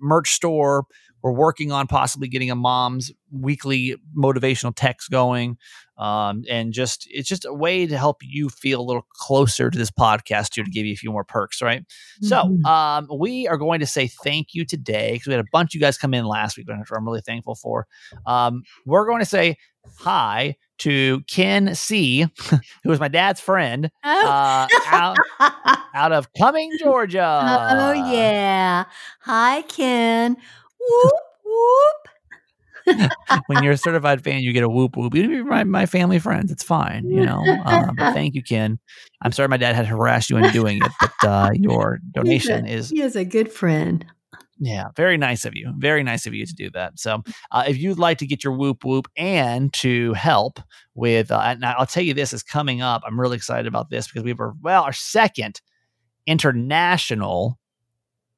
merch 0.00 0.30
store. 0.30 0.86
We're 1.22 1.32
working 1.32 1.72
on 1.72 1.86
possibly 1.86 2.28
getting 2.28 2.50
a 2.50 2.54
mom's 2.54 3.10
weekly 3.30 3.96
motivational 4.14 4.74
text 4.76 5.10
going, 5.10 5.56
um, 5.96 6.44
and 6.48 6.72
just 6.72 7.06
it's 7.10 7.28
just 7.28 7.44
a 7.44 7.52
way 7.54 7.86
to 7.86 7.96
help 7.96 8.18
you 8.22 8.48
feel 8.48 8.80
a 8.80 8.82
little 8.84 9.06
closer 9.10 9.70
to 9.70 9.78
this 9.78 9.90
podcast 9.90 10.50
too, 10.50 10.64
to 10.64 10.70
give 10.70 10.84
you 10.86 10.92
a 10.92 10.96
few 10.96 11.10
more 11.10 11.24
perks, 11.24 11.62
right? 11.62 11.84
So 12.22 12.36
Mhm. 12.44 12.64
um, 12.66 13.08
we 13.18 13.46
are 13.48 13.56
going 13.56 13.80
to 13.80 13.86
say 13.86 14.08
thank 14.08 14.54
you 14.54 14.64
today 14.64 15.12
because 15.12 15.26
we 15.28 15.32
had 15.34 15.44
a 15.44 15.48
bunch 15.52 15.70
of 15.70 15.74
you 15.76 15.80
guys 15.80 15.96
come 15.98 16.14
in 16.14 16.24
last 16.24 16.56
week, 16.56 16.66
which 16.68 16.76
I'm 16.92 17.04
really 17.06 17.20
thankful 17.20 17.54
for. 17.54 17.86
Um, 18.26 18.62
we're 18.86 19.06
going 19.06 19.20
to 19.20 19.24
say 19.26 19.56
hi 19.98 20.56
to 20.78 21.20
Ken 21.30 21.74
C, 21.74 22.26
who 22.82 22.90
is 22.90 22.98
my 22.98 23.08
dad's 23.08 23.40
friend 23.40 23.90
Oh. 24.04 24.26
uh, 24.28 24.66
out, 24.88 25.16
out 25.94 26.12
of 26.12 26.32
Cumming, 26.32 26.72
Georgia. 26.80 27.40
oh 27.70 27.92
yeah. 28.10 28.84
Hi, 29.20 29.62
Ken. 29.62 30.36
Whoop 30.80 31.12
whoop. 31.44 32.13
when 33.46 33.62
you're 33.62 33.72
a 33.72 33.78
certified 33.78 34.22
fan, 34.22 34.42
you 34.42 34.52
get 34.52 34.62
a 34.62 34.68
whoop 34.68 34.96
whoop. 34.96 35.14
Even 35.14 35.30
you're 35.30 35.44
my, 35.44 35.64
my 35.64 35.86
family 35.86 36.18
friends, 36.18 36.50
it's 36.50 36.62
fine, 36.62 37.08
you 37.08 37.24
know. 37.24 37.42
But 37.96 38.12
thank 38.14 38.34
you, 38.34 38.42
Ken. 38.42 38.78
I'm 39.22 39.32
sorry 39.32 39.48
my 39.48 39.56
dad 39.56 39.74
had 39.74 39.86
harassed 39.86 40.30
you 40.30 40.36
into 40.36 40.50
doing 40.50 40.78
it, 40.82 40.92
but 41.00 41.28
uh, 41.28 41.50
your 41.54 42.00
donation 42.12 42.66
is 42.66 42.90
He 42.90 43.00
is 43.00 43.16
a 43.16 43.24
good 43.24 43.50
friend. 43.50 44.04
Yeah, 44.58 44.88
very 44.96 45.16
nice 45.16 45.44
of 45.44 45.54
you. 45.56 45.72
Very 45.78 46.02
nice 46.02 46.26
of 46.26 46.34
you 46.34 46.46
to 46.46 46.54
do 46.54 46.70
that. 46.70 46.98
So, 46.98 47.22
uh, 47.50 47.64
if 47.66 47.76
you'd 47.76 47.98
like 47.98 48.18
to 48.18 48.26
get 48.26 48.44
your 48.44 48.56
whoop 48.56 48.84
whoop 48.84 49.08
and 49.16 49.72
to 49.74 50.12
help 50.12 50.60
with, 50.94 51.32
uh, 51.32 51.40
and 51.44 51.64
I'll 51.64 51.86
tell 51.86 52.04
you 52.04 52.14
this 52.14 52.32
is 52.32 52.42
coming 52.42 52.80
up. 52.80 53.02
I'm 53.04 53.18
really 53.18 53.36
excited 53.36 53.66
about 53.66 53.90
this 53.90 54.06
because 54.06 54.22
we 54.22 54.30
have 54.30 54.40
our, 54.40 54.54
well, 54.62 54.84
our 54.84 54.92
second 54.92 55.60
international 56.26 57.58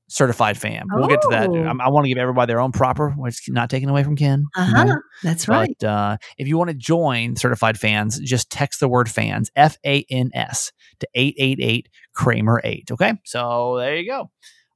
certified 0.09 0.57
fan. 0.57 0.87
We'll 0.92 1.09
get 1.09 1.21
to 1.23 1.29
that. 1.31 1.49
Oh. 1.49 1.57
I'm- 1.57 1.81
I, 1.81 1.88
want 1.88 2.05
to 2.05 2.09
give 2.09 2.19
everybody 2.19 2.49
their 2.51 2.61
own 2.61 2.73
proper, 2.73 3.11
which 3.11 3.35
is 3.49 3.53
not 3.55 3.71
taken 3.71 3.88
away 3.88 4.05
from 4.05 4.16
Ken. 4.16 4.45
you 4.57 4.62
Uh 4.62 4.85
know? 4.85 4.92
huh. 4.92 4.97
That's 5.23 5.49
right. 5.49 5.75
But 5.81 5.87
uh, 5.87 6.16
if 6.38 6.47
you 6.49 6.57
want 6.59 6.69
to 6.71 6.77
join 6.77 7.37
certified 7.37 7.79
fans, 7.79 8.19
just 8.21 8.51
text 8.51 8.81
the 8.81 8.88
word 8.88 9.09
fans, 9.11 9.51
F 9.57 9.79
A 9.85 10.05
N 10.11 10.31
S, 10.35 10.73
to 11.01 11.09
888 11.14 11.88
Kramer 12.14 12.61
8. 12.62 12.90
Okay. 12.92 13.14
So 13.25 13.77
there 13.79 13.97
you 13.97 14.07
go. 14.09 14.31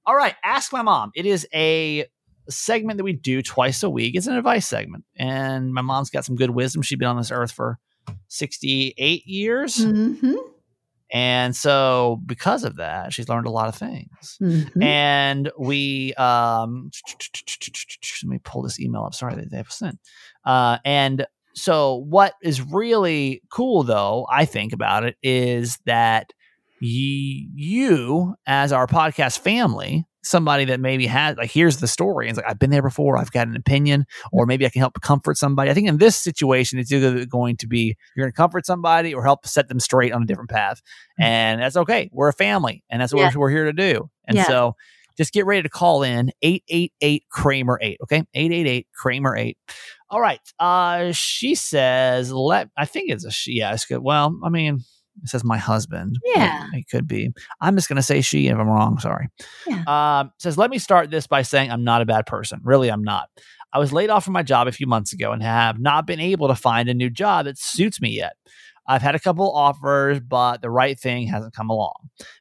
All 0.07 0.17
right. 0.17 0.35
Ask 0.43 0.73
my 0.73 0.83
mom. 0.83 1.11
It 1.15 1.27
is 1.27 1.47
a 1.55 2.07
segment 2.49 2.97
that 2.99 3.05
we 3.05 3.13
do 3.13 3.43
twice 3.43 3.83
a 3.85 3.91
week. 3.91 4.17
It's 4.17 4.27
an 4.27 4.37
advice 4.37 4.67
segment. 4.67 5.05
And 5.17 5.73
my 5.73 5.83
mom's 5.83 6.11
got 6.11 6.25
some 6.25 6.35
good 6.35 6.51
wisdom. 6.51 6.83
She's 6.83 6.99
been 6.99 7.07
on 7.09 7.17
this 7.17 7.31
earth 7.31 7.53
for 7.53 7.79
68 8.29 9.27
years. 9.27 9.77
Mm-hmm. 9.77 10.35
And 11.13 11.57
so 11.57 12.21
because 12.27 12.65
of 12.65 12.77
that, 12.77 13.13
she's 13.13 13.29
learned 13.29 13.47
a 13.47 13.51
lot 13.51 13.69
of 13.69 13.75
things. 13.75 14.39
Mm-hmm. 14.41 14.83
and 14.83 15.51
we 15.59 16.15
um 16.15 16.91
let 18.23 18.31
me 18.31 18.39
pull 18.39 18.63
this 18.63 18.81
email 18.81 19.05
up. 19.05 19.15
Sorry 19.15 19.35
they 19.35 19.57
have 19.57 19.73
sent 19.73 19.99
uh 20.45 20.79
and 20.85 21.27
so 21.55 21.97
what 22.09 22.35
is 22.43 22.63
really 22.63 23.43
cool 23.51 23.83
though 23.83 24.27
i 24.31 24.45
think 24.45 24.73
about 24.73 25.05
it 25.05 25.17
is 25.23 25.79
that 25.87 26.33
ye, 26.81 27.49
you 27.55 28.35
as 28.47 28.73
our 28.73 28.87
podcast 28.87 29.39
family 29.41 30.05
somebody 30.23 30.65
that 30.67 30.81
maybe 30.81 31.07
has 31.07 31.37
like 31.37 31.51
here's 31.51 31.79
the 31.79 31.87
story 31.89 32.27
and 32.29 32.37
it's 32.37 32.45
like 32.45 32.51
i've 32.51 32.59
been 32.59 32.71
there 32.71 32.83
before 32.83 33.17
i've 33.17 33.31
got 33.33 33.49
an 33.49 33.57
opinion 33.57 34.05
or 34.33 34.45
maybe 34.45 34.67
i 34.67 34.69
can 34.69 34.81
help 34.81 35.01
comfort 35.01 35.37
somebody. 35.37 35.71
I 35.71 35.75
think 35.75 35.89
in 35.89 35.97
this 35.99 36.17
situation 36.17 36.79
it's 36.79 36.93
either 36.93 37.25
going 37.25 37.57
to 37.57 37.67
be 37.67 37.97
you're 38.15 38.27
going 38.27 38.33
to 38.33 38.37
comfort 38.37 38.67
somebody 38.67 39.15
or 39.15 39.25
help 39.25 39.47
set 39.47 39.69
them 39.69 39.81
straight 39.81 40.13
on 40.13 40.23
a 40.23 40.27
different 40.27 40.51
path 40.51 40.83
and 41.19 41.61
that's 41.63 41.77
okay. 41.77 42.11
We're 42.13 42.29
a 42.29 42.33
family 42.35 42.85
and 42.91 43.01
that's 43.01 43.13
what 43.15 43.21
Yeah. 43.21 43.31
we're, 43.35 43.41
we're 43.41 43.51
here 43.51 43.65
to 43.65 43.73
do 43.73 44.11
and 44.27 44.37
Yeah. 44.37 44.47
so 44.47 44.77
just 45.17 45.33
get 45.33 45.45
ready 45.47 45.63
to 45.63 45.69
call 45.69 46.03
in 46.03 46.31
888 46.43 47.25
kramer 47.31 47.79
8 47.83 47.99
okay? 48.05 48.25
888 48.35 48.87
kramer 48.95 49.37
8 49.37 49.57
all 50.11 50.21
right 50.21 50.41
uh 50.59 51.13
she 51.13 51.55
says 51.55 52.33
let 52.33 52.69
i 52.77 52.85
think 52.85 53.11
it's 53.11 53.25
a 53.25 53.31
she 53.31 53.53
yeah 53.53 53.73
it's 53.73 53.85
good 53.87 53.99
well 54.03 54.39
i 54.45 54.49
mean 54.49 54.81
it 55.23 55.29
says 55.29 55.45
my 55.45 55.59
husband 55.59 56.17
Yeah. 56.35 56.67
it 56.73 56.85
could 56.91 57.07
be 57.07 57.31
i'm 57.61 57.77
just 57.77 57.89
going 57.89 57.97
to 57.97 58.03
say 58.03 58.21
she 58.21 58.49
if 58.49 58.57
i'm 58.59 58.69
wrong 58.69 58.99
sorry 58.99 59.29
Yeah. 59.67 59.83
um 60.21 60.33
says 60.39 60.57
let 60.59 60.71
me 60.71 60.79
start 60.79 61.11
this 61.11 61.27
by 61.27 61.43
saying 61.43 61.71
i'm 61.71 61.85
not 61.85 62.03
a 62.03 62.07
bad 62.07 62.27
person 62.27 62.61
really 62.65 62.91
i'm 62.91 63.03
not 63.05 63.29
i 63.73 63.79
was 63.79 63.93
laid 63.93 64.11
off 64.11 64.25
from 64.25 64.33
my 64.35 64.43
job 64.43 64.69
a 64.69 64.73
few 64.73 64.87
months 64.87 65.13
ago 65.13 65.33
and 65.33 65.43
have 65.43 65.79
not 65.79 66.07
been 66.07 66.21
able 66.21 66.49
to 66.49 66.55
find 66.55 66.89
a 66.89 66.95
new 66.95 67.11
job 67.11 67.47
that 67.47 67.59
suits 67.59 68.01
me 68.01 68.11
yet 68.11 68.33
I've 68.87 69.03
had 69.03 69.15
a 69.15 69.21
couple 69.21 69.53
offers, 69.53 70.19
but 70.19 70.63
the 70.63 70.71
right 70.71 70.99
thing 70.99 71.29
hasn't 71.29 71.55
come 71.55 71.71
along. 71.71 71.95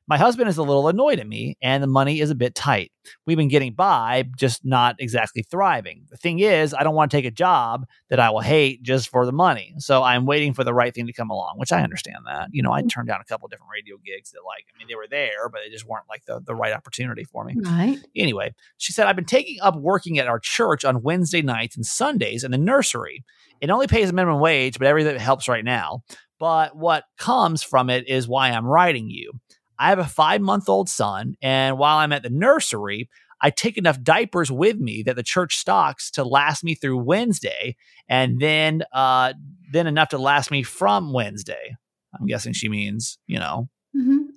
My 0.09 0.17
husband 0.17 0.49
is 0.49 0.57
a 0.57 0.63
little 0.63 0.87
annoyed 0.87 1.19
at 1.19 1.27
me, 1.27 1.55
and 1.61 1.83
the 1.83 1.87
money 1.87 2.19
is 2.19 2.31
a 2.31 2.35
bit 2.35 2.55
tight. 2.55 2.91
We've 3.27 3.37
been 3.37 3.47
getting 3.47 3.73
by, 3.73 4.25
just 4.35 4.65
not 4.65 4.95
exactly 4.97 5.43
thriving. 5.43 6.07
The 6.09 6.17
thing 6.17 6.39
is, 6.39 6.73
I 6.73 6.81
don't 6.81 6.95
want 6.95 7.11
to 7.11 7.17
take 7.17 7.25
a 7.25 7.31
job 7.31 7.85
that 8.09 8.19
I 8.19 8.31
will 8.31 8.39
hate 8.39 8.81
just 8.81 9.09
for 9.09 9.23
the 9.27 9.31
money. 9.31 9.75
So 9.77 10.01
I'm 10.01 10.25
waiting 10.25 10.55
for 10.55 10.63
the 10.63 10.73
right 10.73 10.93
thing 10.93 11.05
to 11.05 11.13
come 11.13 11.29
along, 11.29 11.59
which 11.59 11.71
I 11.71 11.83
understand 11.83 12.25
that. 12.25 12.47
You 12.51 12.63
know, 12.63 12.71
I 12.71 12.79
mm-hmm. 12.79 12.87
turned 12.87 13.07
down 13.07 13.21
a 13.21 13.23
couple 13.23 13.47
different 13.49 13.69
radio 13.71 13.97
gigs 14.03 14.31
that, 14.31 14.39
like, 14.47 14.65
I 14.73 14.79
mean, 14.79 14.87
they 14.89 14.95
were 14.95 15.07
there, 15.07 15.47
but 15.47 15.61
they 15.63 15.71
just 15.71 15.85
weren't 15.85 16.09
like 16.09 16.25
the, 16.25 16.41
the 16.43 16.55
right 16.55 16.73
opportunity 16.73 17.23
for 17.23 17.43
me. 17.43 17.55
Right. 17.61 17.99
Anyway, 18.15 18.55
she 18.79 18.91
said, 18.91 19.05
I've 19.05 19.15
been 19.15 19.25
taking 19.25 19.61
up 19.61 19.75
working 19.75 20.17
at 20.17 20.27
our 20.27 20.39
church 20.39 20.83
on 20.83 21.03
Wednesday 21.03 21.43
nights 21.43 21.75
and 21.75 21.85
Sundays 21.85 22.43
in 22.43 22.49
the 22.49 22.57
nursery. 22.57 23.23
It 23.61 23.69
only 23.69 23.85
pays 23.85 24.09
a 24.09 24.13
minimum 24.13 24.39
wage, 24.39 24.79
but 24.79 24.87
everything 24.87 25.19
helps 25.19 25.47
right 25.47 25.63
now. 25.63 26.01
But 26.39 26.75
what 26.75 27.03
comes 27.19 27.61
from 27.61 27.91
it 27.91 28.07
is 28.07 28.27
why 28.27 28.49
I'm 28.49 28.65
writing 28.65 29.07
you. 29.09 29.33
I 29.79 29.89
have 29.89 29.99
a 29.99 30.05
five 30.05 30.41
month 30.41 30.67
old 30.67 30.89
son, 30.89 31.35
and 31.41 31.77
while 31.77 31.97
I'm 31.97 32.11
at 32.11 32.23
the 32.23 32.29
nursery, 32.29 33.09
I 33.41 33.49
take 33.49 33.77
enough 33.77 34.01
diapers 34.01 34.51
with 34.51 34.77
me 34.77 35.03
that 35.03 35.15
the 35.15 35.23
church 35.23 35.55
stocks 35.55 36.11
to 36.11 36.23
last 36.23 36.63
me 36.63 36.75
through 36.75 36.97
Wednesday, 36.97 37.77
and 38.07 38.39
then 38.39 38.83
uh, 38.93 39.33
then 39.71 39.87
enough 39.87 40.09
to 40.09 40.17
last 40.17 40.51
me 40.51 40.63
from 40.63 41.13
Wednesday. 41.13 41.75
I'm 42.19 42.25
guessing 42.25 42.53
she 42.53 42.69
means, 42.69 43.17
you 43.27 43.39
know, 43.39 43.69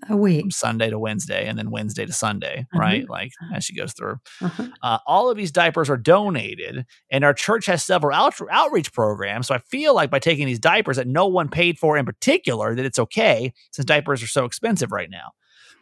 A 0.08 0.16
week. 0.16 0.40
from 0.42 0.50
Sunday 0.50 0.90
to 0.90 0.98
Wednesday 0.98 1.46
and 1.46 1.58
then 1.58 1.70
Wednesday 1.70 2.04
to 2.06 2.12
Sunday, 2.12 2.66
Mhm. 2.74 2.78
right? 2.78 3.08
Like 3.08 3.32
as 3.54 3.64
she 3.64 3.74
goes 3.76 3.92
through. 3.92 4.16
Uh-huh. 4.40 4.68
Uh, 4.82 4.98
all 5.06 5.30
of 5.30 5.36
these 5.36 5.52
diapers 5.52 5.88
are 5.88 5.96
donated, 5.96 6.84
and 7.10 7.24
our 7.24 7.34
church 7.34 7.66
has 7.66 7.82
several 7.82 8.14
out- 8.16 8.34
outreach 8.50 8.92
programs. 8.92 9.46
So 9.46 9.54
I 9.54 9.58
feel 9.58 9.94
like 9.94 10.10
by 10.10 10.18
taking 10.18 10.46
these 10.46 10.58
diapers 10.58 10.96
that 10.96 11.06
no 11.06 11.26
one 11.26 11.48
paid 11.48 11.78
for 11.78 11.96
in 11.96 12.04
particular, 12.04 12.74
that 12.74 12.84
it's 12.84 12.98
okay 12.98 13.52
since 13.70 13.84
diapers 13.86 14.22
are 14.22 14.26
so 14.28 14.44
expensive 14.44 14.90
right 14.92 15.10
now. 15.10 15.30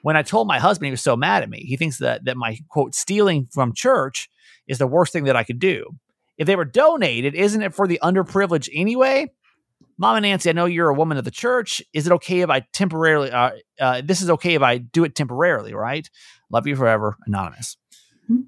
When 0.02 0.16
I 0.16 0.22
told 0.22 0.46
my 0.48 0.58
husband, 0.58 0.86
he 0.86 0.90
was 0.92 1.02
so 1.02 1.16
mad 1.16 1.42
at 1.42 1.50
me. 1.50 1.60
He 1.66 1.76
thinks 1.76 1.98
that 1.98 2.24
that 2.24 2.36
my 2.36 2.58
quote 2.68 2.94
stealing 2.94 3.46
from 3.52 3.74
church 3.74 4.28
is 4.66 4.78
the 4.78 4.86
worst 4.86 5.12
thing 5.12 5.24
that 5.24 5.36
I 5.36 5.44
could 5.44 5.58
do. 5.58 5.84
If 6.38 6.46
they 6.46 6.56
were 6.56 6.64
donated, 6.64 7.34
isn't 7.34 7.60
it 7.62 7.74
for 7.74 7.86
the 7.86 7.98
underprivileged 8.02 8.70
anyway? 8.72 9.26
Mama 10.00 10.22
Nancy, 10.22 10.48
I 10.48 10.54
know 10.54 10.64
you're 10.64 10.88
a 10.88 10.94
woman 10.94 11.18
of 11.18 11.24
the 11.26 11.30
church. 11.30 11.82
Is 11.92 12.06
it 12.06 12.12
okay 12.14 12.40
if 12.40 12.48
I 12.48 12.60
temporarily? 12.72 13.30
Uh, 13.30 13.50
uh, 13.78 14.00
this 14.02 14.22
is 14.22 14.30
okay 14.30 14.54
if 14.54 14.62
I 14.62 14.78
do 14.78 15.04
it 15.04 15.14
temporarily, 15.14 15.74
right? 15.74 16.08
Love 16.50 16.66
you 16.66 16.74
forever, 16.74 17.18
anonymous. 17.26 17.76
Hmm. 18.26 18.40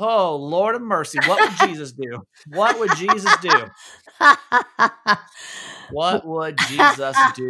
Oh 0.00 0.34
Lord 0.34 0.74
of 0.74 0.82
mercy, 0.82 1.18
what 1.24 1.40
would 1.40 1.68
Jesus 1.68 1.92
do? 1.92 2.22
What 2.48 2.80
would 2.80 2.96
Jesus 2.96 3.32
do? 3.40 3.50
What 5.92 6.26
would 6.26 6.58
Jesus 6.66 7.16
do? 7.36 7.48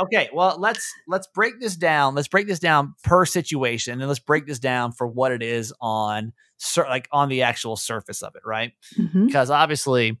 Okay, 0.00 0.28
well 0.34 0.56
let's 0.58 0.92
let's 1.08 1.28
break 1.28 1.60
this 1.60 1.76
down. 1.76 2.14
Let's 2.14 2.28
break 2.28 2.46
this 2.46 2.58
down 2.58 2.94
per 3.04 3.24
situation, 3.24 4.00
and 4.00 4.08
let's 4.08 4.20
break 4.20 4.46
this 4.46 4.58
down 4.58 4.92
for 4.92 5.06
what 5.06 5.32
it 5.32 5.42
is 5.42 5.72
on 5.80 6.32
sur- 6.58 6.88
like 6.88 7.08
on 7.10 7.28
the 7.30 7.42
actual 7.42 7.76
surface 7.76 8.22
of 8.22 8.34
it, 8.34 8.42
right? 8.44 8.72
Mhm. 8.98 9.26
Because 9.26 9.48
obviously, 9.50 10.18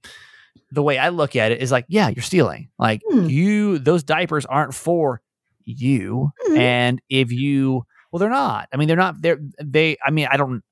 the 0.70 0.82
way 0.82 0.98
I 0.98 1.08
look 1.08 1.36
at 1.36 1.52
it 1.52 1.60
is 1.62 1.70
like, 1.72 1.84
yeah, 1.88 2.08
you're 2.08 2.22
stealing. 2.22 2.70
Like 2.78 3.02
Hmm. 3.08 3.26
you, 3.28 3.78
those 3.78 4.02
diapers 4.02 4.46
aren't 4.46 4.74
for 4.74 5.20
you, 5.64 6.30
Mhm. 6.48 6.58
and 6.58 7.02
if 7.08 7.30
you, 7.32 7.84
well, 8.12 8.18
they're 8.20 8.28
not. 8.30 8.68
I 8.72 8.76
mean, 8.76 8.88
they're 8.88 8.96
not. 8.96 9.20
They're 9.22 9.38
they. 9.62 9.96
I 10.04 10.10
mean, 10.10 10.28
I 10.30 10.36
don't 10.36 10.62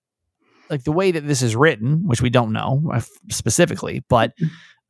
like 0.71 0.85
the 0.85 0.93
way 0.93 1.11
that 1.13 1.27
this 1.27 1.41
is 1.43 1.55
written, 1.57 2.07
which 2.07 2.21
we 2.23 2.31
don't 2.31 2.53
know 2.53 2.91
uh, 2.93 3.01
specifically, 3.31 4.05
but 4.09 4.33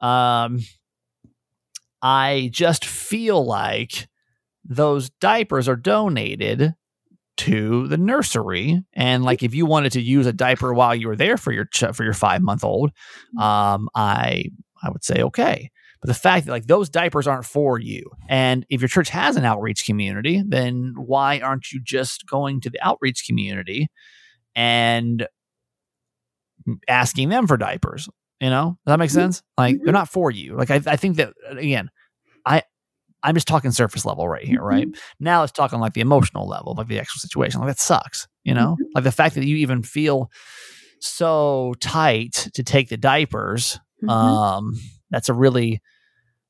um, 0.00 0.58
I 2.02 2.50
just 2.52 2.84
feel 2.84 3.44
like 3.44 4.08
those 4.64 5.10
diapers 5.20 5.68
are 5.68 5.76
donated 5.76 6.74
to 7.38 7.86
the 7.88 7.96
nursery, 7.96 8.82
and 8.94 9.24
like 9.24 9.42
if 9.42 9.54
you 9.54 9.64
wanted 9.66 9.92
to 9.92 10.00
use 10.00 10.26
a 10.26 10.32
diaper 10.32 10.74
while 10.74 10.94
you 10.94 11.06
were 11.08 11.16
there 11.16 11.36
for 11.36 11.52
your 11.52 11.64
ch- 11.66 11.92
for 11.94 12.02
your 12.04 12.12
five 12.14 12.42
month 12.42 12.64
old, 12.64 12.90
um, 13.38 13.88
I 13.94 14.46
I 14.82 14.90
would 14.90 15.04
say 15.04 15.22
okay. 15.22 15.70
But 16.00 16.08
the 16.08 16.14
fact 16.14 16.46
that 16.46 16.52
like 16.52 16.66
those 16.66 16.88
diapers 16.88 17.26
aren't 17.26 17.44
for 17.44 17.78
you, 17.80 18.08
and 18.28 18.64
if 18.70 18.80
your 18.80 18.88
church 18.88 19.08
has 19.10 19.36
an 19.36 19.44
outreach 19.44 19.84
community, 19.84 20.42
then 20.46 20.94
why 20.96 21.40
aren't 21.40 21.72
you 21.72 21.80
just 21.82 22.26
going 22.26 22.60
to 22.60 22.70
the 22.70 22.80
outreach 22.80 23.24
community 23.26 23.88
and 24.54 25.26
asking 26.88 27.28
them 27.28 27.46
for 27.46 27.56
diapers? 27.56 28.08
You 28.40 28.50
know, 28.50 28.78
does 28.86 28.92
that 28.92 28.98
make 28.98 29.10
Mhm. 29.10 29.14
sense? 29.14 29.42
Like 29.56 29.78
they're 29.82 29.92
Mhm. 29.92 29.94
not 29.94 30.08
for 30.08 30.30
you. 30.30 30.54
Like 30.56 30.70
I, 30.70 30.80
I 30.86 30.96
think 30.96 31.16
that 31.16 31.32
again, 31.48 31.90
I 32.46 32.62
I'm 33.24 33.34
just 33.34 33.48
talking 33.48 33.72
surface 33.72 34.04
level 34.06 34.28
right 34.28 34.44
here, 34.46 34.62
right? 34.62 34.88
Now 35.18 35.40
let's 35.40 35.52
talk 35.52 35.72
on 35.72 35.80
like 35.80 35.94
the 35.94 36.00
emotional 36.00 36.46
level, 36.48 36.74
like 36.78 36.86
the 36.86 37.00
actual 37.00 37.18
situation. 37.18 37.60
Like 37.60 37.70
that 37.70 37.80
sucks, 37.80 38.28
you 38.44 38.54
know? 38.54 38.76
Mhm. 38.80 38.86
Like 38.94 39.04
the 39.04 39.10
fact 39.12 39.34
that 39.34 39.44
you 39.46 39.56
even 39.56 39.82
feel 39.82 40.30
so 41.00 41.74
tight 41.80 42.48
to 42.54 42.62
take 42.62 42.90
the 42.90 42.96
diapers 42.96 43.80
Mhm. 44.02 44.10
um 44.10 44.74
that's 45.10 45.28
a 45.28 45.34
really 45.34 45.80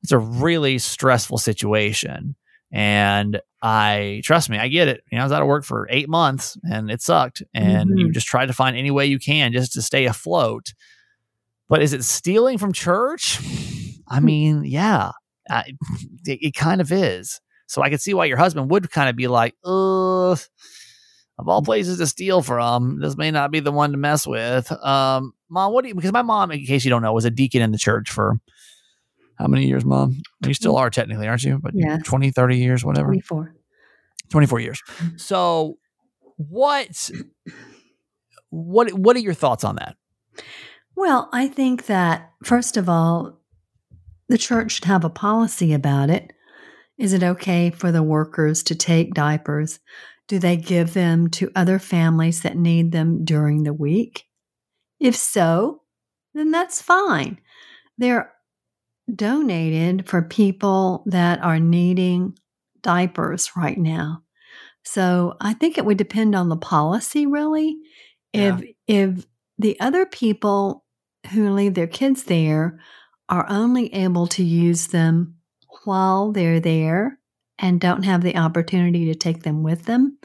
it's 0.02 0.12
a 0.12 0.18
really 0.18 0.78
stressful 0.78 1.38
situation. 1.38 2.36
And 2.72 3.40
i 3.62 4.20
trust 4.24 4.50
me 4.50 4.58
i 4.58 4.68
get 4.68 4.88
it. 4.88 5.02
You 5.10 5.16
know 5.18 5.22
i 5.22 5.24
was 5.26 5.32
out 5.32 5.42
of 5.42 5.48
work 5.48 5.64
for 5.64 5.86
eight 5.90 6.08
months 6.08 6.56
and 6.70 6.90
it 6.90 7.02
sucked. 7.02 7.42
And 7.54 7.98
you 7.98 8.08
Mhm. 8.08 8.12
just 8.12 8.26
try 8.26 8.46
to 8.46 8.52
find 8.52 8.76
any 8.76 8.90
way 8.90 9.06
you 9.06 9.18
can 9.18 9.52
just 9.52 9.72
to 9.74 9.82
stay 9.82 10.04
afloat. 10.06 10.74
But 11.68 11.82
is 11.82 11.92
it 11.92 12.04
stealing 12.04 12.58
from 12.58 12.72
church? 12.72 13.38
I 14.08 14.18
Hmm. 14.20 14.24
mean 14.24 14.64
yeah 14.64 15.12
I, 15.50 15.64
it, 16.26 16.38
it 16.42 16.54
kind 16.54 16.80
of 16.80 16.92
is. 16.92 17.40
So 17.66 17.82
i 17.82 17.90
could 17.90 18.00
see 18.00 18.14
why 18.14 18.26
your 18.26 18.38
husband 18.38 18.70
would 18.70 18.90
kind 18.90 19.08
of 19.10 19.16
be 19.16 19.28
like 19.28 19.54
ugh 19.64 20.38
of 21.38 21.48
all 21.48 21.62
places 21.62 21.98
to 21.98 22.06
steal 22.06 22.42
from, 22.42 22.98
this 23.00 23.16
may 23.16 23.30
not 23.30 23.50
be 23.50 23.60
the 23.60 23.72
one 23.72 23.92
to 23.92 23.96
mess 23.96 24.26
with. 24.26 24.70
Um, 24.84 25.32
mom, 25.48 25.72
what 25.72 25.82
do 25.82 25.88
you? 25.88 25.94
Because 25.94 26.12
my 26.12 26.22
mom, 26.22 26.50
in 26.50 26.64
case 26.64 26.84
you 26.84 26.90
don't 26.90 27.02
know, 27.02 27.12
was 27.12 27.24
a 27.24 27.30
deacon 27.30 27.62
in 27.62 27.70
the 27.70 27.78
church 27.78 28.10
for 28.10 28.38
how 29.36 29.46
many 29.46 29.66
years, 29.66 29.84
mom? 29.84 30.20
You 30.44 30.54
still 30.54 30.76
are 30.76 30.90
technically, 30.90 31.28
aren't 31.28 31.44
you? 31.44 31.58
But 31.62 31.72
Yes. 31.74 32.02
20, 32.04 32.32
30 32.32 32.56
years, 32.56 32.84
whatever. 32.84 33.08
24. 33.08 33.54
24 34.30 34.60
years. 34.60 34.82
So, 35.16 35.78
what, 36.36 37.10
what, 38.50 38.92
what 38.92 39.16
are 39.16 39.20
your 39.20 39.34
thoughts 39.34 39.64
on 39.64 39.76
that? 39.76 39.96
Well, 40.96 41.28
I 41.32 41.46
think 41.46 41.86
that, 41.86 42.32
first 42.42 42.76
of 42.76 42.88
all, 42.88 43.38
the 44.28 44.38
church 44.38 44.72
should 44.72 44.84
have 44.84 45.04
a 45.04 45.10
policy 45.10 45.72
about 45.72 46.10
it. 46.10 46.32
Is 46.98 47.12
it 47.12 47.22
okay 47.22 47.70
for 47.70 47.92
the 47.92 48.02
workers 48.02 48.64
to 48.64 48.74
take 48.74 49.14
diapers? 49.14 49.78
Do 50.28 50.38
they 50.38 50.56
give 50.56 50.94
them 50.94 51.28
to 51.30 51.50
other 51.56 51.78
families 51.78 52.42
that 52.42 52.56
need 52.56 52.92
them 52.92 53.24
during 53.24 53.62
the 53.62 53.72
week? 53.72 54.26
If 55.00 55.16
so, 55.16 55.82
then 56.34 56.50
that's 56.50 56.82
fine. 56.82 57.40
They're 57.96 58.32
donated 59.14 60.06
for 60.06 60.22
people 60.22 61.02
that 61.06 61.42
are 61.42 61.58
needing 61.58 62.38
diapers 62.82 63.52
right 63.56 63.78
now. 63.78 64.22
So 64.84 65.36
I 65.40 65.54
think 65.54 65.76
it 65.76 65.84
would 65.84 65.98
depend 65.98 66.34
on 66.34 66.48
the 66.48 66.56
policy, 66.56 67.26
really. 67.26 67.76
If 68.32 68.62
if 68.86 69.26
the 69.58 69.78
other 69.80 70.06
people 70.06 70.84
who 71.32 71.50
leave 71.50 71.74
their 71.74 71.86
kids 71.86 72.24
there 72.24 72.78
are 73.28 73.46
only 73.48 73.92
able 73.94 74.26
to 74.28 74.44
use 74.44 74.88
them 74.88 75.36
while 75.84 76.32
they're 76.32 76.60
there 76.60 77.17
and 77.58 77.80
don't 77.80 78.04
have 78.04 78.22
the 78.22 78.36
opportunity 78.36 79.06
to 79.06 79.14
take 79.14 79.42
them 79.42 79.62
with 79.62 79.84
them, 79.84 80.18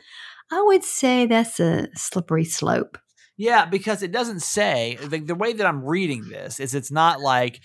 I 0.51 0.61
would 0.61 0.83
say 0.83 1.25
that's 1.25 1.59
a 1.59 1.87
slippery 1.95 2.45
slope. 2.45 2.97
Yeah, 3.37 3.65
because 3.65 4.03
it 4.03 4.11
doesn't 4.11 4.41
say 4.41 4.97
the, 5.01 5.19
the 5.19 5.35
way 5.35 5.53
that 5.53 5.65
I'm 5.65 5.83
reading 5.83 6.29
this 6.29 6.59
is 6.59 6.75
it's 6.75 6.91
not 6.91 7.19
like 7.19 7.59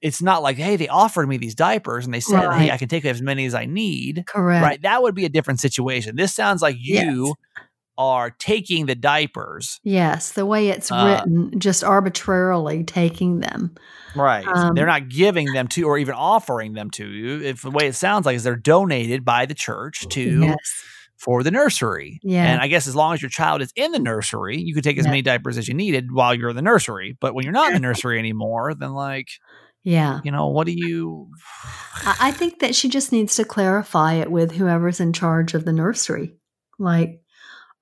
it's 0.00 0.20
not 0.20 0.42
like 0.42 0.56
hey 0.56 0.76
they 0.76 0.88
offered 0.88 1.28
me 1.28 1.36
these 1.36 1.54
diapers 1.54 2.04
and 2.04 2.12
they 2.12 2.20
said 2.20 2.52
hey 2.54 2.72
I 2.72 2.76
can 2.76 2.88
take 2.88 3.04
as 3.04 3.22
many 3.22 3.46
as 3.46 3.54
I 3.54 3.66
need 3.66 4.24
Correct. 4.26 4.64
right 4.64 4.82
that 4.82 5.00
would 5.02 5.14
be 5.14 5.24
a 5.24 5.28
different 5.28 5.60
situation. 5.60 6.16
This 6.16 6.34
sounds 6.34 6.62
like 6.62 6.76
you 6.78 7.34
are 8.00 8.30
taking 8.30 8.86
the 8.86 8.94
diapers 8.94 9.78
Yes, 9.84 10.32
the 10.32 10.46
way 10.46 10.68
it's 10.68 10.90
Uh, 10.90 11.20
written, 11.24 11.58
just 11.60 11.84
arbitrarily 11.84 12.82
taking 12.84 13.40
them. 13.40 13.74
right. 14.16 14.46
Um, 14.46 14.74
they're 14.74 14.86
not 14.86 15.08
giving 15.08 15.52
them 15.52 15.68
to 15.68 15.82
or 15.84 15.98
even 15.98 16.14
offering 16.14 16.72
them 16.72 16.90
to 16.92 17.06
you. 17.06 17.40
If 17.42 17.62
the 17.62 17.70
way 17.70 17.86
it 17.86 17.94
sounds 17.94 18.24
like 18.26 18.36
is 18.36 18.42
they're 18.44 18.56
donated 18.56 19.24
by 19.24 19.46
the 19.46 19.54
church 19.54 20.06
to 20.10 20.40
Yes. 20.40 20.56
for 21.18 21.42
the 21.42 21.50
nursery. 21.50 22.18
Yeah. 22.22 22.44
And 22.50 22.62
I 22.62 22.66
guess 22.68 22.86
as 22.86 22.96
long 22.96 23.12
as 23.12 23.20
your 23.22 23.28
child 23.28 23.60
is 23.60 23.72
in 23.76 23.92
the 23.92 23.98
nursery, 23.98 24.58
you 24.58 24.74
could 24.74 24.84
take 24.84 24.98
as 24.98 25.04
Yeah. 25.04 25.10
many 25.10 25.22
diapers 25.22 25.58
as 25.58 25.68
you 25.68 25.74
needed 25.74 26.12
while 26.12 26.34
you're 26.34 26.50
in 26.50 26.56
the 26.56 26.62
nursery. 26.62 27.16
But 27.20 27.34
when 27.34 27.44
you're 27.44 27.52
not 27.52 27.68
in 27.68 27.74
the 27.74 27.80
nursery 27.80 28.18
anymore, 28.18 28.74
then 28.74 28.92
like 28.94 29.28
Yeah. 29.84 30.20
you 30.24 30.30
know, 30.30 30.48
what 30.48 30.66
do 30.66 30.72
you? 30.74 31.28
I 32.06 32.16
I 32.28 32.30
think 32.32 32.58
that 32.60 32.74
she 32.74 32.88
just 32.88 33.12
needs 33.12 33.36
to 33.36 33.44
clarify 33.44 34.14
it 34.14 34.30
with 34.30 34.52
whoever's 34.52 35.00
in 35.00 35.12
charge 35.12 35.52
of 35.54 35.64
the 35.66 35.72
nursery. 35.72 36.34
Like, 36.78 37.20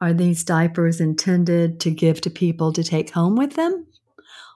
are 0.00 0.12
these 0.12 0.44
diapers 0.44 1.00
intended 1.00 1.80
to 1.80 1.90
give 1.90 2.20
to 2.22 2.30
people 2.30 2.72
to 2.72 2.84
take 2.84 3.10
home 3.10 3.36
with 3.36 3.54
them? 3.54 3.86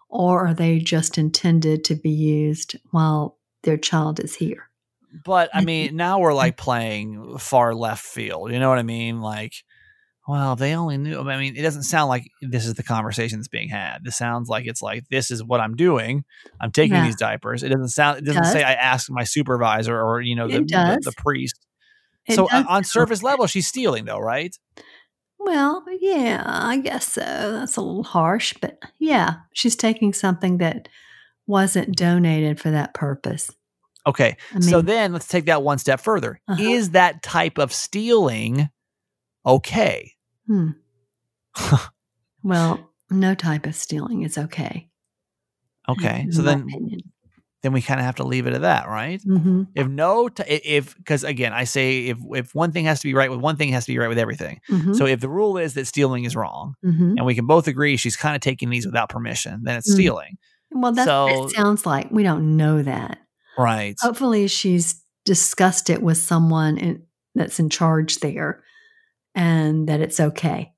Or 0.08 0.46
are 0.46 0.54
they 0.54 0.78
just 0.78 1.18
intended 1.18 1.84
to 1.84 1.94
be 1.94 2.10
used 2.10 2.76
while 2.90 3.38
their 3.62 3.78
child 3.78 4.20
is 4.20 4.36
here? 4.36 4.68
But 5.24 5.50
I 5.54 5.64
mean, 5.64 5.96
now 5.96 6.18
we're 6.20 6.34
like 6.34 6.56
mm. 6.56 6.60
playing 6.60 7.38
far 7.38 7.74
left 7.74 8.04
field. 8.04 8.52
You 8.52 8.60
know 8.60 8.68
what 8.68 8.78
I 8.78 8.82
mean? 8.82 9.20
Like, 9.20 9.52
well, 10.26 10.54
they 10.54 10.74
only 10.74 10.98
knew. 10.98 11.20
I 11.20 11.38
mean, 11.38 11.56
it 11.56 11.62
doesn't 11.62 11.82
sound 11.82 12.08
like 12.08 12.24
this 12.40 12.66
is 12.66 12.74
the 12.74 12.82
conversation 12.82 13.38
that's 13.38 13.48
being 13.48 13.68
had. 13.68 14.04
This 14.04 14.16
sounds 14.16 14.48
like 14.48 14.66
it's 14.66 14.80
like 14.80 15.04
this 15.10 15.30
is 15.30 15.42
what 15.42 15.60
I'm 15.60 15.74
doing. 15.74 16.24
I'm 16.60 16.70
taking 16.70 16.94
Yeah. 16.94 17.04
these 17.04 17.16
diapers. 17.16 17.62
It 17.62 17.70
doesn't 17.70 17.88
sound. 17.88 18.18
It 18.18 18.24
doesn't 18.24 18.42
Does. 18.42 18.52
say 18.52 18.62
I 18.62 18.74
asked 18.74 19.10
my 19.10 19.24
supervisor 19.24 20.00
or 20.00 20.20
you 20.20 20.36
know 20.36 20.46
the 20.46 20.60
the, 20.60 21.00
the 21.02 21.12
priest. 21.16 21.66
It 22.26 22.36
so 22.36 22.46
does 22.46 22.64
on 22.68 22.84
surface 22.84 23.22
level, 23.22 23.46
she's 23.46 23.66
stealing 23.66 24.04
though, 24.04 24.20
right? 24.20 24.56
Well, 25.44 25.84
yeah, 26.00 26.42
I 26.46 26.78
guess 26.78 27.12
so. 27.12 27.20
That's 27.20 27.76
a 27.76 27.80
little 27.80 28.04
harsh, 28.04 28.54
but 28.60 28.80
yeah, 28.98 29.36
she's 29.52 29.76
taking 29.76 30.12
something 30.12 30.58
that 30.58 30.88
wasn't 31.46 31.96
donated 31.96 32.60
for 32.60 32.70
that 32.70 32.94
purpose. 32.94 33.50
Okay. 34.06 34.36
I 34.54 34.60
so 34.60 34.82
then 34.82 35.12
let's 35.12 35.28
take 35.28 35.46
that 35.46 35.62
one 35.62 35.78
step 35.78 36.00
further. 36.00 36.40
Uh-huh. 36.48 36.62
Is 36.62 36.90
that 36.90 37.22
type 37.22 37.58
of 37.58 37.72
stealing 37.72 38.68
okay? 39.46 40.12
Hmm. 40.46 40.70
Well, 42.42 42.90
no 43.10 43.34
type 43.34 43.66
of 43.66 43.74
stealing 43.74 44.22
is 44.22 44.36
okay. 44.36 44.88
Okay. 45.88 46.22
in 46.22 46.32
So 46.32 46.42
then 46.42 46.62
opinion. 46.62 47.11
Then 47.62 47.72
we 47.72 47.80
kind 47.80 48.00
of 48.00 48.06
have 48.06 48.16
to 48.16 48.24
leave 48.24 48.46
it 48.46 48.52
at 48.54 48.62
that, 48.62 48.88
right? 48.88 49.20
Mhm. 49.22 49.68
If 49.74 49.86
no, 49.88 50.28
t- 50.28 50.42
if 50.44 50.96
because 50.96 51.22
again, 51.24 51.52
I 51.52 51.64
say 51.64 52.06
if 52.08 52.18
if 52.34 52.54
one 52.54 52.72
thing 52.72 52.84
has 52.86 53.00
to 53.00 53.06
be 53.08 53.14
right 53.14 53.30
with 53.30 53.40
one 53.40 53.56
thing, 53.56 53.70
has 53.72 53.84
to 53.86 53.92
be 53.92 53.98
right 53.98 54.08
with 54.08 54.18
everything. 54.18 54.60
Mhm. 54.70 54.96
So 54.96 55.06
if 55.06 55.20
the 55.20 55.28
rule 55.28 55.56
is 55.58 55.74
that 55.74 55.86
stealing 55.86 56.24
is 56.24 56.34
wrong, 56.36 56.74
Mhm. 56.84 57.14
and 57.16 57.24
we 57.26 57.34
can 57.34 57.46
both 57.46 57.68
agree 57.68 57.96
she's 57.96 58.16
kind 58.16 58.34
of 58.34 58.40
taking 58.42 58.68
these 58.70 58.84
without 58.86 59.08
permission, 59.08 59.60
then 59.64 59.76
it's 59.76 59.90
Mm. 59.90 59.94
stealing, 59.94 60.38
Well, 60.72 60.92
that's 60.92 61.06
what 61.08 61.50
it 61.50 61.54
sounds 61.54 61.86
like. 61.86 62.10
We 62.10 62.22
don't 62.22 62.56
know 62.56 62.82
that. 62.82 63.18
right? 63.58 63.94
Hopefully, 64.00 64.48
she's 64.48 65.02
discussed 65.24 65.90
it 65.90 66.02
with 66.02 66.16
someone 66.18 66.78
in, 66.78 67.02
that's 67.34 67.60
in 67.60 67.68
charge 67.70 68.16
there 68.20 68.62
and 69.34 69.86
that 69.88 70.00
it's 70.00 70.18
okay. 70.18 70.72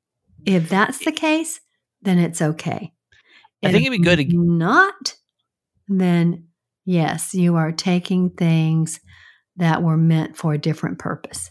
If 0.45 0.69
that's 0.69 0.99
the 1.05 1.13
case, 1.13 1.61
then 2.03 2.19
it's 2.19 2.43
okay. 2.43 2.93
I 3.65 3.71
think 3.73 3.87
it'd 3.87 3.99
be 3.99 4.05
good 4.05 4.17
to- 4.29 4.37
not, 4.37 5.15
then 5.89 6.49
yes, 6.85 7.35
you 7.35 7.57
are 7.57 7.73
taking 7.73 8.31
things 8.31 9.01
that 9.57 9.83
were 9.83 9.97
meant 9.97 10.37
for 10.37 10.53
a 10.53 10.59
different 10.59 10.99
purpose. 10.99 11.51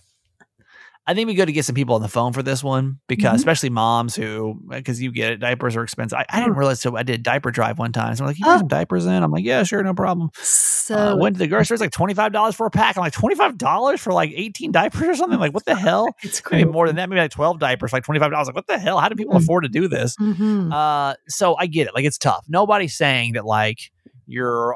I 1.06 1.14
think 1.14 1.28
we 1.28 1.34
go 1.36 1.44
to 1.44 1.52
get 1.52 1.66
some 1.66 1.76
people 1.76 1.96
on 1.96 2.02
the 2.02 2.08
phone 2.08 2.32
for 2.32 2.42
this 2.42 2.64
one 2.64 3.00
because, 3.10 3.34
Mhm. 3.34 3.36
especially 3.40 3.70
moms 3.70 4.16
who, 4.16 4.58
because 4.70 5.02
you 5.02 5.12
get 5.12 5.34
it, 5.34 5.38
diapers 5.42 5.76
are 5.76 5.84
expensive. 5.84 6.18
I, 6.18 6.26
I 6.30 6.40
didn't 6.40 6.56
realize. 6.56 6.80
So 6.80 6.96
I 6.96 7.04
did 7.04 7.24
diaper 7.24 7.52
drive 7.52 7.78
one 7.78 7.92
time. 7.92 8.16
So 8.16 8.24
I'm 8.24 8.28
like, 8.30 8.40
you 8.40 8.46
Oh. 8.48 8.58
some 8.60 8.70
diapers 8.70 9.06
in? 9.06 9.22
I'm 9.22 9.30
like, 9.30 9.44
yeah, 9.44 9.64
sure, 9.64 9.84
no 9.84 9.94
problem. 9.94 10.30
So 10.42 10.96
uh, 10.96 11.16
went 11.18 11.36
to 11.36 11.40
the 11.40 11.48
grocery 11.48 11.66
store. 11.66 11.76
It's 11.76 11.82
like 11.82 11.92
twenty 11.92 12.14
five 12.14 12.32
dollars 12.32 12.56
for 12.56 12.66
a 12.68 12.72
pack. 12.72 12.96
I'm 12.98 13.02
like 13.02 13.12
twenty 13.12 13.36
five 13.36 13.58
dollars 13.58 14.00
for 14.00 14.14
like 14.14 14.32
eighteen 14.34 14.72
diapers 14.72 15.02
or 15.04 15.16
something. 15.16 15.40
Like 15.40 15.54
what 15.54 15.66
the 15.66 15.76
hell? 15.76 16.08
it's 16.24 16.42
Maybe 16.50 16.64
crazy. 16.64 16.66
more 16.74 16.88
than 16.88 16.96
that. 16.96 17.10
Maybe 17.10 17.20
like 17.20 17.32
twelve 17.32 17.60
diapers, 17.60 17.92
like 17.92 18.06
twenty 18.06 18.22
five 18.22 18.32
dollars. 18.32 18.48
Like 18.48 18.56
what 18.56 18.68
the 18.68 18.78
hell? 18.80 18.98
How 19.00 19.10
do 19.10 19.16
people 19.16 19.34
Mhm. 19.36 19.44
afford 19.44 19.64
to 19.66 19.70
do 19.70 19.90
this? 19.90 20.16
Mhm. 20.16 20.72
Uh, 20.72 21.16
so 21.28 21.58
I 21.58 21.66
get 21.68 21.88
it. 21.88 21.94
Like 21.94 22.06
it's 22.06 22.18
tough. 22.18 22.46
Nobody's 22.48 22.96
saying 22.96 23.34
that 23.34 23.46
like 23.46 23.92
you're 24.26 24.76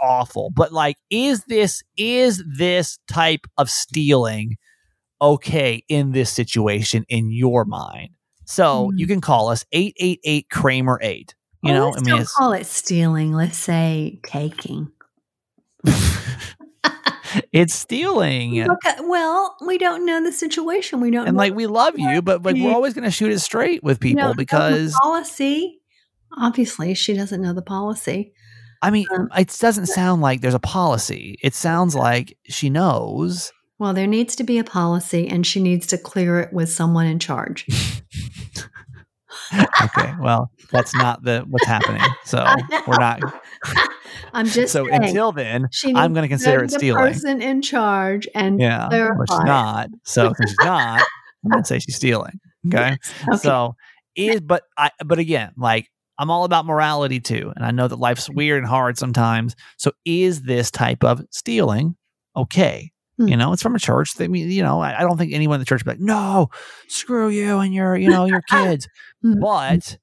awful, 0.00 0.50
but 0.54 0.72
like, 0.72 0.96
is 1.10 1.44
this 1.44 1.82
is 1.96 2.42
this 2.56 2.98
type 3.10 3.46
of 3.58 3.70
stealing 3.70 4.56
okay 5.22 5.82
in 5.88 6.12
this 6.12 6.30
situation 6.30 7.04
in 7.08 7.30
your 7.30 7.64
mind? 7.64 8.10
So 8.46 8.90
Mm. 8.92 8.98
you 8.98 9.06
can 9.06 9.20
call 9.20 9.48
us 9.48 9.64
eight 9.72 9.94
eight 10.00 10.20
eight 10.24 10.46
Kramer 10.50 10.98
eight. 11.02 11.34
You 11.62 11.72
Well, 11.72 11.90
know, 11.90 11.96
I 11.96 12.00
mean, 12.00 12.16
don't 12.16 12.28
call 12.28 12.52
it 12.52 12.66
stealing. 12.66 13.32
Let's 13.32 13.58
say 13.58 14.18
taking. 14.24 14.90
it's 17.52 17.74
stealing. 17.74 18.60
Okay, 18.60 18.94
well, 19.02 19.56
we 19.66 19.78
don't 19.78 20.04
know 20.04 20.22
the 20.22 20.32
situation. 20.32 21.00
We 21.00 21.10
don't 21.10 21.28
and 21.28 21.36
like 21.36 21.54
we 21.54 21.66
love 21.66 21.98
you, 21.98 22.22
but 22.22 22.42
like 22.42 22.56
we're 22.56 22.72
always 22.72 22.94
going 22.94 23.04
to 23.04 23.10
shoot 23.10 23.32
it 23.32 23.38
straight 23.40 23.82
with 23.82 24.00
people 24.00 24.34
because 24.34 24.94
policy. 25.02 25.80
Obviously, 26.38 26.94
she 26.94 27.14
doesn't 27.14 27.42
know 27.42 27.52
the 27.52 27.62
policy. 27.62 28.32
I 28.82 28.90
mean, 28.90 29.06
Um, 29.14 29.28
it 29.36 29.54
doesn't 29.60 29.86
sound 29.86 30.22
like 30.22 30.40
there's 30.40 30.54
a 30.54 30.58
policy. 30.58 31.38
It 31.42 31.54
sounds 31.54 31.94
like 31.94 32.36
she 32.44 32.70
knows. 32.70 33.52
Well, 33.78 33.92
there 33.94 34.06
needs 34.06 34.36
to 34.36 34.44
be 34.44 34.58
a 34.58 34.64
policy, 34.64 35.26
and 35.28 35.46
she 35.46 35.60
needs 35.62 35.86
to 35.88 35.98
clear 35.98 36.40
it 36.40 36.52
with 36.52 36.70
someone 36.70 37.06
in 37.06 37.18
charge. 37.18 37.66
Okay, 39.52 40.12
well, 40.20 40.50
that's 40.70 40.94
not 40.94 41.22
the 41.24 41.44
what's 41.48 41.66
happening. 41.66 42.02
So 42.24 42.44
we're 42.86 42.98
not. 42.98 43.20
I'm 44.32 44.46
just 44.46 44.72
So 44.72 44.86
saying, 44.86 45.04
until 45.04 45.32
then, 45.32 45.68
I'm 45.94 46.12
going 46.12 46.22
to 46.22 46.28
consider 46.28 46.62
it 46.64 46.70
stealing. 46.70 47.02
person 47.02 47.42
in 47.42 47.62
charge 47.62 48.28
and 48.34 48.60
Yeah, 48.60 48.88
but 48.90 49.26
she's 49.28 49.44
not. 49.44 49.88
So 50.04 50.32
she's 50.40 50.54
not, 50.60 51.02
I'm 51.44 51.50
going 51.50 51.62
to 51.62 51.66
say 51.66 51.78
she's 51.80 51.96
stealing. 51.96 52.38
Okay. 52.68 52.96
Okay. 53.28 53.36
So 53.38 53.74
is 54.14 54.40
but 54.40 54.62
I 54.76 54.90
but 55.04 55.18
again, 55.18 55.52
like 55.56 55.88
I'm 56.20 56.30
all 56.30 56.44
about 56.44 56.66
morality 56.66 57.18
too, 57.18 57.50
and 57.56 57.64
I 57.64 57.70
know 57.70 57.88
that 57.88 57.98
life's 57.98 58.28
weird 58.28 58.58
and 58.58 58.68
hard 58.68 58.98
sometimes. 58.98 59.56
So 59.78 59.92
is 60.04 60.42
this 60.42 60.70
type 60.70 61.02
of 61.02 61.24
stealing 61.30 61.96
okay? 62.36 62.92
Hmm. 63.16 63.28
You 63.28 63.38
know, 63.38 63.54
it's 63.54 63.62
from 63.62 63.74
a 63.74 63.78
church. 63.78 64.14
That 64.16 64.30
mean, 64.30 64.50
you 64.50 64.62
know, 64.62 64.80
I, 64.82 64.98
I 64.98 65.00
don't 65.00 65.16
think 65.16 65.32
anyone 65.32 65.56
in 65.56 65.60
the 65.60 65.64
church 65.64 65.82
would 65.84 65.98
be 65.98 65.98
like, 65.98 66.06
no, 66.06 66.50
screw 66.88 67.30
you 67.30 67.60
and 67.60 67.72
your, 67.72 67.96
you 67.96 68.10
know, 68.10 68.26
your 68.26 68.42
kids. 68.50 68.86
Hmm. 69.22 69.40
but 69.40 69.96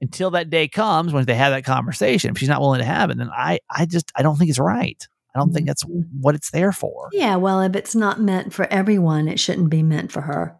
until 0.00 0.30
that 0.30 0.50
day 0.50 0.68
comes 0.68 1.12
when 1.12 1.24
they 1.24 1.34
have 1.34 1.52
that 1.52 1.64
conversation, 1.64 2.30
if 2.30 2.38
she's 2.38 2.48
not 2.48 2.60
willing 2.60 2.78
to 2.78 2.86
have 2.86 3.10
it, 3.10 3.18
then 3.18 3.30
I, 3.30 3.58
I 3.68 3.86
just, 3.86 4.12
I 4.14 4.22
don't 4.22 4.36
think 4.36 4.50
it's 4.50 4.60
right. 4.60 5.04
I 5.34 5.40
don't 5.40 5.52
think 5.52 5.66
that's 5.66 5.82
what 5.82 6.36
it's 6.36 6.52
there 6.52 6.70
for. 6.70 7.08
Yeah, 7.12 7.36
well, 7.36 7.60
if 7.60 7.74
it's 7.74 7.96
not 7.96 8.20
meant 8.20 8.54
for 8.54 8.66
everyone, 8.72 9.26
it 9.26 9.40
shouldn't 9.40 9.68
be 9.68 9.82
meant 9.82 10.12
for 10.12 10.22
her. 10.22 10.56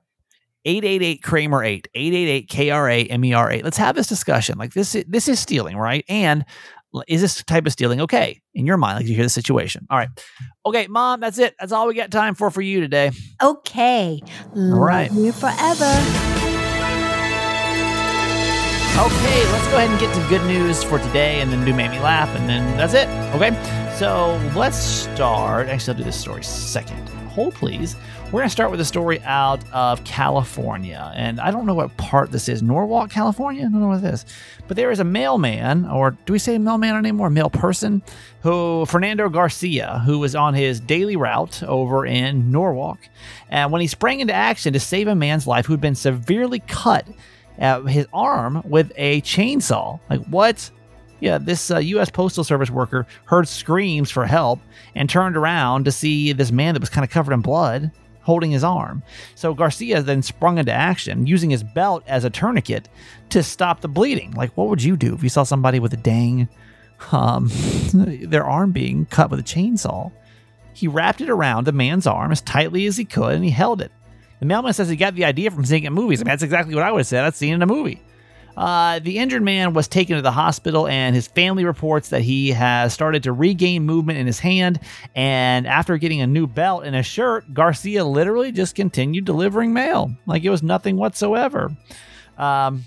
888 0.67 1.23
Kramer 1.23 1.63
8, 1.63 1.89
888 1.95 2.49
K 2.49 2.71
R 2.71 2.91
A 2.91 3.05
M 3.05 3.25
E 3.25 3.33
R 3.33 3.51
8. 3.51 3.65
Let's 3.65 3.77
have 3.77 3.95
this 3.95 4.09
discussion. 4.09 4.59
Like 4.59 4.75
this 4.75 4.95
is, 4.95 5.05
this 5.09 5.29
is 5.29 5.39
stealing, 5.39 5.77
right? 5.77 6.05
And 6.09 6.45
is 7.07 7.21
this 7.21 7.43
type 7.45 7.67
of 7.67 7.73
stealing 7.73 8.01
okay 8.01 8.41
in 8.55 8.67
your 8.67 8.77
mind? 8.77 8.99
Like 8.99 9.07
you 9.07 9.15
hear 9.15 9.25
the 9.25 9.31
situation. 9.31 9.87
All 9.91 9.97
right. 9.99 10.09
Okay, 10.65 10.87
mom, 10.89 11.21
that's 11.21 11.39
it. 11.39 11.55
That's 11.61 11.73
all 11.73 11.87
we 11.87 11.95
got 11.95 12.11
time 12.11 12.35
for 12.35 12.51
for 12.51 12.63
you 12.63 12.81
today. 12.81 13.13
Okay. 13.43 14.21
Love 14.55 14.79
right. 14.79 15.13
you 15.13 15.33
forever. 15.33 15.85
Okay, 18.99 19.53
let's 19.53 19.69
go 19.69 19.77
ahead 19.77 19.91
and 19.91 20.01
get 20.01 20.15
to 20.15 20.29
good 20.31 20.45
news 20.47 20.83
for 20.83 20.99
today 20.99 21.43
and 21.43 21.53
then 21.53 21.63
do 21.67 21.75
Make 21.75 21.91
Me 21.91 22.01
Laugh, 22.01 22.35
and 22.35 22.49
then 22.49 22.77
that's 22.79 22.95
it. 22.95 23.07
Okay, 23.35 23.53
so 23.99 24.41
let's 24.59 24.79
start. 24.79 25.69
Actually, 25.69 25.93
I'll 25.93 25.99
do 25.99 26.05
this 26.05 26.19
story 26.19 26.43
second. 26.43 27.07
Hold, 27.29 27.55
please. 27.55 27.95
We're 28.27 28.41
going 28.41 28.49
to 28.49 28.53
start 28.53 28.73
with 28.73 28.81
a 28.81 28.85
story 28.85 29.21
out 29.23 29.61
of 29.73 30.03
California. 30.03 31.13
And 31.15 31.39
I 31.39 31.53
don't 31.53 31.65
know 31.65 31.75
what 31.75 31.97
part 31.97 32.33
this 32.33 32.49
is. 32.49 32.61
Norwalk, 32.61 33.09
California? 33.09 33.61
I 33.61 33.71
don't 33.71 33.81
know 33.81 33.87
what 33.87 34.03
it 34.03 34.13
is. 34.13 34.27
But 34.67 34.77
there 34.77 34.91
is 34.91 34.99
a 34.99 35.05
mailman, 35.05 35.85
or 35.87 36.11
do 36.11 36.33
we 36.33 36.41
say 36.41 36.59
mailman 36.59 36.97
anymore? 36.97 37.31
Mail 37.31 37.49
person, 37.49 38.03
who, 38.43 38.85
Fernando 38.87 39.29
Garcia, 39.29 40.03
who 40.05 40.19
was 40.19 40.35
on 40.35 40.55
his 40.55 40.81
daily 40.81 41.15
route 41.15 41.63
over 41.63 42.05
in 42.05 42.51
Norwalk. 42.51 42.99
And 43.49 43.71
when 43.71 43.81
he 43.81 43.87
sprang 43.87 44.19
into 44.19 44.35
action 44.35 44.73
to 44.73 44.81
save 44.81 45.07
a 45.07 45.15
man's 45.15 45.47
life 45.47 45.67
who'd 45.67 45.81
been 45.81 45.95
severely 45.95 46.59
cut 46.67 47.07
uh, 47.61 47.83
his 47.83 48.09
arm 48.13 48.61
with 48.67 48.93
a 48.97 49.21
chainsaw. 49.21 50.01
Like, 50.11 50.25
what? 50.27 50.69
Yeah, 51.21 51.39
this 51.39 51.71
uh, 51.71 51.79
U.S. 51.79 52.11
Postal 52.11 52.43
Service 52.43 52.71
worker 52.71 53.07
heard 53.27 53.47
screams 53.47 54.11
for 54.11 54.27
help 54.27 54.61
and 54.97 55.09
turned 55.09 55.37
around 55.37 55.85
to 55.85 55.93
see 55.93 56.33
this 56.33 56.51
man 56.51 56.75
that 56.75 56.81
was 56.81 56.91
kind 56.91 57.05
of 57.05 57.11
covered 57.11 57.33
in 57.33 57.41
blood 57.41 57.93
holding 58.27 58.51
his 58.51 58.65
arm. 58.65 59.05
So 59.37 59.55
Garcia 59.55 60.03
then 60.03 60.21
sprung 60.21 60.59
into 60.59 60.73
action, 60.73 61.29
using 61.29 61.49
his 61.49 61.63
belt 61.63 62.03
as 62.09 62.25
a 62.25 62.31
tourniquet 62.31 62.89
to 63.31 63.41
stop 63.41 63.81
the 63.81 63.89
bleeding. 63.89 64.33
Like, 64.33 64.57
what 64.57 64.69
would 64.69 64.83
you 64.83 64.97
do 64.97 65.15
if 65.15 65.23
you 65.23 65.29
saw 65.29 65.45
somebody 65.45 65.79
with 65.79 65.93
a 65.93 65.97
dang, 65.97 66.49
um, 67.13 67.49
their 67.95 68.45
arm 68.45 68.73
being 68.73 69.07
cut 69.07 69.31
with 69.31 69.39
a 69.39 69.45
chainsaw? 69.45 70.11
He 70.73 70.89
wrapped 70.89 71.21
it 71.21 71.31
around 71.31 71.67
the 71.67 71.73
man's 71.73 72.07
arm 72.07 72.33
as 72.33 72.41
tightly 72.43 72.85
as 72.87 72.97
he 72.97 73.05
could 73.05 73.33
and 73.33 73.45
he 73.45 73.51
held 73.51 73.81
it. 73.81 73.93
The 74.41 74.47
mailman 74.47 74.73
says 74.73 74.89
he 74.89 74.97
got 74.97 75.15
the 75.15 75.25
idea 75.25 75.53
from 75.53 75.65
seeing 75.65 75.85
it 75.85 75.87
in 75.87 75.93
movies. 75.93 76.21
I 76.21 76.25
mean, 76.25 76.33
that's 76.33 76.43
exactly 76.43 76.75
what 76.75 76.83
I 76.85 76.91
would 76.91 76.99
have 76.99 77.07
said. 77.07 77.25
I'd 77.25 77.37
seen 77.37 77.53
it 77.53 77.55
in 77.55 77.63
a 77.63 77.67
movie. 77.67 78.03
Uh, 78.57 78.99
the 79.01 79.19
injured 79.19 79.43
man 79.43 79.75
was 79.75 79.87
taken 79.87 80.17
to 80.17 80.23
the 80.23 80.31
hospital, 80.31 80.87
and 80.89 81.15
his 81.15 81.27
family 81.27 81.65
reports 81.65 82.09
that 82.09 82.23
he 82.23 82.51
has 82.51 82.95
started 82.95 83.23
to 83.25 83.33
regain 83.33 83.85
movement 83.85 84.19
in 84.19 84.27
his 84.27 84.39
hand. 84.39 84.81
And 85.15 85.67
after 85.67 85.99
getting 85.99 86.21
a 86.21 86.27
new 86.27 86.47
belt 86.47 86.85
and 86.85 86.97
a 86.97 87.03
shirt, 87.03 87.53
Garcia 87.53 88.05
literally 88.05 88.53
just 88.53 88.75
continued 88.75 89.25
delivering 89.25 89.73
mail 89.73 90.11
like 90.27 90.45
it 90.45 90.51
was 90.51 90.63
nothing 90.63 90.97
whatsoever. 90.97 91.71
Um, 92.39 92.85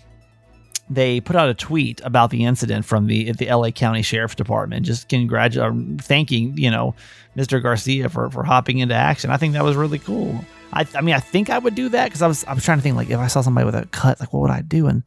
they 0.90 1.22
put 1.22 1.36
out 1.36 1.50
a 1.50 1.54
tweet 1.54 2.02
about 2.04 2.32
the 2.32 2.46
incident 2.46 2.84
from 2.84 3.06
the 3.06 3.32
the 3.34 3.46
LA 3.46 3.70
County 3.70 4.02
Sheriff's 4.02 4.36
Department, 4.36 4.86
just 4.86 5.08
congratulating, 5.08 6.00
thanking 6.00 6.58
you 6.58 6.72
know 6.72 6.96
Mr. 7.38 7.62
Garcia 7.62 8.10
for 8.10 8.30
for 8.32 8.44
hopping 8.44 8.80
into 8.80 8.96
action. 8.96 9.30
I 9.30 9.38
think 9.38 9.54
that 9.54 9.64
was 9.64 9.76
really 9.76 10.00
cool. 10.00 10.44
I, 10.74 10.86
I 10.96 11.02
mean, 11.02 11.16
I 11.16 11.20
think 11.20 11.50
I 11.50 11.60
would 11.60 11.76
do 11.76 11.90
that 11.90 12.06
because 12.06 12.22
I 12.22 12.28
was 12.28 12.44
I 12.46 12.54
was 12.54 12.64
trying 12.64 12.80
to 12.80 12.82
think 12.82 12.96
like 12.96 13.10
if 13.10 13.20
I 13.20 13.28
saw 13.28 13.42
somebody 13.42 13.66
with 13.66 13.76
a 13.76 13.86
cut, 13.88 14.20
like 14.20 14.34
what 14.34 14.42
would 14.42 14.52
I 14.52 14.62
do? 14.62 14.88
And 14.88 15.04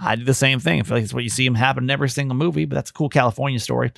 I 0.00 0.16
do 0.16 0.24
the 0.24 0.34
same 0.34 0.60
thing. 0.60 0.80
I 0.80 0.82
feel 0.84 0.96
like 0.96 1.04
it's 1.04 1.14
what 1.14 1.24
you 1.24 1.30
see 1.30 1.44
him 1.44 1.54
happen 1.54 1.84
in 1.84 1.90
every 1.90 2.08
single 2.08 2.36
movie, 2.36 2.64
but 2.64 2.76
that's 2.76 2.90
a 2.90 2.92
cool 2.92 3.08
California 3.08 3.58
story. 3.58 3.92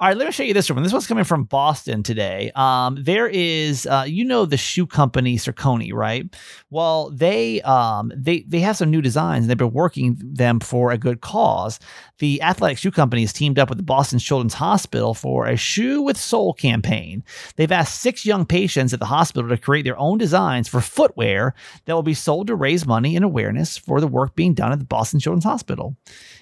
All 0.00 0.06
right, 0.06 0.16
let 0.16 0.26
me 0.26 0.30
show 0.30 0.44
you 0.44 0.54
this 0.54 0.70
one. 0.70 0.80
This 0.84 0.92
one's 0.92 1.08
coming 1.08 1.24
from 1.24 1.42
Boston 1.42 2.04
today. 2.04 2.52
Um, 2.54 3.02
there 3.02 3.26
is, 3.26 3.84
uh, 3.84 4.04
you 4.06 4.24
know, 4.24 4.44
the 4.46 4.56
shoe 4.56 4.86
company 4.86 5.36
Saucony, 5.36 5.92
right? 5.92 6.24
Well, 6.70 7.10
they 7.10 7.60
um, 7.62 8.12
they 8.14 8.42
they 8.46 8.60
have 8.60 8.76
some 8.76 8.92
new 8.92 9.02
designs. 9.02 9.42
and 9.42 9.50
They've 9.50 9.58
been 9.58 9.72
working 9.72 10.16
them 10.20 10.60
for 10.60 10.92
a 10.92 10.98
good 10.98 11.20
cause. 11.20 11.80
The 12.20 12.40
athletic 12.42 12.78
shoe 12.78 12.92
company 12.92 13.22
has 13.22 13.32
teamed 13.32 13.58
up 13.58 13.70
with 13.70 13.78
the 13.78 13.82
Boston 13.82 14.20
Children's 14.20 14.54
Hospital 14.54 15.14
for 15.14 15.48
a 15.48 15.56
Shoe 15.56 16.00
with 16.02 16.16
Soul 16.16 16.52
campaign. 16.52 17.24
They've 17.56 17.72
asked 17.72 18.00
six 18.00 18.24
young 18.24 18.46
patients 18.46 18.92
at 18.92 19.00
the 19.00 19.06
hospital 19.06 19.48
to 19.50 19.58
create 19.58 19.82
their 19.82 19.98
own 19.98 20.16
designs 20.16 20.68
for 20.68 20.80
footwear 20.80 21.54
that 21.86 21.94
will 21.94 22.04
be 22.04 22.14
sold 22.14 22.46
to 22.46 22.54
raise 22.54 22.86
money 22.86 23.16
and 23.16 23.24
awareness 23.24 23.76
for 23.76 24.00
the 24.00 24.06
work 24.06 24.36
being 24.36 24.54
done 24.54 24.70
at 24.70 24.78
the 24.78 24.84
Boston 24.84 25.18
Children's 25.18 25.42
Hospital. 25.42 25.96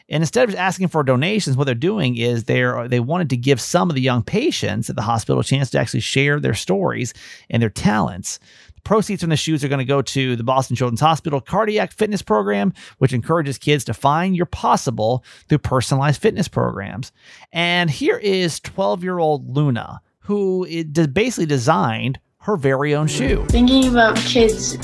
And 0.08 0.22
instead 0.22 0.48
of 0.48 0.54
asking 0.54 0.88
for 0.88 1.02
donations, 1.02 1.56
what 1.56 1.64
they're 1.64 1.74
doing 1.74 2.16
is 2.16 2.44
they're 2.44 2.86
they 2.88 3.00
wanted 3.00 3.30
to 3.30 3.36
give 3.36 3.60
some 3.60 3.90
of 3.90 3.96
the 3.96 4.02
young 4.02 4.22
patients 4.22 4.88
at 4.88 4.96
the 4.96 5.02
hospital 5.02 5.40
a 5.40 5.44
chance 5.44 5.70
to 5.70 5.80
actually 5.80 6.00
share 6.00 6.38
their 6.38 6.54
stories 6.54 7.12
and 7.50 7.60
their 7.60 7.70
talents. 7.70 8.38
The 8.76 8.82
proceeds 8.82 9.22
from 9.22 9.30
the 9.30 9.36
shoes 9.36 9.64
are 9.64 9.68
going 9.68 9.80
to 9.80 9.84
go 9.84 10.02
to 10.02 10.36
the 10.36 10.44
Boston 10.44 10.76
Children's 10.76 11.00
Hospital 11.00 11.40
Cardiac 11.40 11.92
Fitness 11.92 12.22
Program, 12.22 12.72
which 12.98 13.12
encourages 13.12 13.58
kids 13.58 13.84
to 13.84 13.94
find 13.94 14.36
your 14.36 14.46
possible 14.46 15.24
through 15.48 15.58
personalized 15.58 16.22
fitness 16.22 16.46
programs. 16.46 17.10
And 17.52 17.90
here 17.90 18.18
is 18.18 18.60
12 18.60 19.02
year 19.02 19.18
old 19.18 19.50
Luna, 19.56 20.00
who 20.20 20.66
basically 21.12 21.46
designed 21.46 22.20
her 22.38 22.56
very 22.56 22.94
own 22.94 23.08
shoe. 23.08 23.44
Thinking 23.48 23.88
about 23.88 24.16
kids 24.18 24.78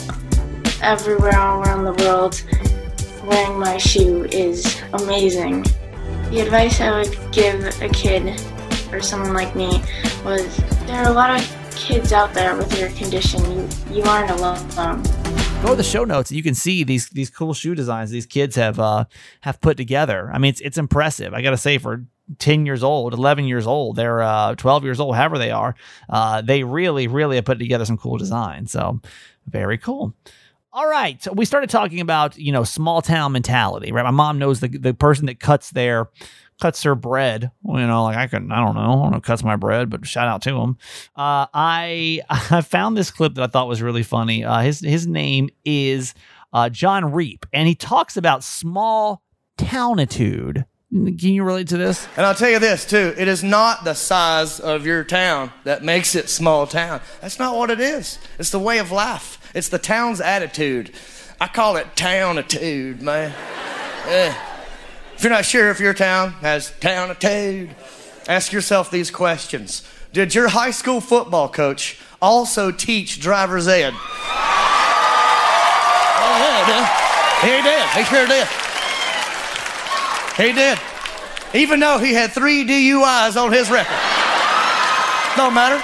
everywhere 0.82 1.30
around 1.30 1.84
the 1.84 1.92
world 2.04 2.42
wearing 3.32 3.58
my 3.58 3.78
shoe 3.78 4.24
is 4.24 4.82
amazing. 4.92 5.62
The 6.30 6.40
advice 6.40 6.82
I 6.82 6.98
would 6.98 7.16
give 7.32 7.64
a 7.80 7.88
kid 7.88 8.38
or 8.92 9.00
someone 9.00 9.32
like 9.32 9.56
me 9.56 9.82
was 10.22 10.54
there 10.86 11.02
are 11.02 11.10
a 11.10 11.14
lot 11.14 11.40
of 11.40 11.74
kids 11.74 12.12
out 12.12 12.34
there 12.34 12.54
with 12.54 12.78
your 12.78 12.90
condition. 12.90 13.40
You, 13.50 13.68
you 13.90 14.02
aren't 14.02 14.30
alone. 14.32 14.58
go 15.62 15.68
to 15.68 15.76
the 15.76 15.82
show 15.82 16.04
notes 16.04 16.30
you 16.30 16.42
can 16.42 16.54
see 16.54 16.82
these 16.84 17.08
these 17.10 17.30
cool 17.30 17.54
shoe 17.54 17.74
designs 17.74 18.10
these 18.10 18.26
kids 18.26 18.56
have 18.56 18.80
uh 18.80 19.04
have 19.42 19.60
put 19.60 19.76
together 19.76 20.28
i 20.34 20.38
mean 20.38 20.48
it's 20.48 20.60
it's 20.60 20.76
impressive 20.76 21.32
i 21.32 21.40
gotta 21.40 21.56
say 21.56 21.78
for 21.78 22.04
10 22.38 22.66
years 22.66 22.82
old, 22.82 23.12
11 23.12 23.44
years 23.44 23.66
old, 23.66 23.96
they're 23.96 24.22
uh, 24.22 24.54
12 24.54 24.84
years 24.84 25.00
old, 25.00 25.16
however 25.16 25.38
they 25.38 25.50
are. 25.50 25.74
Uh, 26.08 26.40
they 26.40 26.64
really, 26.64 27.06
really 27.06 27.36
have 27.36 27.44
put 27.44 27.58
together 27.58 27.84
some 27.84 27.98
cool 27.98 28.16
designs. 28.16 28.70
So 28.70 29.00
very 29.46 29.76
cool. 29.76 30.14
All 30.74 30.88
right. 30.88 31.22
So 31.22 31.32
we 31.32 31.44
started 31.44 31.68
talking 31.68 32.00
about, 32.00 32.38
you 32.38 32.50
know, 32.50 32.64
small 32.64 33.02
town 33.02 33.32
mentality, 33.32 33.92
right? 33.92 34.04
My 34.04 34.10
mom 34.10 34.38
knows 34.38 34.60
the, 34.60 34.68
the 34.68 34.94
person 34.94 35.26
that 35.26 35.38
cuts 35.38 35.70
their 35.70 36.08
cuts 36.62 36.82
their 36.82 36.94
bread. 36.94 37.50
You 37.64 37.86
know, 37.86 38.04
like 38.04 38.16
I 38.16 38.26
can, 38.26 38.50
I 38.50 38.64
don't 38.64 38.74
know, 38.74 38.80
I 38.80 38.86
don't 38.86 39.10
know, 39.10 39.20
cuts 39.20 39.44
my 39.44 39.56
bread, 39.56 39.90
but 39.90 40.06
shout 40.06 40.28
out 40.28 40.40
to 40.42 40.54
him. 40.54 40.78
Uh, 41.14 41.46
I 41.52 42.20
I 42.30 42.62
found 42.62 42.96
this 42.96 43.10
clip 43.10 43.34
that 43.34 43.42
I 43.42 43.46
thought 43.48 43.68
was 43.68 43.82
really 43.82 44.02
funny. 44.02 44.44
Uh, 44.44 44.60
his 44.60 44.80
his 44.80 45.06
name 45.06 45.50
is 45.64 46.14
uh, 46.54 46.70
John 46.70 47.12
Reep, 47.12 47.44
and 47.52 47.68
he 47.68 47.74
talks 47.74 48.16
about 48.16 48.42
small 48.42 49.22
townitude. 49.58 50.64
Can 50.90 51.16
you 51.16 51.42
relate 51.42 51.68
to 51.68 51.78
this? 51.78 52.06
And 52.16 52.26
I'll 52.26 52.34
tell 52.34 52.50
you 52.50 52.58
this 52.58 52.84
too, 52.84 53.14
it 53.16 53.26
is 53.26 53.42
not 53.42 53.84
the 53.84 53.94
size 53.94 54.60
of 54.60 54.84
your 54.84 55.04
town 55.04 55.50
that 55.64 55.82
makes 55.82 56.14
it 56.14 56.28
small 56.28 56.66
town. 56.66 57.00
That's 57.22 57.38
not 57.38 57.56
what 57.56 57.70
it 57.70 57.80
is. 57.80 58.18
It's 58.38 58.50
the 58.50 58.58
way 58.58 58.78
of 58.78 58.92
life. 58.92 59.38
It's 59.54 59.68
the 59.68 59.78
town's 59.78 60.20
attitude. 60.20 60.92
I 61.40 61.46
call 61.48 61.76
it 61.76 61.94
townitude, 61.96 63.02
man. 63.02 63.32
Yeah. 64.06 64.34
If 65.14 65.22
you're 65.22 65.32
not 65.32 65.44
sure 65.44 65.70
if 65.70 65.78
your 65.80 65.94
town 65.94 66.32
has 66.40 66.72
townitude, 66.80 67.74
ask 68.28 68.52
yourself 68.52 68.90
these 68.90 69.10
questions. 69.10 69.86
Did 70.12 70.34
your 70.34 70.48
high 70.48 70.70
school 70.70 71.00
football 71.00 71.48
coach 71.48 72.00
also 72.20 72.70
teach 72.70 73.20
driver's 73.20 73.68
ed? 73.68 73.94
Oh, 73.94 73.98
yeah, 76.38 76.64
he. 76.66 77.02
He 77.42 77.62
did. 77.62 77.88
He 77.88 78.04
sure 78.04 78.26
did. 78.26 78.46
He 80.36 80.52
did. 80.52 80.78
Even 81.54 81.80
though 81.80 81.98
he 81.98 82.14
had 82.14 82.30
three 82.32 82.64
DUIs 82.64 83.36
on 83.36 83.52
his 83.52 83.68
record. 83.70 83.98
Don't 85.36 85.54
matter. 85.54 85.82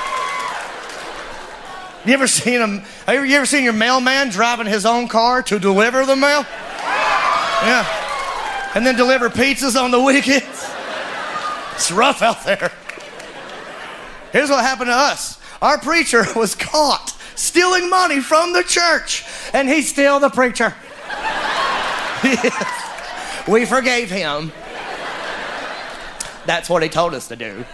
You 2.09 2.15
ever 2.15 2.27
seen 2.27 2.59
him? 2.59 2.83
You 3.07 3.37
ever 3.37 3.45
seen 3.45 3.65
your 3.65 3.75
mailman 3.75 4.31
driving 4.31 4.67
his 4.67 4.87
own 4.87 5.09
car 5.09 5.43
to 5.43 5.59
deliver 5.59 6.07
the 6.07 6.17
mail? 6.17 6.47
Yeah. 7.63 7.87
And 8.75 8.87
then 8.87 8.97
deliver 8.97 9.29
pizzas 9.29 9.79
on 9.79 9.91
the 9.91 10.01
weekends? 10.05 10.71
It's 11.75 11.91
rough 11.93 12.23
out 12.23 12.45
there. 12.45 12.73
Here's 14.33 14.49
what 14.49 14.65
happened 14.65 14.89
to 14.89 14.95
us. 14.95 15.39
Our 15.61 15.77
preacher 15.77 16.25
was 16.37 16.55
caught 16.55 17.15
stealing 17.35 17.91
money 17.91 18.21
from 18.21 18.55
the 18.55 18.63
church, 18.63 19.27
and 19.53 19.69
he's 19.69 19.91
still 19.91 20.19
the 20.19 20.31
preacher. 20.31 20.75
we 23.47 23.67
forgave 23.67 24.11
him. 24.11 24.51
That's 26.47 26.71
what 26.71 26.83
he 26.83 26.89
told 26.89 27.13
us 27.13 27.29
to 27.29 27.37
do. 27.37 27.67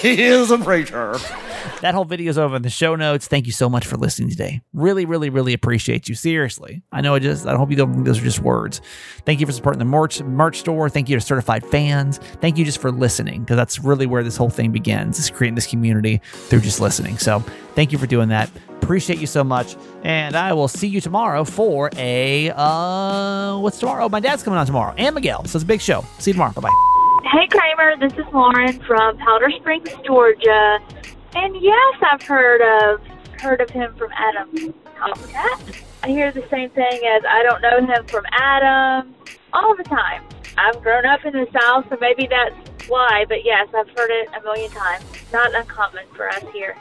He 0.00 0.24
is 0.24 0.50
a 0.50 0.58
preacher. 0.58 1.16
That 1.82 1.94
whole 1.94 2.06
video 2.06 2.30
is 2.30 2.38
over 2.38 2.56
in 2.56 2.62
the 2.62 2.70
show 2.70 2.96
notes. 2.96 3.28
Thank 3.28 3.44
you 3.44 3.52
so 3.52 3.68
much 3.68 3.86
for 3.86 3.98
listening 3.98 4.30
today. 4.30 4.62
Really, 4.72 5.04
really, 5.04 5.28
really 5.28 5.52
appreciate 5.52 6.08
you. 6.08 6.14
Seriously. 6.14 6.82
I 6.90 7.02
know 7.02 7.14
I 7.14 7.18
just, 7.18 7.46
I 7.46 7.54
hope 7.54 7.70
you 7.70 7.76
don't 7.76 7.92
think 7.92 8.06
those 8.06 8.18
are 8.18 8.24
just 8.24 8.40
words. 8.40 8.80
Thank 9.26 9.40
you 9.40 9.46
for 9.46 9.52
supporting 9.52 9.78
the 9.78 9.84
merch, 9.84 10.22
merch 10.22 10.60
store. 10.60 10.88
Thank 10.88 11.10
you 11.10 11.16
to 11.16 11.20
certified 11.20 11.66
fans. 11.66 12.16
Thank 12.40 12.56
you 12.56 12.64
just 12.64 12.80
for 12.80 12.90
listening 12.90 13.42
because 13.42 13.56
that's 13.56 13.78
really 13.78 14.06
where 14.06 14.24
this 14.24 14.38
whole 14.38 14.48
thing 14.48 14.72
begins 14.72 15.18
is 15.18 15.28
creating 15.28 15.54
this 15.54 15.66
community 15.66 16.22
through 16.24 16.60
just 16.60 16.80
listening. 16.80 17.18
So 17.18 17.40
thank 17.74 17.92
you 17.92 17.98
for 17.98 18.06
doing 18.06 18.30
that. 18.30 18.50
Appreciate 18.80 19.18
you 19.18 19.26
so 19.26 19.44
much. 19.44 19.76
And 20.02 20.34
I 20.34 20.54
will 20.54 20.68
see 20.68 20.88
you 20.88 21.02
tomorrow 21.02 21.44
for 21.44 21.90
a, 21.96 22.52
uh, 22.56 23.58
what's 23.58 23.78
tomorrow? 23.78 24.08
My 24.08 24.20
dad's 24.20 24.42
coming 24.42 24.58
on 24.58 24.64
tomorrow 24.64 24.94
and 24.96 25.14
Miguel. 25.14 25.44
So 25.44 25.58
it's 25.58 25.64
a 25.64 25.66
big 25.66 25.82
show. 25.82 26.06
See 26.20 26.30
you 26.30 26.34
tomorrow. 26.34 26.52
Bye 26.52 26.62
bye. 26.62 26.92
Hey 27.30 27.46
Kramer, 27.48 27.96
this 28.00 28.12
is 28.14 28.24
Lauren 28.32 28.80
from 28.84 29.18
Powder 29.18 29.50
Springs, 29.58 29.90
Georgia. 30.06 30.78
And 31.38 31.54
yes, 31.60 31.94
I've 32.00 32.22
heard 32.22 32.62
of 32.62 33.00
heard 33.42 33.60
of 33.60 33.68
him 33.68 33.94
from 33.96 34.08
Adam. 34.16 34.74
I 36.02 36.08
hear 36.08 36.32
the 36.32 36.42
same 36.48 36.70
thing 36.70 37.00
as 37.14 37.24
I 37.28 37.42
don't 37.42 37.60
know 37.60 37.94
him 37.94 38.06
from 38.06 38.24
Adam 38.32 39.14
all 39.52 39.76
the 39.76 39.84
time. 39.84 40.22
I've 40.56 40.80
grown 40.82 41.04
up 41.04 41.26
in 41.26 41.34
the 41.34 41.46
South, 41.52 41.84
so 41.90 41.98
maybe 42.00 42.26
that's 42.26 42.88
why. 42.88 43.26
But 43.28 43.44
yes, 43.44 43.68
I've 43.76 43.88
heard 43.90 44.10
it 44.10 44.30
a 44.34 44.42
million 44.44 44.70
times. 44.70 45.04
Not 45.30 45.54
uncommon 45.54 46.06
for 46.14 46.26
us 46.26 46.42
here. 46.54 46.74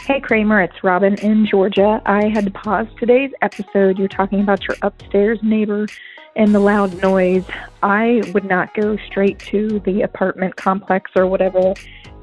Hey 0.00 0.20
Kramer, 0.20 0.62
it's 0.62 0.82
Robin 0.82 1.14
in 1.20 1.46
Georgia. 1.46 2.02
I 2.06 2.26
had 2.26 2.44
to 2.46 2.50
pause 2.50 2.88
today's 2.98 3.30
episode. 3.40 4.00
You're 4.00 4.08
talking 4.08 4.40
about 4.40 4.66
your 4.66 4.76
upstairs 4.82 5.38
neighbor 5.44 5.86
and 6.34 6.52
the 6.52 6.60
loud 6.60 7.00
noise. 7.00 7.44
I 7.84 8.20
would 8.34 8.44
not 8.44 8.74
go 8.74 8.96
straight 9.06 9.38
to 9.50 9.80
the 9.84 10.02
apartment 10.02 10.56
complex 10.56 11.12
or 11.14 11.28
whatever 11.28 11.74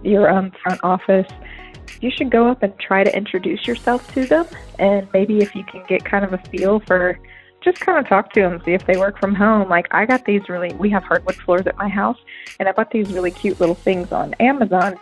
your 0.04 0.30
um, 0.30 0.52
front 0.62 0.82
office. 0.84 1.28
You 2.02 2.12
should 2.12 2.30
go 2.30 2.48
up 2.48 2.64
and 2.64 2.78
try 2.80 3.04
to 3.04 3.16
introduce 3.16 3.66
yourself 3.68 4.12
to 4.14 4.26
them, 4.26 4.46
and 4.80 5.08
maybe 5.14 5.40
if 5.40 5.56
you 5.56 5.64
can 5.64 5.84
get 5.88 6.04
kind 6.04 6.26
of 6.26 6.34
a 6.34 6.38
feel 6.50 6.80
for 6.82 7.20
just 7.64 7.80
kind 7.80 7.98
of 7.98 8.08
talk 8.08 8.34
to 8.34 8.42
them, 8.42 8.62
see 8.66 8.74
if 8.74 8.86
they 8.86 8.98
work 8.98 9.18
from 9.20 9.34
home. 9.34 9.70
Like 9.70 9.88
I 9.92 10.06
got 10.06 10.26
these 10.26 10.50
really, 10.50 10.74
we 10.74 10.90
have 10.90 11.04
hardwood 11.04 11.36
floors 11.36 11.66
at 11.66 11.78
my 11.78 11.88
house, 11.88 12.18
and 12.60 12.68
I 12.68 12.74
bought 12.74 12.92
these 12.92 13.12
really 13.12 13.32
cute 13.32 13.60
little 13.60 13.76
things 13.76 14.12
on 14.12 14.34
Amazon 14.36 15.00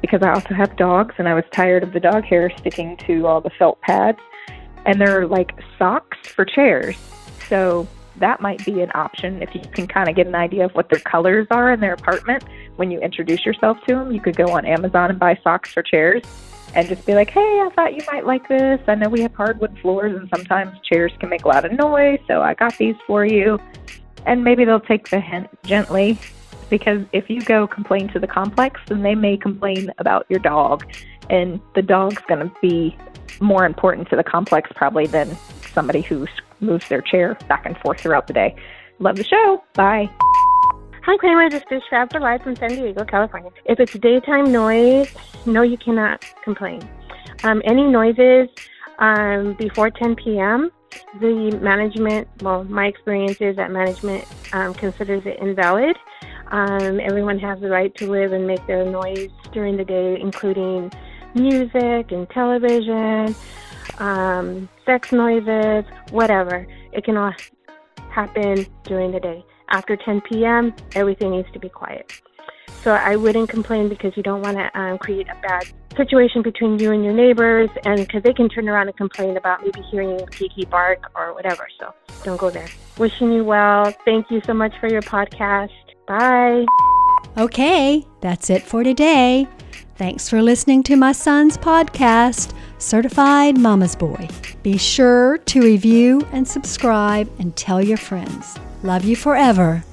because 0.00 0.22
I 0.22 0.30
also 0.30 0.54
have 0.54 0.76
dogs, 0.76 1.14
and 1.18 1.28
I 1.28 1.34
was 1.34 1.44
tired 1.52 1.82
of 1.82 1.92
the 1.92 2.00
dog 2.00 2.24
hair 2.24 2.50
sticking 2.56 2.96
to 3.06 3.26
all 3.26 3.40
the 3.40 3.50
felt 3.50 3.80
pads, 3.82 4.18
and 4.86 5.00
they're 5.00 5.26
like 5.26 5.52
socks 5.78 6.16
for 6.26 6.44
chairs. 6.44 6.96
So 7.48 7.86
that 8.16 8.40
might 8.40 8.64
be 8.64 8.80
an 8.80 8.90
option 8.94 9.42
if 9.42 9.54
you 9.54 9.60
can 9.72 9.86
kind 9.86 10.08
of 10.08 10.16
get 10.16 10.26
an 10.26 10.34
idea 10.34 10.64
of 10.64 10.72
what 10.72 10.88
their 10.88 11.00
colors 11.00 11.46
are 11.50 11.72
in 11.72 11.80
their 11.80 11.94
apartment 11.94 12.44
when 12.80 12.90
you 12.90 12.98
introduce 12.98 13.44
yourself 13.44 13.76
to 13.86 13.94
them. 13.94 14.10
You 14.10 14.20
could 14.20 14.34
go 14.34 14.46
on 14.46 14.64
Amazon 14.64 15.10
and 15.10 15.18
buy 15.18 15.38
socks 15.44 15.70
for 15.70 15.82
chairs 15.82 16.22
and 16.74 16.88
just 16.88 17.04
be 17.04 17.14
like, 17.14 17.28
hey, 17.28 17.40
I 17.40 17.68
thought 17.76 17.94
you 17.94 18.00
might 18.10 18.24
like 18.24 18.48
this. 18.48 18.80
I 18.88 18.94
know 18.94 19.10
we 19.10 19.20
have 19.20 19.34
hardwood 19.34 19.78
floors 19.80 20.16
and 20.16 20.30
sometimes 20.34 20.80
chairs 20.80 21.12
can 21.20 21.28
make 21.28 21.44
a 21.44 21.48
lot 21.48 21.66
of 21.66 21.72
noise, 21.72 22.20
so 22.26 22.40
I 22.40 22.54
got 22.54 22.78
these 22.78 22.96
for 23.06 23.26
you. 23.26 23.60
And 24.24 24.42
maybe 24.42 24.64
they'll 24.64 24.80
take 24.80 25.10
the 25.10 25.20
hint 25.20 25.48
gently 25.62 26.18
because 26.70 27.02
if 27.12 27.28
you 27.28 27.42
go 27.42 27.66
complain 27.66 28.08
to 28.14 28.18
the 28.18 28.26
complex, 28.26 28.80
then 28.86 29.02
they 29.02 29.14
may 29.14 29.36
complain 29.36 29.92
about 29.98 30.24
your 30.30 30.40
dog. 30.40 30.90
And 31.28 31.60
the 31.74 31.82
dog's 31.82 32.22
going 32.28 32.48
to 32.48 32.54
be 32.62 32.96
more 33.40 33.66
important 33.66 34.08
to 34.08 34.16
the 34.16 34.24
complex 34.24 34.70
probably 34.74 35.06
than 35.06 35.36
somebody 35.74 36.00
who 36.00 36.26
moves 36.60 36.88
their 36.88 37.02
chair 37.02 37.36
back 37.46 37.66
and 37.66 37.76
forth 37.78 38.00
throughout 38.00 38.26
the 38.26 38.32
day. 38.32 38.56
Love 39.00 39.16
the 39.16 39.24
show. 39.24 39.62
Bye. 39.74 40.08
Hi, 41.02 41.16
Kramer. 41.16 41.48
This 41.48 41.62
is 41.70 41.82
for 41.88 42.20
Live 42.20 42.42
from 42.42 42.56
San 42.56 42.68
Diego, 42.68 43.06
California. 43.06 43.50
If 43.64 43.80
it's 43.80 43.94
daytime 43.94 44.52
noise, 44.52 45.10
no, 45.46 45.62
you 45.62 45.78
cannot 45.78 46.22
complain. 46.44 46.86
Um, 47.42 47.62
any 47.64 47.84
noises 47.84 48.50
um, 48.98 49.54
before 49.54 49.88
10 49.88 50.14
p.m., 50.16 50.70
the 51.18 51.58
management, 51.62 52.28
well, 52.42 52.64
my 52.64 52.86
experience 52.86 53.38
is 53.40 53.56
that 53.56 53.70
management 53.70 54.26
um, 54.52 54.74
considers 54.74 55.24
it 55.24 55.38
invalid. 55.40 55.96
Um, 56.48 57.00
everyone 57.00 57.38
has 57.38 57.60
the 57.60 57.70
right 57.70 57.94
to 57.94 58.10
live 58.10 58.32
and 58.32 58.46
make 58.46 58.64
their 58.66 58.84
noise 58.84 59.30
during 59.52 59.78
the 59.78 59.86
day, 59.86 60.20
including 60.20 60.92
music 61.34 62.12
and 62.12 62.28
television, 62.28 63.34
um, 64.00 64.68
sex 64.84 65.12
noises, 65.12 65.86
whatever. 66.10 66.66
It 66.92 67.04
can 67.04 67.16
all 67.16 67.32
happen 68.10 68.66
during 68.84 69.12
the 69.12 69.20
day. 69.20 69.42
After 69.70 69.96
10 69.96 70.22
p.m., 70.22 70.74
everything 70.94 71.30
needs 71.32 71.50
to 71.52 71.58
be 71.58 71.68
quiet. 71.68 72.12
So 72.82 72.92
I 72.92 73.16
wouldn't 73.16 73.48
complain 73.48 73.88
because 73.88 74.16
you 74.16 74.22
don't 74.22 74.42
want 74.42 74.56
to 74.56 74.78
um, 74.78 74.98
create 74.98 75.28
a 75.28 75.36
bad 75.42 75.70
situation 75.96 76.42
between 76.42 76.78
you 76.78 76.92
and 76.92 77.04
your 77.04 77.12
neighbors, 77.12 77.68
and 77.84 77.98
because 77.98 78.22
they 78.22 78.32
can 78.32 78.48
turn 78.48 78.68
around 78.68 78.88
and 78.88 78.96
complain 78.96 79.36
about 79.36 79.62
maybe 79.62 79.82
hearing 79.90 80.20
a 80.20 80.26
Kiki 80.26 80.64
bark 80.64 81.10
or 81.14 81.34
whatever. 81.34 81.68
So 81.78 81.92
don't 82.24 82.38
go 82.38 82.48
there. 82.48 82.68
Wishing 82.98 83.32
you 83.32 83.44
well. 83.44 83.94
Thank 84.04 84.30
you 84.30 84.40
so 84.46 84.54
much 84.54 84.72
for 84.80 84.88
your 84.88 85.02
podcast. 85.02 85.70
Bye. 86.06 86.64
Okay, 87.36 88.06
that's 88.20 88.50
it 88.50 88.62
for 88.62 88.82
today. 88.82 89.46
Thanks 89.96 90.28
for 90.28 90.42
listening 90.42 90.82
to 90.84 90.96
my 90.96 91.12
son's 91.12 91.58
podcast, 91.58 92.54
Certified 92.78 93.58
Mama's 93.58 93.94
Boy. 93.94 94.28
Be 94.62 94.78
sure 94.78 95.38
to 95.38 95.60
review 95.60 96.26
and 96.32 96.48
subscribe 96.48 97.30
and 97.38 97.54
tell 97.54 97.82
your 97.82 97.98
friends. 97.98 98.58
Love 98.82 99.04
you 99.04 99.14
forever. 99.14 99.84